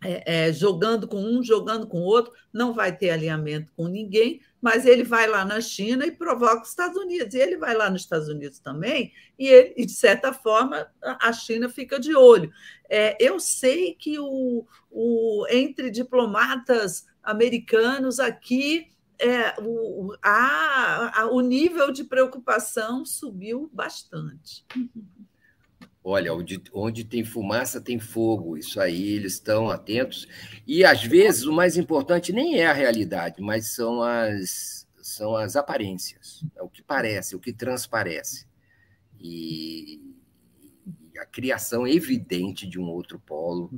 é, 0.02 0.48
é, 0.48 0.52
jogando 0.52 1.08
com 1.08 1.20
um, 1.20 1.42
jogando 1.42 1.86
com 1.86 1.98
o 2.00 2.04
outro, 2.04 2.32
não 2.52 2.72
vai 2.72 2.96
ter 2.96 3.10
alinhamento 3.10 3.72
com 3.76 3.88
ninguém, 3.88 4.40
mas 4.60 4.86
ele 4.86 5.02
vai 5.02 5.26
lá 5.26 5.44
na 5.44 5.60
China 5.60 6.06
e 6.06 6.12
provoca 6.12 6.62
os 6.62 6.68
Estados 6.68 6.96
Unidos. 6.96 7.34
E 7.34 7.38
ele 7.38 7.56
vai 7.56 7.74
lá 7.74 7.90
nos 7.90 8.02
Estados 8.02 8.28
Unidos 8.28 8.58
também, 8.58 9.12
e, 9.38 9.48
ele, 9.48 9.74
e 9.76 9.86
de 9.86 9.92
certa 9.92 10.32
forma, 10.32 10.86
a 11.02 11.32
China 11.32 11.68
fica 11.68 11.98
de 11.98 12.14
olho. 12.14 12.50
É, 12.88 13.16
eu 13.20 13.38
sei 13.40 13.94
que 13.94 14.18
o, 14.18 14.66
o, 14.90 15.46
entre 15.50 15.90
diplomatas 15.90 17.06
americanos 17.22 18.18
aqui. 18.18 18.88
É, 19.20 19.60
o, 19.60 20.14
a, 20.22 21.22
a, 21.22 21.26
o 21.26 21.40
nível 21.40 21.90
de 21.90 22.04
preocupação 22.04 23.04
subiu 23.04 23.68
bastante. 23.72 24.64
Olha, 26.10 26.32
onde, 26.32 26.62
onde 26.72 27.04
tem 27.04 27.22
fumaça 27.22 27.82
tem 27.82 27.98
fogo, 27.98 28.56
isso 28.56 28.80
aí 28.80 29.08
eles 29.10 29.34
estão 29.34 29.68
atentos. 29.68 30.26
E 30.66 30.82
às 30.82 31.04
vezes 31.04 31.44
o 31.44 31.52
mais 31.52 31.76
importante 31.76 32.32
nem 32.32 32.58
é 32.58 32.66
a 32.66 32.72
realidade, 32.72 33.42
mas 33.42 33.66
são 33.66 34.02
as, 34.02 34.88
são 35.02 35.36
as 35.36 35.54
aparências, 35.54 36.42
é 36.56 36.62
o 36.62 36.68
que 36.68 36.82
parece, 36.82 37.36
o 37.36 37.38
que 37.38 37.52
transparece. 37.52 38.46
E, 39.20 40.00
a 41.20 41.26
criação 41.26 41.86
evidente 41.86 42.66
de 42.66 42.78
um 42.78 42.84
outro 42.84 43.18
polo, 43.18 43.70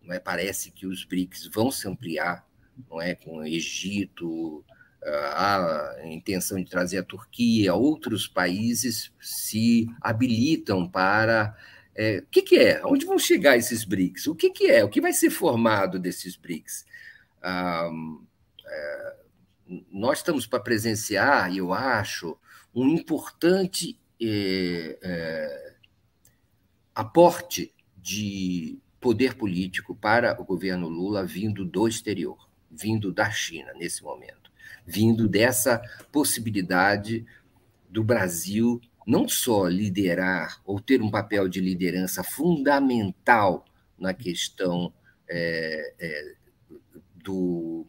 não 0.00 0.14
é? 0.14 0.18
parece 0.18 0.70
que 0.70 0.86
os 0.86 1.04
BRICS 1.04 1.50
vão 1.52 1.70
se 1.70 1.86
ampliar, 1.86 2.48
não 2.88 2.98
é? 2.98 3.14
com 3.14 3.38
o 3.38 3.44
Egito, 3.44 4.64
a 5.04 5.96
intenção 6.04 6.56
de 6.58 6.70
trazer 6.70 6.98
a 6.98 7.04
Turquia, 7.04 7.74
outros 7.74 8.26
países 8.26 9.12
se 9.20 9.86
habilitam 10.00 10.88
para 10.88 11.54
é, 11.94 12.18
o 12.18 12.26
que, 12.26 12.42
que, 12.42 12.58
é? 12.58 12.84
Onde 12.84 13.06
vão 13.06 13.18
chegar 13.18 13.56
esses 13.56 13.84
BRICS? 13.84 14.26
O 14.26 14.34
que, 14.34 14.50
que 14.50 14.66
é? 14.66 14.84
O 14.84 14.88
que 14.88 15.00
vai 15.00 15.12
ser 15.12 15.30
formado 15.30 15.98
desses 15.98 16.36
BRICS? 16.36 16.84
Ah, 17.42 17.88
é, 18.66 19.16
nós 19.90 20.18
estamos 20.18 20.46
para 20.46 20.60
presenciar, 20.60 21.54
eu 21.54 21.72
acho, 21.72 22.36
um 22.74 22.88
importante 22.88 23.98
é, 24.20 24.98
é, 25.02 25.74
aporte 26.94 27.72
de 27.96 28.78
poder 29.00 29.34
político 29.34 29.94
para 29.94 30.40
o 30.40 30.44
governo 30.44 30.88
Lula 30.88 31.24
vindo 31.24 31.64
do 31.64 31.86
exterior, 31.86 32.48
vindo 32.70 33.12
da 33.12 33.30
China 33.30 33.72
nesse 33.74 34.02
momento, 34.02 34.50
vindo 34.84 35.28
dessa 35.28 35.80
possibilidade 36.10 37.24
do 37.88 38.02
Brasil 38.02 38.80
não 39.06 39.28
só 39.28 39.66
liderar 39.66 40.60
ou 40.64 40.80
ter 40.80 41.02
um 41.02 41.10
papel 41.10 41.48
de 41.48 41.60
liderança 41.60 42.22
fundamental 42.22 43.64
na 43.98 44.14
questão 44.14 44.92
é, 45.28 45.94
é, 45.98 46.34
do, 47.16 47.86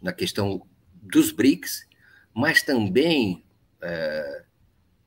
na 0.00 0.12
questão 0.12 0.62
dos 1.02 1.32
BRICS, 1.32 1.86
mas 2.34 2.62
também 2.62 3.44
é, 3.82 4.44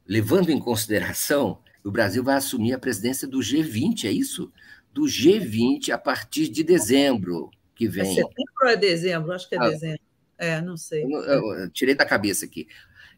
levando 0.05 0.49
em 0.49 0.59
consideração 0.59 1.59
o 1.83 1.91
Brasil 1.91 2.23
vai 2.23 2.35
assumir 2.35 2.73
a 2.73 2.79
presidência 2.79 3.27
do 3.27 3.39
G20, 3.39 4.05
é 4.05 4.11
isso? 4.11 4.51
Do 4.93 5.03
G20 5.03 5.89
a 5.89 5.97
partir 5.97 6.47
de 6.47 6.63
dezembro 6.63 7.49
que 7.75 7.87
vem. 7.87 8.11
É 8.11 8.15
setembro 8.15 8.53
ou 8.61 8.67
é 8.67 8.77
dezembro? 8.77 9.31
Acho 9.31 9.49
que 9.49 9.55
é 9.55 9.57
ah, 9.57 9.69
dezembro. 9.69 10.01
É, 10.37 10.61
não 10.61 10.77
sei. 10.77 11.03
Eu, 11.03 11.23
eu, 11.23 11.53
eu 11.59 11.69
tirei 11.69 11.95
da 11.95 12.05
cabeça 12.05 12.45
aqui. 12.45 12.67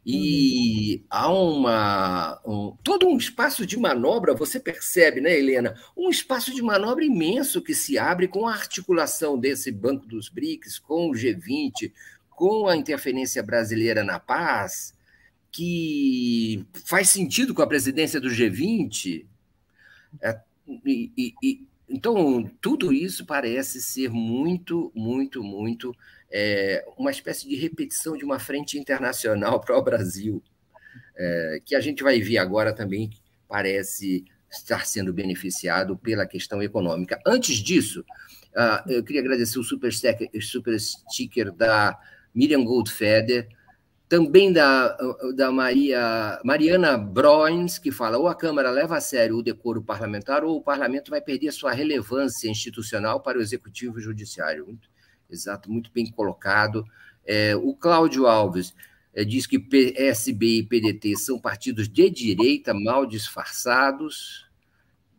E 0.06 0.96
uhum. 0.96 1.06
há 1.08 1.32
uma, 1.32 2.40
um, 2.44 2.76
todo 2.84 3.06
um 3.06 3.16
espaço 3.16 3.64
de 3.64 3.78
manobra, 3.78 4.34
você 4.34 4.60
percebe, 4.60 5.20
né, 5.20 5.38
Helena? 5.38 5.74
Um 5.96 6.10
espaço 6.10 6.54
de 6.54 6.60
manobra 6.60 7.04
imenso 7.04 7.62
que 7.62 7.74
se 7.74 7.96
abre 7.96 8.28
com 8.28 8.46
a 8.46 8.52
articulação 8.52 9.38
desse 9.38 9.72
Banco 9.72 10.06
dos 10.06 10.28
BRICS, 10.28 10.78
com 10.78 11.08
o 11.08 11.14
G20, 11.14 11.90
com 12.28 12.68
a 12.68 12.76
interferência 12.76 13.42
brasileira 13.42 14.04
na 14.04 14.20
paz, 14.20 14.94
que 15.50 16.66
faz 16.84 17.08
sentido 17.08 17.54
com 17.54 17.62
a 17.62 17.66
presidência 17.66 18.20
do 18.20 18.28
G20. 18.28 19.24
É, 20.20 20.38
e, 20.84 21.34
e, 21.42 21.66
então, 21.88 22.50
tudo 22.60 22.92
isso 22.92 23.24
parece 23.24 23.80
ser 23.80 24.10
muito, 24.10 24.90
muito, 24.94 25.42
muito 25.42 25.94
é, 26.36 26.84
uma 26.98 27.12
espécie 27.12 27.48
de 27.48 27.54
repetição 27.54 28.16
de 28.16 28.24
uma 28.24 28.40
frente 28.40 28.76
internacional 28.76 29.60
para 29.62 29.78
o 29.78 29.82
Brasil, 29.82 30.42
é, 31.16 31.60
que 31.64 31.76
a 31.76 31.80
gente 31.80 32.02
vai 32.02 32.20
ver 32.20 32.38
agora 32.38 32.74
também, 32.74 33.10
parece 33.48 34.24
estar 34.50 34.84
sendo 34.84 35.12
beneficiado 35.12 35.96
pela 35.96 36.26
questão 36.26 36.60
econômica. 36.60 37.20
Antes 37.24 37.56
disso, 37.56 38.04
uh, 38.54 38.90
eu 38.90 39.02
queria 39.02 39.20
agradecer 39.20 39.58
o 39.58 39.64
super, 39.64 39.92
super 40.40 40.78
sticker 40.78 41.52
da 41.52 41.98
Miriam 42.34 42.64
Goldfeder, 42.64 43.48
também 44.08 44.52
da, 44.52 44.96
da 45.34 45.50
Maria, 45.50 46.40
Mariana 46.44 46.96
Broins, 46.96 47.78
que 47.78 47.90
fala: 47.90 48.16
ou 48.16 48.28
a 48.28 48.34
Câmara 48.34 48.70
leva 48.70 48.96
a 48.96 49.00
sério 49.00 49.38
o 49.38 49.42
decoro 49.42 49.82
parlamentar, 49.82 50.44
ou 50.44 50.56
o 50.56 50.62
parlamento 50.62 51.10
vai 51.10 51.20
perder 51.20 51.50
sua 51.52 51.72
relevância 51.72 52.48
institucional 52.48 53.20
para 53.20 53.38
o 53.38 53.42
executivo 53.42 53.98
e 53.98 54.00
o 54.00 54.04
judiciário. 54.04 54.66
Muito, 54.66 54.88
exato, 55.30 55.70
muito 55.70 55.90
bem 55.92 56.10
colocado. 56.10 56.84
É, 57.26 57.56
o 57.56 57.74
Cláudio 57.74 58.26
Alves 58.26 58.74
é, 59.14 59.24
diz 59.24 59.46
que 59.46 59.58
PSB 59.58 60.58
e 60.58 60.62
PDT 60.62 61.16
são 61.16 61.38
partidos 61.38 61.88
de 61.88 62.10
direita 62.10 62.74
mal 62.74 63.06
disfarçados, 63.06 64.44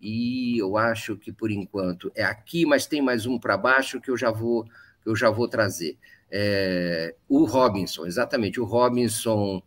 e 0.01 0.59
eu 0.59 0.77
acho 0.77 1.17
que, 1.17 1.31
por 1.31 1.49
enquanto, 1.49 2.11
é 2.13 2.23
aqui, 2.23 2.65
mas 2.65 2.85
tem 2.85 3.01
mais 3.01 3.25
um 3.25 3.39
para 3.39 3.57
baixo 3.57 3.99
que 3.99 4.11
eu 4.11 4.17
já 4.17 4.29
vou 4.29 4.67
eu 5.05 5.15
já 5.15 5.29
vou 5.29 5.47
trazer. 5.47 5.97
É, 6.31 7.15
o 7.29 7.45
Robinson, 7.45 8.05
exatamente, 8.05 8.59
o 8.59 8.65
Robinson. 8.65 9.61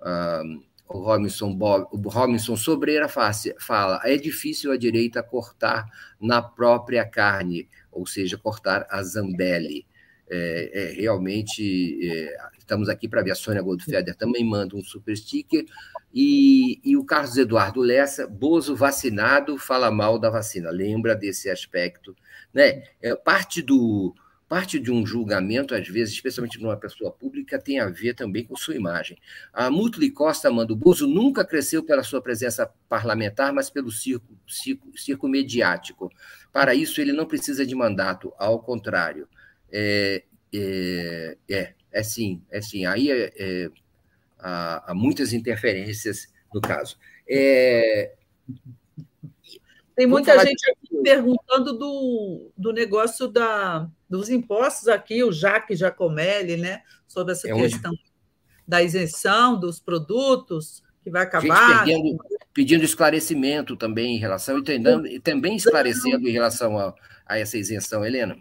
Uh, 0.00 0.64
o 0.88 0.98
Robinson, 0.98 1.52
Bob, 1.52 1.88
o 1.90 2.08
Robinson 2.08 2.56
Sobreira 2.56 3.08
fala: 3.08 4.00
é 4.04 4.16
difícil 4.16 4.70
a 4.70 4.76
direita 4.76 5.20
cortar 5.20 5.84
na 6.20 6.40
própria 6.40 7.04
carne, 7.04 7.68
ou 7.96 8.06
seja, 8.06 8.36
cortar 8.36 8.86
a 8.90 9.02
Zambelli. 9.02 9.86
É, 10.28 10.70
é, 10.72 10.92
realmente 11.00 12.00
é, 12.02 12.36
estamos 12.58 12.88
aqui 12.88 13.08
para 13.08 13.22
ver. 13.22 13.30
A 13.30 13.34
Sônia 13.34 13.62
Goldfeder 13.62 14.14
também 14.16 14.44
manda 14.44 14.76
um 14.76 14.82
super 14.82 15.16
sticker. 15.16 15.64
E, 16.12 16.80
e 16.84 16.96
o 16.96 17.04
Carlos 17.04 17.36
Eduardo 17.36 17.80
Lessa, 17.80 18.26
Bozo 18.26 18.74
vacinado, 18.74 19.56
fala 19.56 19.90
mal 19.90 20.18
da 20.18 20.30
vacina. 20.30 20.70
Lembra 20.70 21.14
desse 21.14 21.48
aspecto. 21.48 22.16
Né? 22.52 22.84
É, 23.00 23.14
parte 23.14 23.62
do, 23.62 24.14
parte 24.48 24.78
de 24.78 24.92
um 24.92 25.04
julgamento, 25.04 25.74
às 25.74 25.88
vezes, 25.88 26.14
especialmente 26.14 26.60
numa 26.60 26.76
pessoa 26.76 27.10
pública, 27.10 27.58
tem 27.58 27.80
a 27.80 27.88
ver 27.88 28.14
também 28.14 28.44
com 28.44 28.56
sua 28.56 28.76
imagem. 28.76 29.18
A 29.52 29.70
Mutli 29.70 30.10
Costa 30.10 30.50
manda: 30.50 30.72
o 30.72 30.76
Bozo 30.76 31.06
nunca 31.06 31.44
cresceu 31.44 31.82
pela 31.82 32.02
sua 32.02 32.22
presença 32.22 32.70
parlamentar, 32.88 33.52
mas 33.52 33.70
pelo 33.70 33.90
circo, 33.90 34.36
circo, 34.46 34.96
circo 34.96 35.28
mediático. 35.28 36.10
Para 36.52 36.74
isso, 36.74 37.00
ele 37.00 37.12
não 37.12 37.26
precisa 37.26 37.66
de 37.66 37.74
mandato, 37.74 38.32
ao 38.38 38.60
contrário. 38.60 39.28
É, 39.70 40.22
é, 40.54 41.36
é, 41.50 41.74
é 41.90 42.02
sim, 42.02 42.42
é 42.50 42.60
sim. 42.60 42.86
Aí 42.86 43.10
é, 43.10 43.32
é, 43.36 43.70
há, 44.38 44.92
há, 44.92 44.94
muitas 44.94 45.32
interferências 45.32 46.32
no 46.54 46.60
caso. 46.60 46.96
É, 47.28 48.14
tem 49.96 50.06
muita 50.06 50.38
gente 50.44 50.62
de... 50.62 50.70
aqui 50.70 51.02
perguntando 51.02 51.72
do, 51.76 52.52
do 52.56 52.72
negócio 52.72 53.26
da, 53.26 53.90
dos 54.08 54.28
impostos 54.28 54.88
aqui, 54.88 55.22
o 55.24 55.32
Jaque 55.32 55.76
Giacomelli, 55.76 56.56
né, 56.56 56.82
sobre 57.06 57.32
essa 57.32 57.48
é 57.48 57.54
questão 57.54 57.92
onde... 57.92 58.04
da 58.66 58.82
isenção 58.82 59.58
dos 59.58 59.80
produtos, 59.80 60.82
que 61.02 61.10
vai 61.10 61.22
acabar. 61.22 61.84
Pedindo, 61.84 62.18
pedindo, 62.52 62.84
esclarecimento 62.84 63.76
também 63.76 64.16
em 64.16 64.18
relação, 64.18 64.58
e, 64.58 64.64
tentando, 64.64 65.06
e 65.06 65.20
também 65.20 65.56
esclarecendo 65.56 66.28
em 66.28 66.32
relação 66.32 66.78
a, 66.78 66.94
a 67.24 67.38
essa 67.38 67.56
isenção, 67.56 68.04
Helena. 68.04 68.36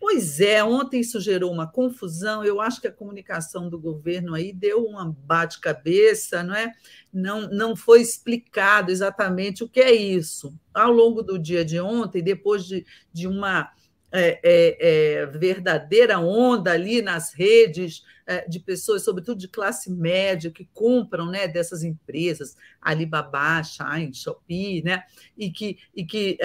Pois 0.00 0.40
é, 0.40 0.64
ontem 0.64 1.00
isso 1.00 1.20
gerou 1.20 1.52
uma 1.52 1.70
confusão. 1.70 2.42
Eu 2.42 2.58
acho 2.58 2.80
que 2.80 2.88
a 2.88 2.92
comunicação 2.92 3.68
do 3.68 3.78
governo 3.78 4.34
aí 4.34 4.50
deu 4.50 4.86
um 4.86 5.12
bate-cabeça, 5.12 6.42
não 6.42 6.54
é? 6.54 6.72
Não, 7.12 7.42
não 7.50 7.76
foi 7.76 8.00
explicado 8.00 8.90
exatamente 8.90 9.62
o 9.62 9.68
que 9.68 9.78
é 9.78 9.92
isso. 9.92 10.58
Ao 10.72 10.90
longo 10.90 11.22
do 11.22 11.38
dia 11.38 11.62
de 11.66 11.78
ontem, 11.78 12.22
depois 12.22 12.64
de, 12.64 12.86
de 13.12 13.26
uma 13.28 13.70
é, 14.12 14.40
é, 14.42 15.20
é, 15.20 15.26
verdadeira 15.26 16.18
onda 16.18 16.72
ali 16.72 17.00
nas 17.00 17.32
redes 17.32 18.02
é, 18.26 18.46
de 18.48 18.58
pessoas, 18.58 19.04
sobretudo 19.04 19.38
de 19.38 19.46
classe 19.48 19.90
média, 19.90 20.50
que 20.50 20.68
compram 20.74 21.26
né, 21.26 21.46
dessas 21.46 21.84
empresas, 21.84 22.56
Alibaba, 22.80 23.62
Shine, 23.62 24.12
Shopee, 24.12 24.82
né, 24.82 25.04
e 25.36 25.50
que, 25.50 25.78
e 25.94 26.04
que 26.04 26.38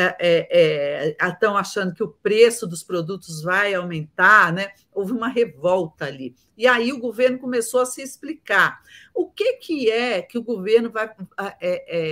estão 1.19 1.55
é, 1.55 1.59
achando 1.59 1.93
que 1.93 2.03
o 2.03 2.09
preço 2.09 2.67
dos 2.67 2.83
produtos 2.83 3.41
vai 3.41 3.73
aumentar, 3.73 4.53
né, 4.53 4.69
houve 4.93 5.11
uma 5.11 5.27
revolta 5.27 6.05
ali. 6.05 6.35
E 6.57 6.67
aí 6.67 6.93
o 6.93 6.99
governo 6.99 7.39
começou 7.39 7.81
a 7.81 7.85
se 7.85 8.01
explicar. 8.01 8.79
O 9.13 9.29
que, 9.29 9.53
que 9.53 9.89
é 9.89 10.21
que 10.21 10.37
o 10.37 10.43
governo 10.43 10.89
vai, 10.91 11.11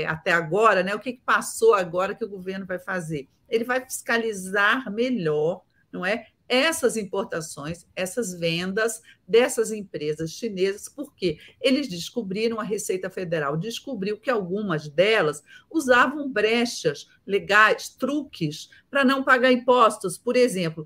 até 0.07 0.31
agora, 0.31 0.83
né, 0.83 0.95
o 0.95 0.99
que, 0.99 1.13
que 1.13 1.21
passou 1.23 1.73
agora 1.73 2.15
que 2.15 2.25
o 2.25 2.29
governo 2.29 2.65
vai 2.65 2.79
fazer? 2.79 3.27
Ele 3.53 3.63
vai 3.63 3.79
fiscalizar 3.79 4.91
melhor, 4.91 5.63
não 5.91 6.03
é? 6.03 6.25
Essas 6.49 6.97
importações, 6.97 7.85
essas 7.95 8.33
vendas 8.33 9.01
dessas 9.27 9.71
empresas 9.71 10.31
chinesas, 10.31 10.89
porque 10.89 11.37
eles 11.61 11.87
descobriram, 11.87 12.59
a 12.59 12.63
Receita 12.63 13.09
Federal 13.11 13.55
descobriu 13.55 14.17
que 14.17 14.29
algumas 14.29 14.89
delas 14.89 15.43
usavam 15.69 16.31
brechas 16.31 17.07
legais, 17.25 17.89
truques, 17.89 18.69
para 18.89 19.05
não 19.05 19.23
pagar 19.23 19.51
impostos. 19.51 20.17
Por 20.17 20.35
exemplo, 20.35 20.85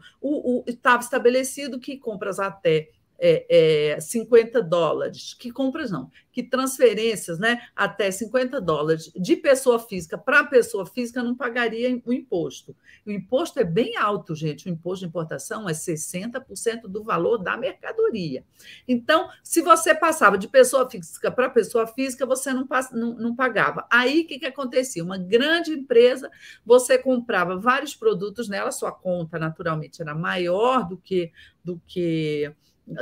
estava 0.67 1.01
estabelecido 1.01 1.79
que 1.79 1.97
compras 1.97 2.37
até 2.37 2.91
é, 3.19 3.93
é, 3.95 3.99
50 3.99 4.61
dólares, 4.61 5.33
que 5.33 5.51
compras 5.51 5.91
não, 5.91 6.11
que 6.31 6.43
transferências 6.43 7.39
né, 7.39 7.59
até 7.75 8.11
50 8.11 8.61
dólares 8.61 9.11
de 9.15 9.35
pessoa 9.35 9.79
física 9.79 10.17
para 10.17 10.43
pessoa 10.43 10.85
física 10.85 11.23
não 11.23 11.35
pagaria 11.35 11.99
o 12.05 12.13
imposto. 12.13 12.75
O 13.05 13.11
imposto 13.11 13.59
é 13.59 13.63
bem 13.63 13.97
alto, 13.97 14.35
gente. 14.35 14.67
O 14.67 14.69
imposto 14.69 15.05
de 15.05 15.09
importação 15.09 15.67
é 15.67 15.73
60% 15.73 16.81
do 16.83 17.03
valor 17.03 17.37
da 17.37 17.57
mercadoria. 17.57 18.43
Então, 18.87 19.29
se 19.41 19.61
você 19.61 19.95
passava 19.95 20.37
de 20.37 20.47
pessoa 20.47 20.87
física 20.87 21.31
para 21.31 21.49
pessoa 21.49 21.87
física, 21.87 22.25
você 22.25 22.53
não, 22.53 22.67
não, 22.91 23.15
não 23.15 23.35
pagava. 23.35 23.87
Aí 23.89 24.21
o 24.21 24.27
que, 24.27 24.37
que 24.37 24.45
acontecia? 24.45 25.03
Uma 25.03 25.17
grande 25.17 25.71
empresa, 25.71 26.29
você 26.63 26.97
comprava 26.97 27.57
vários 27.57 27.95
produtos 27.95 28.47
nela, 28.47 28.71
sua 28.71 28.91
conta 28.91 29.39
naturalmente 29.39 30.01
era 30.01 30.13
maior 30.13 30.87
do 30.87 30.97
que 30.97 31.31
do 31.63 31.81
que 31.85 32.53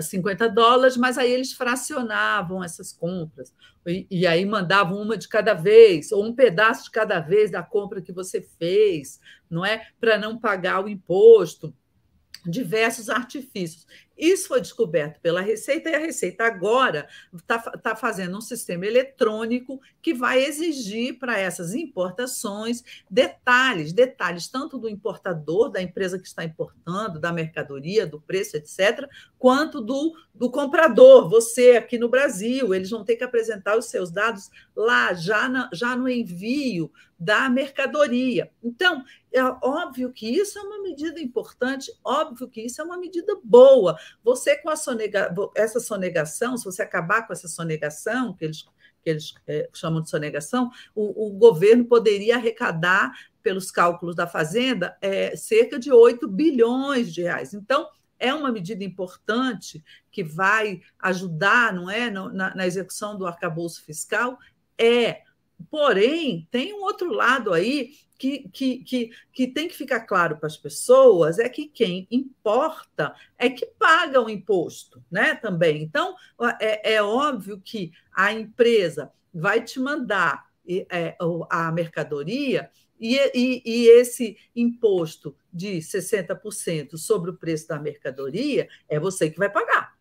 50 0.02 0.50
dólares, 0.50 0.98
mas 0.98 1.18
aí 1.18 1.32
eles 1.32 1.54
fracionavam 1.54 2.64
essas 2.64 2.92
compras. 2.92 3.54
E, 3.86 4.08
e, 4.10 4.26
aí 4.26 4.46
mandavam 4.46 5.00
uma 5.00 5.18
de 5.18 5.28
cada 5.28 5.54
vez, 5.54 6.12
ou 6.12 6.26
um 6.26 6.34
pedaço 6.34 6.86
de 6.86 6.92
cada 6.92 7.20
vez 7.20 7.52
da 7.52 7.62
compra 7.62 8.02
que 8.02 8.12
você 8.12 8.42
fez, 8.58 9.20
não 9.50 9.64
é? 9.64 9.88
Para 10.00 10.18
não 10.18 10.40
pagar 10.40 10.84
o 10.84 10.90
imposto 10.90 11.74
diversos 12.46 13.10
artifícios. 13.10 13.88
Isso 14.18 14.48
foi 14.48 14.62
descoberto 14.62 15.20
pela 15.20 15.42
Receita, 15.42 15.90
e 15.90 15.96
a 15.96 16.00
Receita 16.00 16.46
agora 16.46 17.08
está 17.34 17.60
tá 17.60 17.96
fazendo 17.96 18.38
um 18.38 18.42
sistema 18.42 18.86
eletrônico 18.86 19.82
que 20.02 20.14
vai 20.14 20.44
exigir 20.44 21.20
para 21.20 21.38
essas 21.38 21.74
importações 21.74 22.84
detalhes, 23.10 23.92
detalhes 23.92 24.48
tanto 24.48 24.78
do 24.78 24.88
importador, 24.88 25.70
da 25.70 25.82
empresa 25.82 26.18
que 26.18 26.28
está 26.28 26.44
importando, 26.44 27.20
da 27.20 27.32
mercadoria, 27.32 28.08
do 28.08 28.22
preço, 28.22 28.56
etc., 28.56 29.08
quanto 29.38 29.82
do, 29.82 30.14
do 30.34 30.50
comprador, 30.50 31.30
você 31.30 31.72
aqui 31.72 31.98
no 31.98 32.10
Brasil. 32.10 32.74
Eles 32.74 32.90
vão 32.90 33.04
ter 33.04 33.16
que 33.16 33.24
apresentar 33.24 33.78
os 33.78 33.86
seus 33.86 34.12
dados 34.12 34.50
lá, 34.76 35.14
já, 35.14 35.48
na, 35.50 35.70
já 35.74 35.96
no 35.96 36.10
envio 36.10 36.92
da 37.18 37.50
mercadoria. 37.50 38.52
Então, 38.64 39.04
é 39.32 39.44
óbvio 39.44 40.12
que 40.12 40.28
isso 40.28 40.58
é 40.60 40.62
uma 40.62 40.82
medida 40.82 41.20
importante, 41.20 41.92
óbvio 42.04 42.48
que 42.48 42.62
isso 42.62 42.82
é 42.82 42.84
uma 42.84 42.98
medida 42.98 43.38
boa. 43.44 43.98
Você, 44.24 44.56
com 44.58 44.76
sonega, 44.76 45.34
essa 45.56 45.80
sonegação, 45.80 46.58
se 46.58 46.66
você 46.66 46.82
acabar 46.82 47.26
com 47.26 47.34
essa 47.34 47.48
sonegação, 47.48 48.34
que 48.34 48.46
eles, 48.46 48.64
que 49.04 49.10
eles 49.10 49.34
é, 49.48 49.70
chamam 49.74 50.02
de 50.02 50.10
sonegação, 50.10 50.70
o, 50.94 51.28
o, 51.28 51.30
governo 51.32 51.86
poderia 51.86 52.36
arrecadar, 52.36 53.12
pelos 53.42 53.70
cálculos 53.70 54.16
da 54.16 54.26
Fazenda, 54.26 54.98
é, 55.00 55.36
cerca 55.36 55.78
de 55.78 55.92
8 55.92 56.28
bilhões 56.28 57.14
de 57.14 57.22
reais. 57.22 57.54
Então, 57.54 57.88
é 58.20 58.34
uma 58.34 58.52
medida 58.52 58.84
importante 58.84 59.84
que 60.12 60.24
vai 60.24 60.82
ajudar, 61.00 61.72
não 61.72 61.88
é, 61.88 62.10
na, 62.10 62.56
na 62.56 62.66
execução 62.66 63.16
do 63.16 63.28
arcabouço 63.28 63.84
fiscal? 63.84 64.40
É. 64.78 65.22
Porém, 65.70 66.48
tem 66.52 66.74
um 66.74 66.82
outro 66.82 67.14
lado 67.14 67.54
aí 67.54 67.92
que, 68.18 68.50
que, 68.50 68.78
que, 68.80 69.12
que 69.32 69.48
tem 69.48 69.68
que 69.68 69.76
ficar 69.76 70.02
claro 70.02 70.38
para 70.38 70.48
as 70.48 70.58
pessoas 70.58 71.40
é 71.40 71.50
que 71.50 71.68
quem 71.68 72.08
importa 72.10 73.14
é 73.38 73.50
que 73.50 73.66
paga 73.66 74.22
o 74.22 74.30
imposto, 74.30 75.04
né? 75.12 75.36
Também. 75.36 75.82
Então, 75.82 76.16
é, 76.60 76.96
é 76.96 77.04
óbvio 77.04 77.60
que 77.60 77.92
a 78.14 78.32
empresa 78.32 79.12
vai 79.34 79.62
te 79.62 79.80
mandar 79.80 80.46
é, 80.68 81.16
a 81.50 81.72
mercadoria 81.72 82.70
e, 83.00 83.18
e, 83.36 83.62
e, 83.66 83.88
esse 83.90 84.38
imposto 84.56 85.36
de 85.52 85.78
60% 85.78 86.98
sobre 86.98 87.30
o 87.30 87.38
preço 87.38 87.68
da 87.68 87.78
mercadoria 87.78 88.70
é 88.88 89.00
você 89.00 89.30
que 89.30 89.38
vai 89.38 89.50
pagar. 89.50 89.96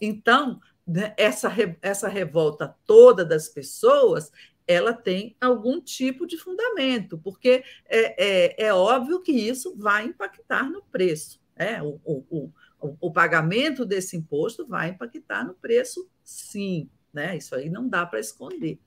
Então, 0.00 0.60
né, 0.86 1.12
essa, 1.16 1.52
essa 1.82 2.08
revolta 2.08 2.76
toda 2.86 3.24
das 3.24 3.48
pessoas 3.48 4.30
ela 4.66 4.92
tem 4.92 5.36
algum 5.40 5.80
tipo 5.80 6.26
de 6.26 6.36
fundamento, 6.36 7.18
porque 7.18 7.62
é, 7.86 8.56
é, 8.58 8.66
é 8.66 8.74
óbvio 8.74 9.22
que 9.22 9.32
isso 9.32 9.76
vai 9.76 10.06
impactar 10.06 10.68
no 10.68 10.82
preço. 10.82 11.40
Né? 11.56 11.82
O, 11.82 12.00
o, 12.04 12.52
o, 12.80 12.96
o, 13.00 13.12
pagamento 13.12 13.86
desse 13.86 14.16
imposto 14.16 14.66
vai 14.66 14.90
impactar 14.90 15.44
no 15.44 15.54
preço, 15.54 16.08
sim. 16.24 16.90
Né? 17.12 17.36
Isso 17.36 17.54
aí 17.54 17.70
não 17.70 17.88
dá 17.88 18.04
para 18.04 18.20
esconder. 18.20 18.78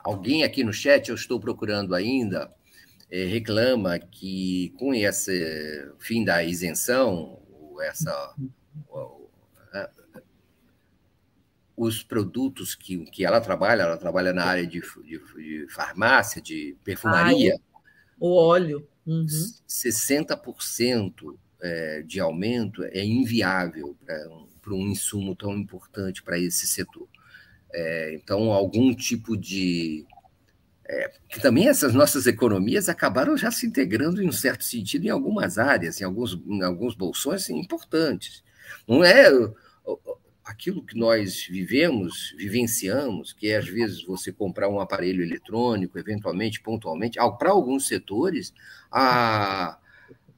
Alguém 0.00 0.42
aqui 0.42 0.64
no 0.64 0.72
chat, 0.72 1.08
eu 1.08 1.14
estou 1.14 1.38
procurando 1.38 1.94
ainda, 1.94 2.52
é, 3.08 3.24
reclama 3.24 3.98
que 3.98 4.74
com 4.78 4.92
esse 4.92 5.92
fim 6.00 6.24
da 6.24 6.42
isenção, 6.42 7.40
essa 7.80 8.34
os 11.76 12.02
produtos 12.02 12.74
que, 12.74 12.98
que 13.06 13.24
ela 13.24 13.40
trabalha, 13.40 13.82
ela 13.82 13.96
trabalha 13.96 14.32
na 14.32 14.44
área 14.44 14.66
de, 14.66 14.80
de, 14.80 15.18
de 15.18 15.66
farmácia, 15.68 16.40
de 16.40 16.76
perfumaria. 16.84 17.54
Ai, 17.54 17.60
o 18.18 18.34
óleo. 18.34 18.86
Uhum. 19.04 19.26
60% 19.68 21.36
é, 21.60 22.02
de 22.02 22.20
aumento 22.20 22.84
é 22.84 23.04
inviável 23.04 23.96
para 24.60 24.74
um 24.74 24.88
insumo 24.88 25.34
tão 25.34 25.56
importante 25.56 26.22
para 26.22 26.38
esse 26.38 26.66
setor. 26.66 27.08
É, 27.72 28.14
então, 28.14 28.52
algum 28.52 28.94
tipo 28.94 29.36
de. 29.36 30.06
É, 30.84 31.10
que 31.28 31.40
também 31.40 31.68
essas 31.68 31.94
nossas 31.94 32.26
economias 32.26 32.88
acabaram 32.88 33.36
já 33.36 33.50
se 33.50 33.66
integrando, 33.66 34.22
em 34.22 34.28
um 34.28 34.32
certo 34.32 34.62
sentido, 34.62 35.06
em 35.06 35.10
algumas 35.10 35.56
áreas, 35.56 36.00
em 36.00 36.04
alguns, 36.04 36.34
em 36.46 36.62
alguns 36.62 36.94
bolsões 36.94 37.48
importantes. 37.48 38.44
Não 38.86 39.02
é 39.02 39.30
aquilo 40.44 40.84
que 40.84 40.98
nós 40.98 41.46
vivemos, 41.48 42.34
vivenciamos, 42.36 43.32
que 43.32 43.48
é, 43.48 43.56
às 43.56 43.68
vezes, 43.68 44.04
você 44.04 44.32
comprar 44.32 44.68
um 44.68 44.80
aparelho 44.80 45.22
eletrônico, 45.22 45.98
eventualmente, 45.98 46.60
pontualmente, 46.60 47.18
para 47.38 47.50
alguns 47.50 47.86
setores, 47.86 48.52
a 48.90 49.78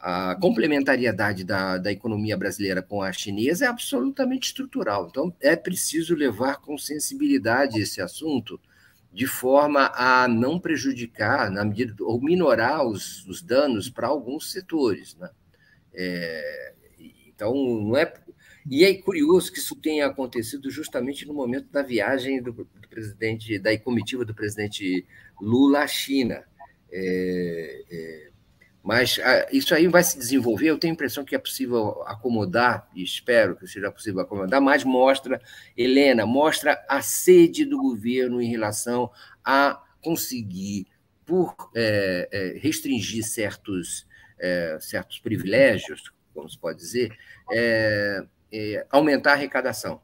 a 0.06 0.34
complementariedade 0.34 1.44
da, 1.44 1.78
da 1.78 1.90
economia 1.90 2.36
brasileira 2.36 2.82
com 2.82 3.00
a 3.00 3.10
chinesa 3.10 3.64
é 3.64 3.68
absolutamente 3.68 4.48
estrutural. 4.48 5.08
Então, 5.08 5.34
é 5.40 5.56
preciso 5.56 6.14
levar 6.14 6.56
com 6.56 6.76
sensibilidade 6.76 7.80
esse 7.80 8.02
assunto, 8.02 8.60
de 9.10 9.26
forma 9.26 9.90
a 9.94 10.28
não 10.28 10.60
prejudicar, 10.60 11.50
na 11.50 11.64
medida 11.64 11.94
ou 12.00 12.20
minorar 12.20 12.84
os, 12.84 13.26
os 13.26 13.40
danos 13.40 13.88
para 13.88 14.06
alguns 14.06 14.52
setores. 14.52 15.16
Né? 15.16 15.30
É, 15.94 16.74
então, 17.26 17.54
não 17.54 17.96
é. 17.96 18.12
E 18.70 18.84
é 18.84 18.94
curioso 18.94 19.52
que 19.52 19.58
isso 19.58 19.76
tenha 19.76 20.06
acontecido 20.06 20.70
justamente 20.70 21.26
no 21.26 21.34
momento 21.34 21.70
da 21.70 21.82
viagem 21.82 22.42
do, 22.42 22.52
do 22.52 22.88
presidente, 22.88 23.58
da 23.58 23.76
comitiva 23.78 24.24
do 24.24 24.34
presidente 24.34 25.06
Lula 25.40 25.80
à 25.80 25.86
China. 25.86 26.44
É, 26.90 27.84
é, 27.90 28.30
mas 28.82 29.18
ah, 29.22 29.46
isso 29.50 29.74
aí 29.74 29.88
vai 29.88 30.02
se 30.02 30.18
desenvolver. 30.18 30.68
Eu 30.68 30.78
tenho 30.78 30.92
a 30.92 30.94
impressão 30.94 31.24
que 31.24 31.34
é 31.34 31.38
possível 31.38 32.02
acomodar, 32.06 32.88
e 32.94 33.02
espero 33.02 33.56
que 33.56 33.66
seja 33.66 33.90
possível 33.90 34.20
acomodar, 34.20 34.60
mas 34.60 34.84
mostra, 34.84 35.40
Helena, 35.76 36.26
mostra 36.26 36.84
a 36.88 37.00
sede 37.00 37.64
do 37.64 37.78
governo 37.78 38.42
em 38.42 38.50
relação 38.50 39.10
a 39.42 39.82
conseguir, 40.02 40.86
por 41.24 41.56
é, 41.74 42.28
é, 42.30 42.58
restringir 42.58 43.24
certos, 43.24 44.06
é, 44.38 44.76
certos 44.78 45.18
privilégios, 45.18 46.12
como 46.34 46.48
se 46.50 46.58
pode 46.58 46.78
dizer, 46.78 47.16
é, 47.50 48.22
é, 48.54 48.86
aumentar 48.88 49.32
a 49.32 49.34
arrecadação. 49.34 50.00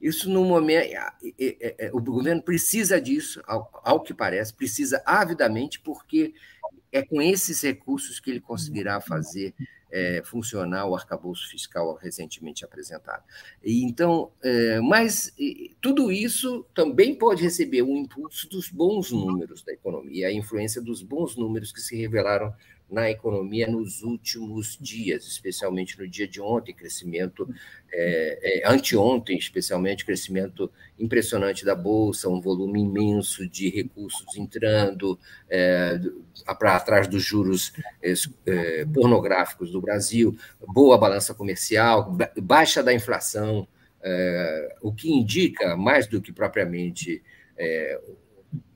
Isso 0.00 0.28
no 0.28 0.44
momento. 0.44 0.92
É, 1.38 1.90
o 1.92 2.00
governo 2.00 2.42
precisa 2.42 3.00
disso, 3.00 3.40
ao, 3.46 3.70
ao 3.84 4.00
que 4.00 4.12
parece, 4.12 4.52
precisa 4.52 5.02
avidamente, 5.06 5.80
porque 5.80 6.34
é 6.90 7.02
com 7.02 7.22
esses 7.22 7.62
recursos 7.62 8.20
que 8.20 8.30
ele 8.30 8.40
conseguirá 8.40 9.00
fazer 9.00 9.54
é, 9.92 10.22
funcionar 10.24 10.86
o 10.86 10.94
arcabouço 10.94 11.48
fiscal 11.48 11.94
recentemente 11.94 12.64
apresentado. 12.64 13.22
E, 13.62 13.84
então, 13.84 14.32
é, 14.42 14.80
mas 14.80 15.32
tudo 15.80 16.10
isso 16.10 16.66
também 16.74 17.14
pode 17.14 17.42
receber 17.42 17.82
um 17.82 17.96
impulso 17.96 18.48
dos 18.48 18.68
bons 18.68 19.12
números 19.12 19.62
da 19.62 19.72
economia, 19.72 20.28
a 20.28 20.32
influência 20.32 20.80
dos 20.80 21.02
bons 21.02 21.36
números 21.36 21.70
que 21.70 21.80
se 21.80 21.96
revelaram 21.96 22.52
na 22.92 23.10
economia 23.10 23.66
nos 23.66 24.02
últimos 24.02 24.76
dias, 24.78 25.24
especialmente 25.26 25.98
no 25.98 26.06
dia 26.06 26.28
de 26.28 26.42
ontem, 26.42 26.74
crescimento, 26.74 27.48
é, 27.90 28.60
é, 28.60 28.68
anteontem, 28.70 29.38
especialmente, 29.38 30.04
crescimento 30.04 30.70
impressionante 30.98 31.64
da 31.64 31.74
Bolsa, 31.74 32.28
um 32.28 32.38
volume 32.38 32.82
imenso 32.82 33.48
de 33.48 33.70
recursos 33.70 34.36
entrando 34.36 35.18
é, 35.48 35.98
para 36.58 36.78
trás 36.80 37.08
dos 37.08 37.24
juros 37.24 37.72
é, 38.02 38.12
é, 38.44 38.84
pornográficos 38.84 39.70
do 39.72 39.80
Brasil, 39.80 40.36
boa 40.68 40.98
balança 40.98 41.32
comercial, 41.32 42.14
baixa 42.42 42.82
da 42.82 42.92
inflação, 42.92 43.66
é, 44.02 44.76
o 44.82 44.92
que 44.92 45.10
indica, 45.10 45.76
mais 45.78 46.06
do 46.06 46.20
que 46.20 46.30
propriamente 46.30 47.22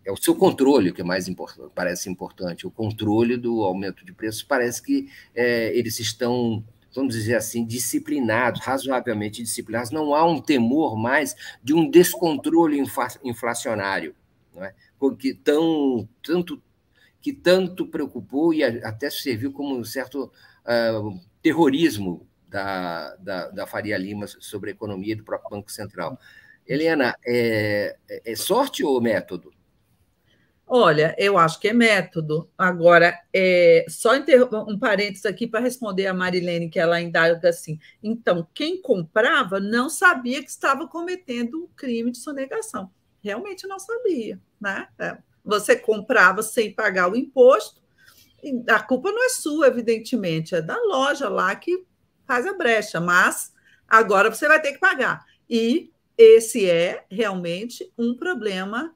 é 0.07 0.12
o 0.12 0.16
seu 0.16 0.36
controle 0.36 0.92
que 0.92 1.00
é 1.00 1.04
mais 1.04 1.26
importante, 1.26 1.68
parece 1.74 2.09
importante. 2.09 2.64
O 2.64 2.70
controle 2.70 3.36
do 3.36 3.64
aumento 3.64 4.04
de 4.04 4.12
preços 4.12 4.42
parece 4.42 4.80
que 4.80 5.11
é, 5.34 5.76
eles 5.76 5.98
estão, 5.98 6.62
vamos 6.94 7.12
dizer 7.12 7.34
assim, 7.34 7.66
disciplinados, 7.66 8.61
razoavelmente 8.61 9.42
disciplinados. 9.42 9.90
Não 9.90 10.14
há 10.14 10.24
um 10.24 10.40
temor 10.40 10.96
mais 10.96 11.34
de 11.61 11.74
um 11.74 11.90
descontrole 11.90 12.80
inflacionário, 13.24 14.14
não 14.54 14.64
é? 14.64 14.72
que 15.18 15.34
tão 15.34 16.09
tanto 16.22 16.62
que 17.20 17.32
tanto 17.32 17.84
preocupou 17.84 18.54
e 18.54 18.62
até 18.62 19.11
serviu 19.11 19.52
como 19.52 19.76
um 19.76 19.84
certo 19.84 20.30
uh, 20.64 21.20
terrorismo 21.42 22.24
da, 22.48 23.16
da, 23.16 23.48
da 23.48 23.66
Faria 23.66 23.98
Lima 23.98 24.28
sobre 24.28 24.70
a 24.70 24.72
economia 24.72 25.12
e 25.12 25.16
do 25.16 25.24
próprio 25.24 25.50
Banco 25.50 25.72
Central. 25.72 26.20
Helena, 26.64 27.16
é, 27.26 27.96
é 28.09 28.36
sorte 28.36 28.84
ou 28.84 29.00
método? 29.00 29.55
Olha, 30.68 31.14
eu 31.16 31.38
acho 31.38 31.60
que 31.60 31.68
é 31.68 31.72
método. 31.72 32.50
Agora, 32.58 33.16
é, 33.32 33.86
só 33.88 34.10
um 34.66 34.76
parênteses 34.76 35.24
aqui 35.24 35.46
para 35.46 35.60
responder 35.60 36.08
a 36.08 36.14
Marilene, 36.14 36.68
que 36.68 36.80
ela 36.80 37.00
indaga 37.00 37.48
assim. 37.48 37.78
Então, 38.02 38.48
quem 38.52 38.82
comprava 38.82 39.60
não 39.60 39.88
sabia 39.88 40.42
que 40.42 40.50
estava 40.50 40.88
cometendo 40.88 41.64
um 41.64 41.68
crime 41.76 42.10
de 42.10 42.18
sonegação. 42.18 42.90
Realmente 43.22 43.66
não 43.68 43.78
sabia. 43.78 44.40
Né? 44.60 44.88
É, 44.98 45.16
você 45.44 45.76
comprava 45.76 46.42
sem 46.42 46.74
pagar 46.74 47.12
o 47.12 47.16
imposto, 47.16 47.80
a 48.68 48.80
culpa 48.80 49.10
não 49.12 49.24
é 49.24 49.28
sua, 49.28 49.68
evidentemente, 49.68 50.54
é 50.54 50.62
da 50.62 50.76
loja 50.82 51.28
lá 51.28 51.54
que 51.54 51.84
faz 52.26 52.46
a 52.46 52.52
brecha, 52.52 53.00
mas 53.00 53.52
agora 53.88 54.30
você 54.30 54.46
vai 54.48 54.60
ter 54.60 54.72
que 54.72 54.78
pagar. 54.78 55.24
E 55.48 55.92
esse 56.18 56.68
é 56.68 57.04
realmente 57.10 57.92
um 57.96 58.16
problema 58.16 58.94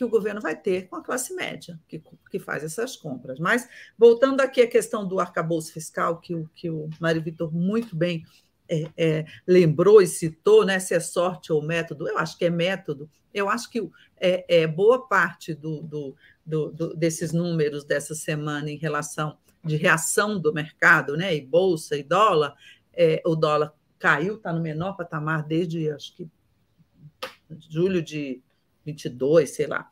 que 0.00 0.04
o 0.04 0.08
governo 0.08 0.40
vai 0.40 0.56
ter 0.56 0.88
com 0.88 0.96
a 0.96 1.04
classe 1.04 1.34
média, 1.34 1.78
que, 1.86 2.02
que 2.30 2.38
faz 2.38 2.64
essas 2.64 2.96
compras. 2.96 3.38
Mas, 3.38 3.68
voltando 3.98 4.40
aqui 4.40 4.62
à 4.62 4.66
questão 4.66 5.06
do 5.06 5.20
arcabouço 5.20 5.74
fiscal, 5.74 6.16
que 6.16 6.34
o, 6.34 6.48
que 6.54 6.70
o 6.70 6.88
Mário 6.98 7.22
Vitor 7.22 7.52
muito 7.52 7.94
bem 7.94 8.24
é, 8.66 8.90
é, 8.96 9.26
lembrou 9.46 10.00
e 10.00 10.06
citou, 10.06 10.64
né, 10.64 10.78
se 10.78 10.94
é 10.94 11.00
sorte 11.00 11.52
ou 11.52 11.60
método, 11.60 12.08
eu 12.08 12.16
acho 12.16 12.38
que 12.38 12.46
é 12.46 12.50
método. 12.50 13.10
Eu 13.34 13.50
acho 13.50 13.68
que 13.68 13.86
é, 14.16 14.62
é 14.62 14.66
boa 14.66 15.06
parte 15.06 15.52
do, 15.52 15.82
do, 15.82 16.16
do, 16.46 16.72
do, 16.72 16.96
desses 16.96 17.30
números 17.34 17.84
dessa 17.84 18.14
semana 18.14 18.70
em 18.70 18.78
relação 18.78 19.36
de 19.62 19.76
reação 19.76 20.40
do 20.40 20.50
mercado, 20.50 21.14
né, 21.14 21.36
e 21.36 21.42
bolsa 21.42 21.94
e 21.94 22.02
dólar, 22.02 22.54
é, 22.94 23.20
o 23.26 23.36
dólar 23.36 23.74
caiu, 23.98 24.36
está 24.36 24.50
no 24.50 24.62
menor 24.62 24.96
patamar 24.96 25.42
desde 25.42 25.90
acho 25.90 26.16
que 26.16 26.26
julho 27.68 28.00
de 28.00 28.42
22, 28.84 29.50
sei 29.50 29.66
lá, 29.66 29.88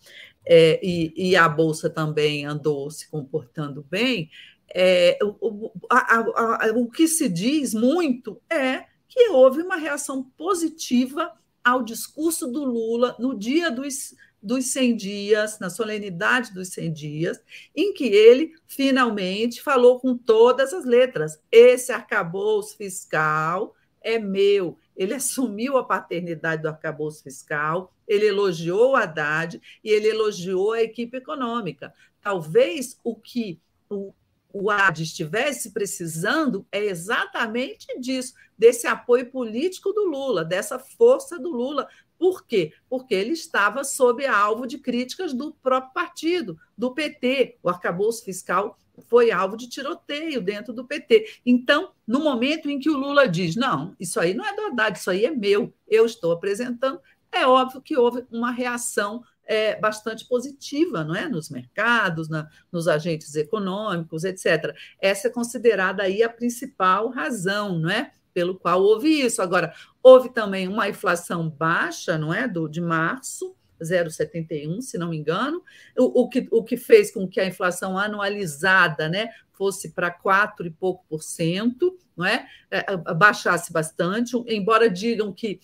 é, 0.47 0.80
e, 0.82 1.12
e, 1.30 1.36
a 1.36 1.49
Bolsa 1.49 1.91
também 1.91 2.47
andou 2.47 2.91
se 2.91 3.09
comportando 3.11 3.84
bem, 3.91 4.30
é, 4.74 5.18
o, 5.22 5.70
a, 5.91 6.16
a, 6.16 6.66
a, 6.66 6.72
o 6.72 6.91
que 6.91 7.07
se 7.07 7.28
diz 7.28 7.74
muito 7.74 8.41
é 8.51 8.84
que 9.09 9.28
houve 9.28 9.62
uma 9.62 9.76
reação 9.76 10.22
positiva 10.36 11.32
ao 11.64 11.82
discurso 11.82 12.47
do 12.47 12.64
Lula 12.64 13.16
no 13.18 13.39
dia 13.39 13.70
dos, 13.70 14.14
dos 14.43 14.66
100 14.66 14.97
dias, 14.97 15.59
na 15.59 15.68
solenidade 15.70 16.53
dos 16.55 16.68
100 16.68 16.93
dias, 16.93 17.41
em 17.74 17.93
que 17.93 18.05
ele 18.05 18.53
finalmente 18.66 19.62
falou 19.62 19.99
com 19.99 20.16
todas 20.16 20.72
as 20.72 20.84
letras: 20.84 21.41
esse 21.51 21.93
arcabouço 21.93 22.76
fiscal 22.76 23.74
é 24.01 24.18
meu, 24.18 24.78
ele 24.99 25.14
assumiu 25.14 25.76
a 25.76 25.84
paternidade 25.84 26.62
do 26.62 26.68
arcabouço 26.68 27.22
fiscal, 27.22 27.94
ele 28.07 28.26
elogiou 28.26 28.90
o 28.90 28.96
Haddad 28.96 29.62
e 29.82 29.90
ele 29.90 30.09
elogiou 30.09 30.72
a 30.72 30.82
equipe 30.82 31.16
econômica. 31.16 31.94
Talvez 32.20 32.99
o 33.05 33.14
que 33.14 33.61
o, 33.88 34.12
o 34.53 34.68
Haddad 34.68 35.05
estivesse 35.05 35.70
precisando 35.70 36.66
é 36.72 36.84
exatamente 36.84 37.86
disso, 38.01 38.34
desse 38.59 38.88
apoio 38.88 39.30
político 39.30 39.92
do 39.92 40.05
Lula, 40.05 40.44
dessa 40.44 40.80
força 40.80 41.38
do 41.38 41.51
Lula. 41.51 41.88
Por 42.18 42.44
quê? 42.44 42.72
Porque 42.90 43.14
ele 43.14 43.34
estava 43.34 43.84
sob 43.84 44.26
alvo 44.26 44.66
de 44.66 44.78
críticas 44.78 45.32
do 45.32 45.53
próprio 45.62 45.94
partido, 45.94 46.59
do 46.76 46.92
PT. 46.92 47.57
O 47.62 47.68
arcabouço 47.68 48.24
fiscal 48.24 48.76
foi 49.07 49.30
alvo 49.30 49.57
de 49.57 49.68
tiroteio 49.68 50.40
dentro 50.40 50.72
do 50.72 50.84
PT. 50.84 51.40
Então, 51.44 51.92
no 52.07 52.20
momento 52.20 52.68
em 52.68 52.78
que 52.78 52.90
o 52.90 52.96
Lula 52.96 53.28
diz: 53.28 53.57
não, 53.57 53.94
isso 53.99 54.18
aí 54.18 54.34
não 54.34 54.44
é 54.44 54.55
do 54.55 54.66
Haddad, 54.66 54.99
isso 54.99 55.11
aí 55.11 55.24
é 55.24 55.30
meu, 55.30 55.72
eu 55.86 56.07
estou 56.07 56.32
apresentando, 56.32 57.01
é 57.30 57.46
óbvio 57.46 57.82
que 57.82 57.96
houve 57.96 58.24
uma 58.30 58.51
reação 58.51 59.22
é, 59.49 59.78
bastante 59.80 60.26
positiva 60.26 61.03
não 61.03 61.14
é? 61.14 61.26
nos 61.28 61.49
mercados, 61.49 62.28
na, 62.28 62.49
nos 62.70 62.86
agentes 62.86 63.34
econômicos, 63.34 64.24
etc. 64.24 64.74
Essa 65.01 65.28
é 65.28 65.30
considerada 65.30 66.03
aí 66.03 66.22
a 66.22 66.28
principal 66.28 67.09
razão, 67.09 67.78
não 67.78 67.90
é? 67.90 68.12
Pelo 68.34 68.59
qual 68.59 68.82
houve 68.82 69.09
isso. 69.09 69.40
Agora, 69.40 69.74
houve 70.03 70.28
também 70.28 70.68
uma 70.68 70.88
inflação 70.88 71.49
baixa, 71.49 72.18
não 72.18 72.32
é? 72.32 72.46
Do, 72.46 72.68
de 72.68 72.80
março, 72.80 73.57
0,71, 73.80 74.80
se 74.80 74.98
não 74.98 75.10
me 75.10 75.16
engano, 75.16 75.62
o, 75.96 76.22
o, 76.22 76.28
que, 76.28 76.48
o 76.50 76.62
que 76.62 76.76
fez 76.76 77.10
com 77.10 77.26
que 77.28 77.40
a 77.40 77.46
inflação 77.46 77.98
anualizada 77.98 79.08
né, 79.08 79.30
fosse 79.52 79.90
para 79.90 80.10
4 80.10 80.66
e 80.66 80.70
pouco 80.70 81.04
por 81.08 81.22
cento, 81.22 81.98
não 82.16 82.24
é? 82.24 82.46
é? 82.70 82.96
baixasse 83.14 83.72
bastante, 83.72 84.36
embora 84.46 84.88
digam 84.88 85.32
que 85.32 85.60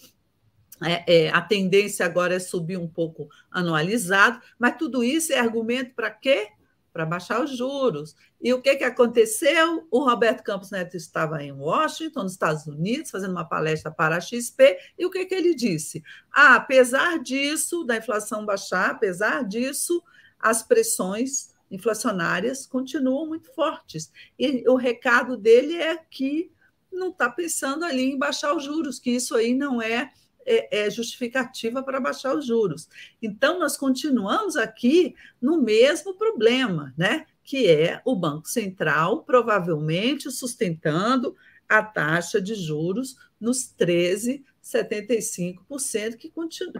é, 0.82 1.26
é, 1.26 1.30
a 1.30 1.40
tendência 1.40 2.04
agora 2.04 2.34
é 2.34 2.38
subir 2.40 2.76
um 2.76 2.88
pouco 2.88 3.28
anualizado, 3.50 4.40
mas 4.58 4.76
tudo 4.76 5.04
isso 5.04 5.32
é 5.32 5.38
argumento 5.38 5.94
para 5.94 6.10
quê? 6.10 6.48
Para 6.94 7.04
baixar 7.04 7.44
os 7.44 7.54
juros. 7.54 8.16
E 8.40 8.54
o 8.54 8.62
que, 8.62 8.76
que 8.76 8.84
aconteceu? 8.84 9.86
O 9.90 10.08
Roberto 10.08 10.42
Campos 10.42 10.70
Neto 10.70 10.96
estava 10.96 11.42
em 11.42 11.52
Washington, 11.52 12.22
nos 12.22 12.32
Estados 12.32 12.66
Unidos, 12.66 13.10
fazendo 13.10 13.32
uma 13.32 13.44
palestra 13.44 13.90
para 13.90 14.16
a 14.16 14.20
XP, 14.20 14.78
e 14.98 15.04
o 15.04 15.10
que, 15.10 15.26
que 15.26 15.34
ele 15.34 15.54
disse? 15.54 16.02
Ah, 16.32 16.54
apesar 16.54 17.18
disso, 17.18 17.84
da 17.84 17.96
inflação 17.96 18.46
baixar, 18.46 18.92
apesar 18.92 19.44
disso, 19.44 20.02
as 20.38 20.62
pressões 20.62 21.52
inflacionárias 21.70 22.66
continuam 22.66 23.26
muito 23.26 23.52
fortes. 23.52 24.12
E 24.38 24.66
o 24.68 24.76
recado 24.76 25.36
dele 25.36 25.74
é 25.74 25.96
que 25.96 26.50
não 26.92 27.08
está 27.08 27.28
pensando 27.28 27.84
ali 27.84 28.12
em 28.12 28.18
baixar 28.18 28.54
os 28.54 28.62
juros, 28.62 29.00
que 29.00 29.10
isso 29.10 29.34
aí 29.34 29.52
não 29.52 29.82
é 29.82 30.12
é, 30.46 30.86
é 30.86 30.90
justificativa 30.90 31.82
para 31.82 32.00
baixar 32.00 32.34
os 32.34 32.46
juros. 32.46 32.88
Então, 33.22 33.58
nós 33.58 33.76
continuamos 33.76 34.56
aqui 34.56 35.14
no 35.40 35.60
mesmo 35.60 36.14
problema, 36.14 36.92
né? 36.96 37.26
que 37.44 37.68
é 37.68 38.00
o 38.04 38.16
Banco 38.16 38.48
Central 38.48 39.22
provavelmente 39.22 40.28
sustentando 40.30 41.36
a 41.68 41.82
taxa 41.82 42.40
de 42.40 42.54
juros 42.54 43.16
nos 43.38 43.70
13,75% 43.78 46.16
que, 46.16 46.32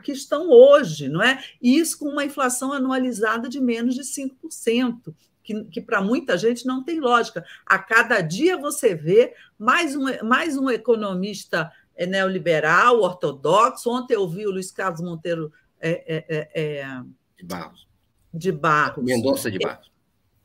que 0.03 0.13
estão 0.13 0.49
hoje, 0.51 1.09
não 1.09 1.23
é? 1.23 1.45
Isso 1.61 1.99
com 1.99 2.09
uma 2.09 2.25
inflação 2.25 2.73
anualizada 2.73 3.47
de 3.49 3.61
menos 3.61 3.95
de 3.95 4.03
5%. 4.03 5.15
Que, 5.43 5.65
que 5.65 5.81
para 5.83 6.01
muita 6.01 6.39
gente 6.39 6.65
não 6.65 6.83
tem 6.83 6.99
lógica. 6.99 7.45
A 7.67 7.79
cada 7.79 8.23
dia 8.23 8.57
você 8.57 8.95
vê 8.95 9.35
mais 9.59 9.95
um, 9.95 10.07
mais 10.25 10.57
um 10.57 10.71
economista 10.71 11.71
neoliberal, 12.07 13.01
ortodoxo. 13.01 13.91
Ontem 13.91 14.15
eu 14.15 14.29
vi 14.29 14.47
o 14.47 14.51
Luiz 14.51 14.71
Carlos 14.71 15.01
Monteiro 15.01 15.53
é, 15.81 15.91
é, 16.17 16.25
é, 16.29 16.79
é 16.81 17.03
de 17.37 17.45
Barros. 17.45 17.89
De 18.33 18.53
Barros. 18.53 19.05
Mendonça 19.05 19.51
de 19.51 19.59
Barros. 19.59 19.93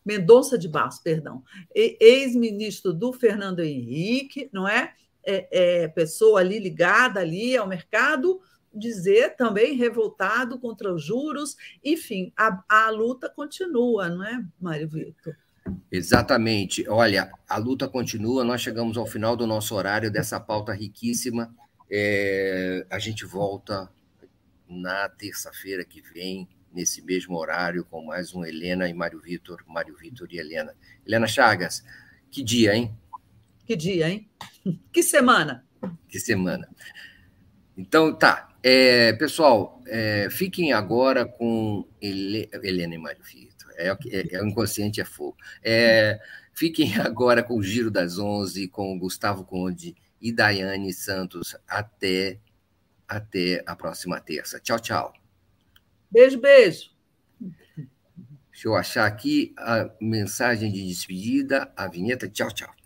Mendonça 0.05 0.57
de 0.57 0.67
Barros, 0.67 0.99
perdão. 0.99 1.43
Ex-ministro 1.73 2.93
do 2.93 3.13
Fernando 3.13 3.61
Henrique, 3.61 4.49
não 4.51 4.67
é? 4.67 4.93
é? 5.23 5.87
Pessoa 5.87 6.39
ali 6.39 6.59
ligada 6.59 7.19
ali 7.19 7.55
ao 7.55 7.67
mercado, 7.67 8.41
dizer 8.73 9.35
também 9.35 9.75
revoltado 9.75 10.59
contra 10.59 10.93
os 10.93 11.03
juros. 11.03 11.55
Enfim, 11.83 12.31
a, 12.35 12.63
a 12.67 12.89
luta 12.89 13.29
continua, 13.29 14.09
não 14.09 14.23
é, 14.23 14.43
Mário 14.59 14.87
Vitor? 14.87 15.35
Exatamente. 15.91 16.87
Olha, 16.87 17.31
a 17.47 17.57
luta 17.57 17.87
continua, 17.87 18.43
nós 18.43 18.61
chegamos 18.61 18.97
ao 18.97 19.05
final 19.05 19.35
do 19.35 19.47
nosso 19.47 19.75
horário 19.75 20.11
dessa 20.11 20.39
pauta 20.39 20.73
riquíssima. 20.73 21.53
É, 21.91 22.85
a 22.89 22.99
gente 22.99 23.25
volta 23.25 23.89
na 24.67 25.09
terça-feira 25.09 25.83
que 25.83 26.01
vem, 26.01 26.47
nesse 26.71 27.01
mesmo 27.01 27.35
horário, 27.35 27.83
com 27.85 28.05
mais 28.05 28.33
um 28.33 28.45
Helena 28.45 28.87
e 28.87 28.93
Mário 28.93 29.19
Vitor, 29.19 29.63
Mário 29.67 29.95
Vitor 29.95 30.27
e 30.31 30.37
Helena. 30.37 30.75
Helena 31.05 31.27
Chagas, 31.27 31.83
que 32.29 32.43
dia, 32.43 32.75
hein? 32.75 32.95
Que 33.65 33.75
dia, 33.75 34.09
hein? 34.09 34.29
Que 34.91 35.01
semana! 35.01 35.65
Que 36.07 36.19
semana. 36.19 36.67
Então, 37.77 38.13
tá. 38.13 38.49
É, 38.61 39.13
pessoal, 39.13 39.81
é, 39.87 40.27
fiquem 40.29 40.73
agora 40.73 41.25
com 41.25 41.87
Helena 42.01 42.93
e 42.93 42.97
Mário 42.97 43.23
Vitor 43.23 43.48
é, 43.79 43.97
é, 44.07 44.35
é, 44.35 44.41
o 44.41 44.47
inconsciente 44.47 44.99
é 44.99 45.05
fogo. 45.05 45.37
É, 45.63 46.19
fiquem 46.53 46.95
agora 46.99 47.41
com 47.41 47.57
o 47.57 47.63
Giro 47.63 47.89
das 47.89 48.19
Onze, 48.19 48.67
com 48.67 48.99
Gustavo 48.99 49.43
Conde 49.45 49.95
e 50.21 50.31
Daiane 50.31 50.93
Santos. 50.93 51.55
Até, 51.67 52.39
até 53.07 53.63
a 53.65 53.75
próxima 53.75 54.19
terça. 54.19 54.59
Tchau, 54.59 54.79
tchau. 54.79 55.13
Beijo, 56.11 56.39
beijo. 56.39 56.91
Deixa 58.51 58.67
eu 58.67 58.75
achar 58.75 59.05
aqui 59.05 59.53
a 59.57 59.89
mensagem 60.01 60.69
de 60.69 60.85
despedida, 60.85 61.71
a 61.77 61.87
vinheta. 61.87 62.27
Tchau, 62.27 62.51
tchau. 62.51 62.78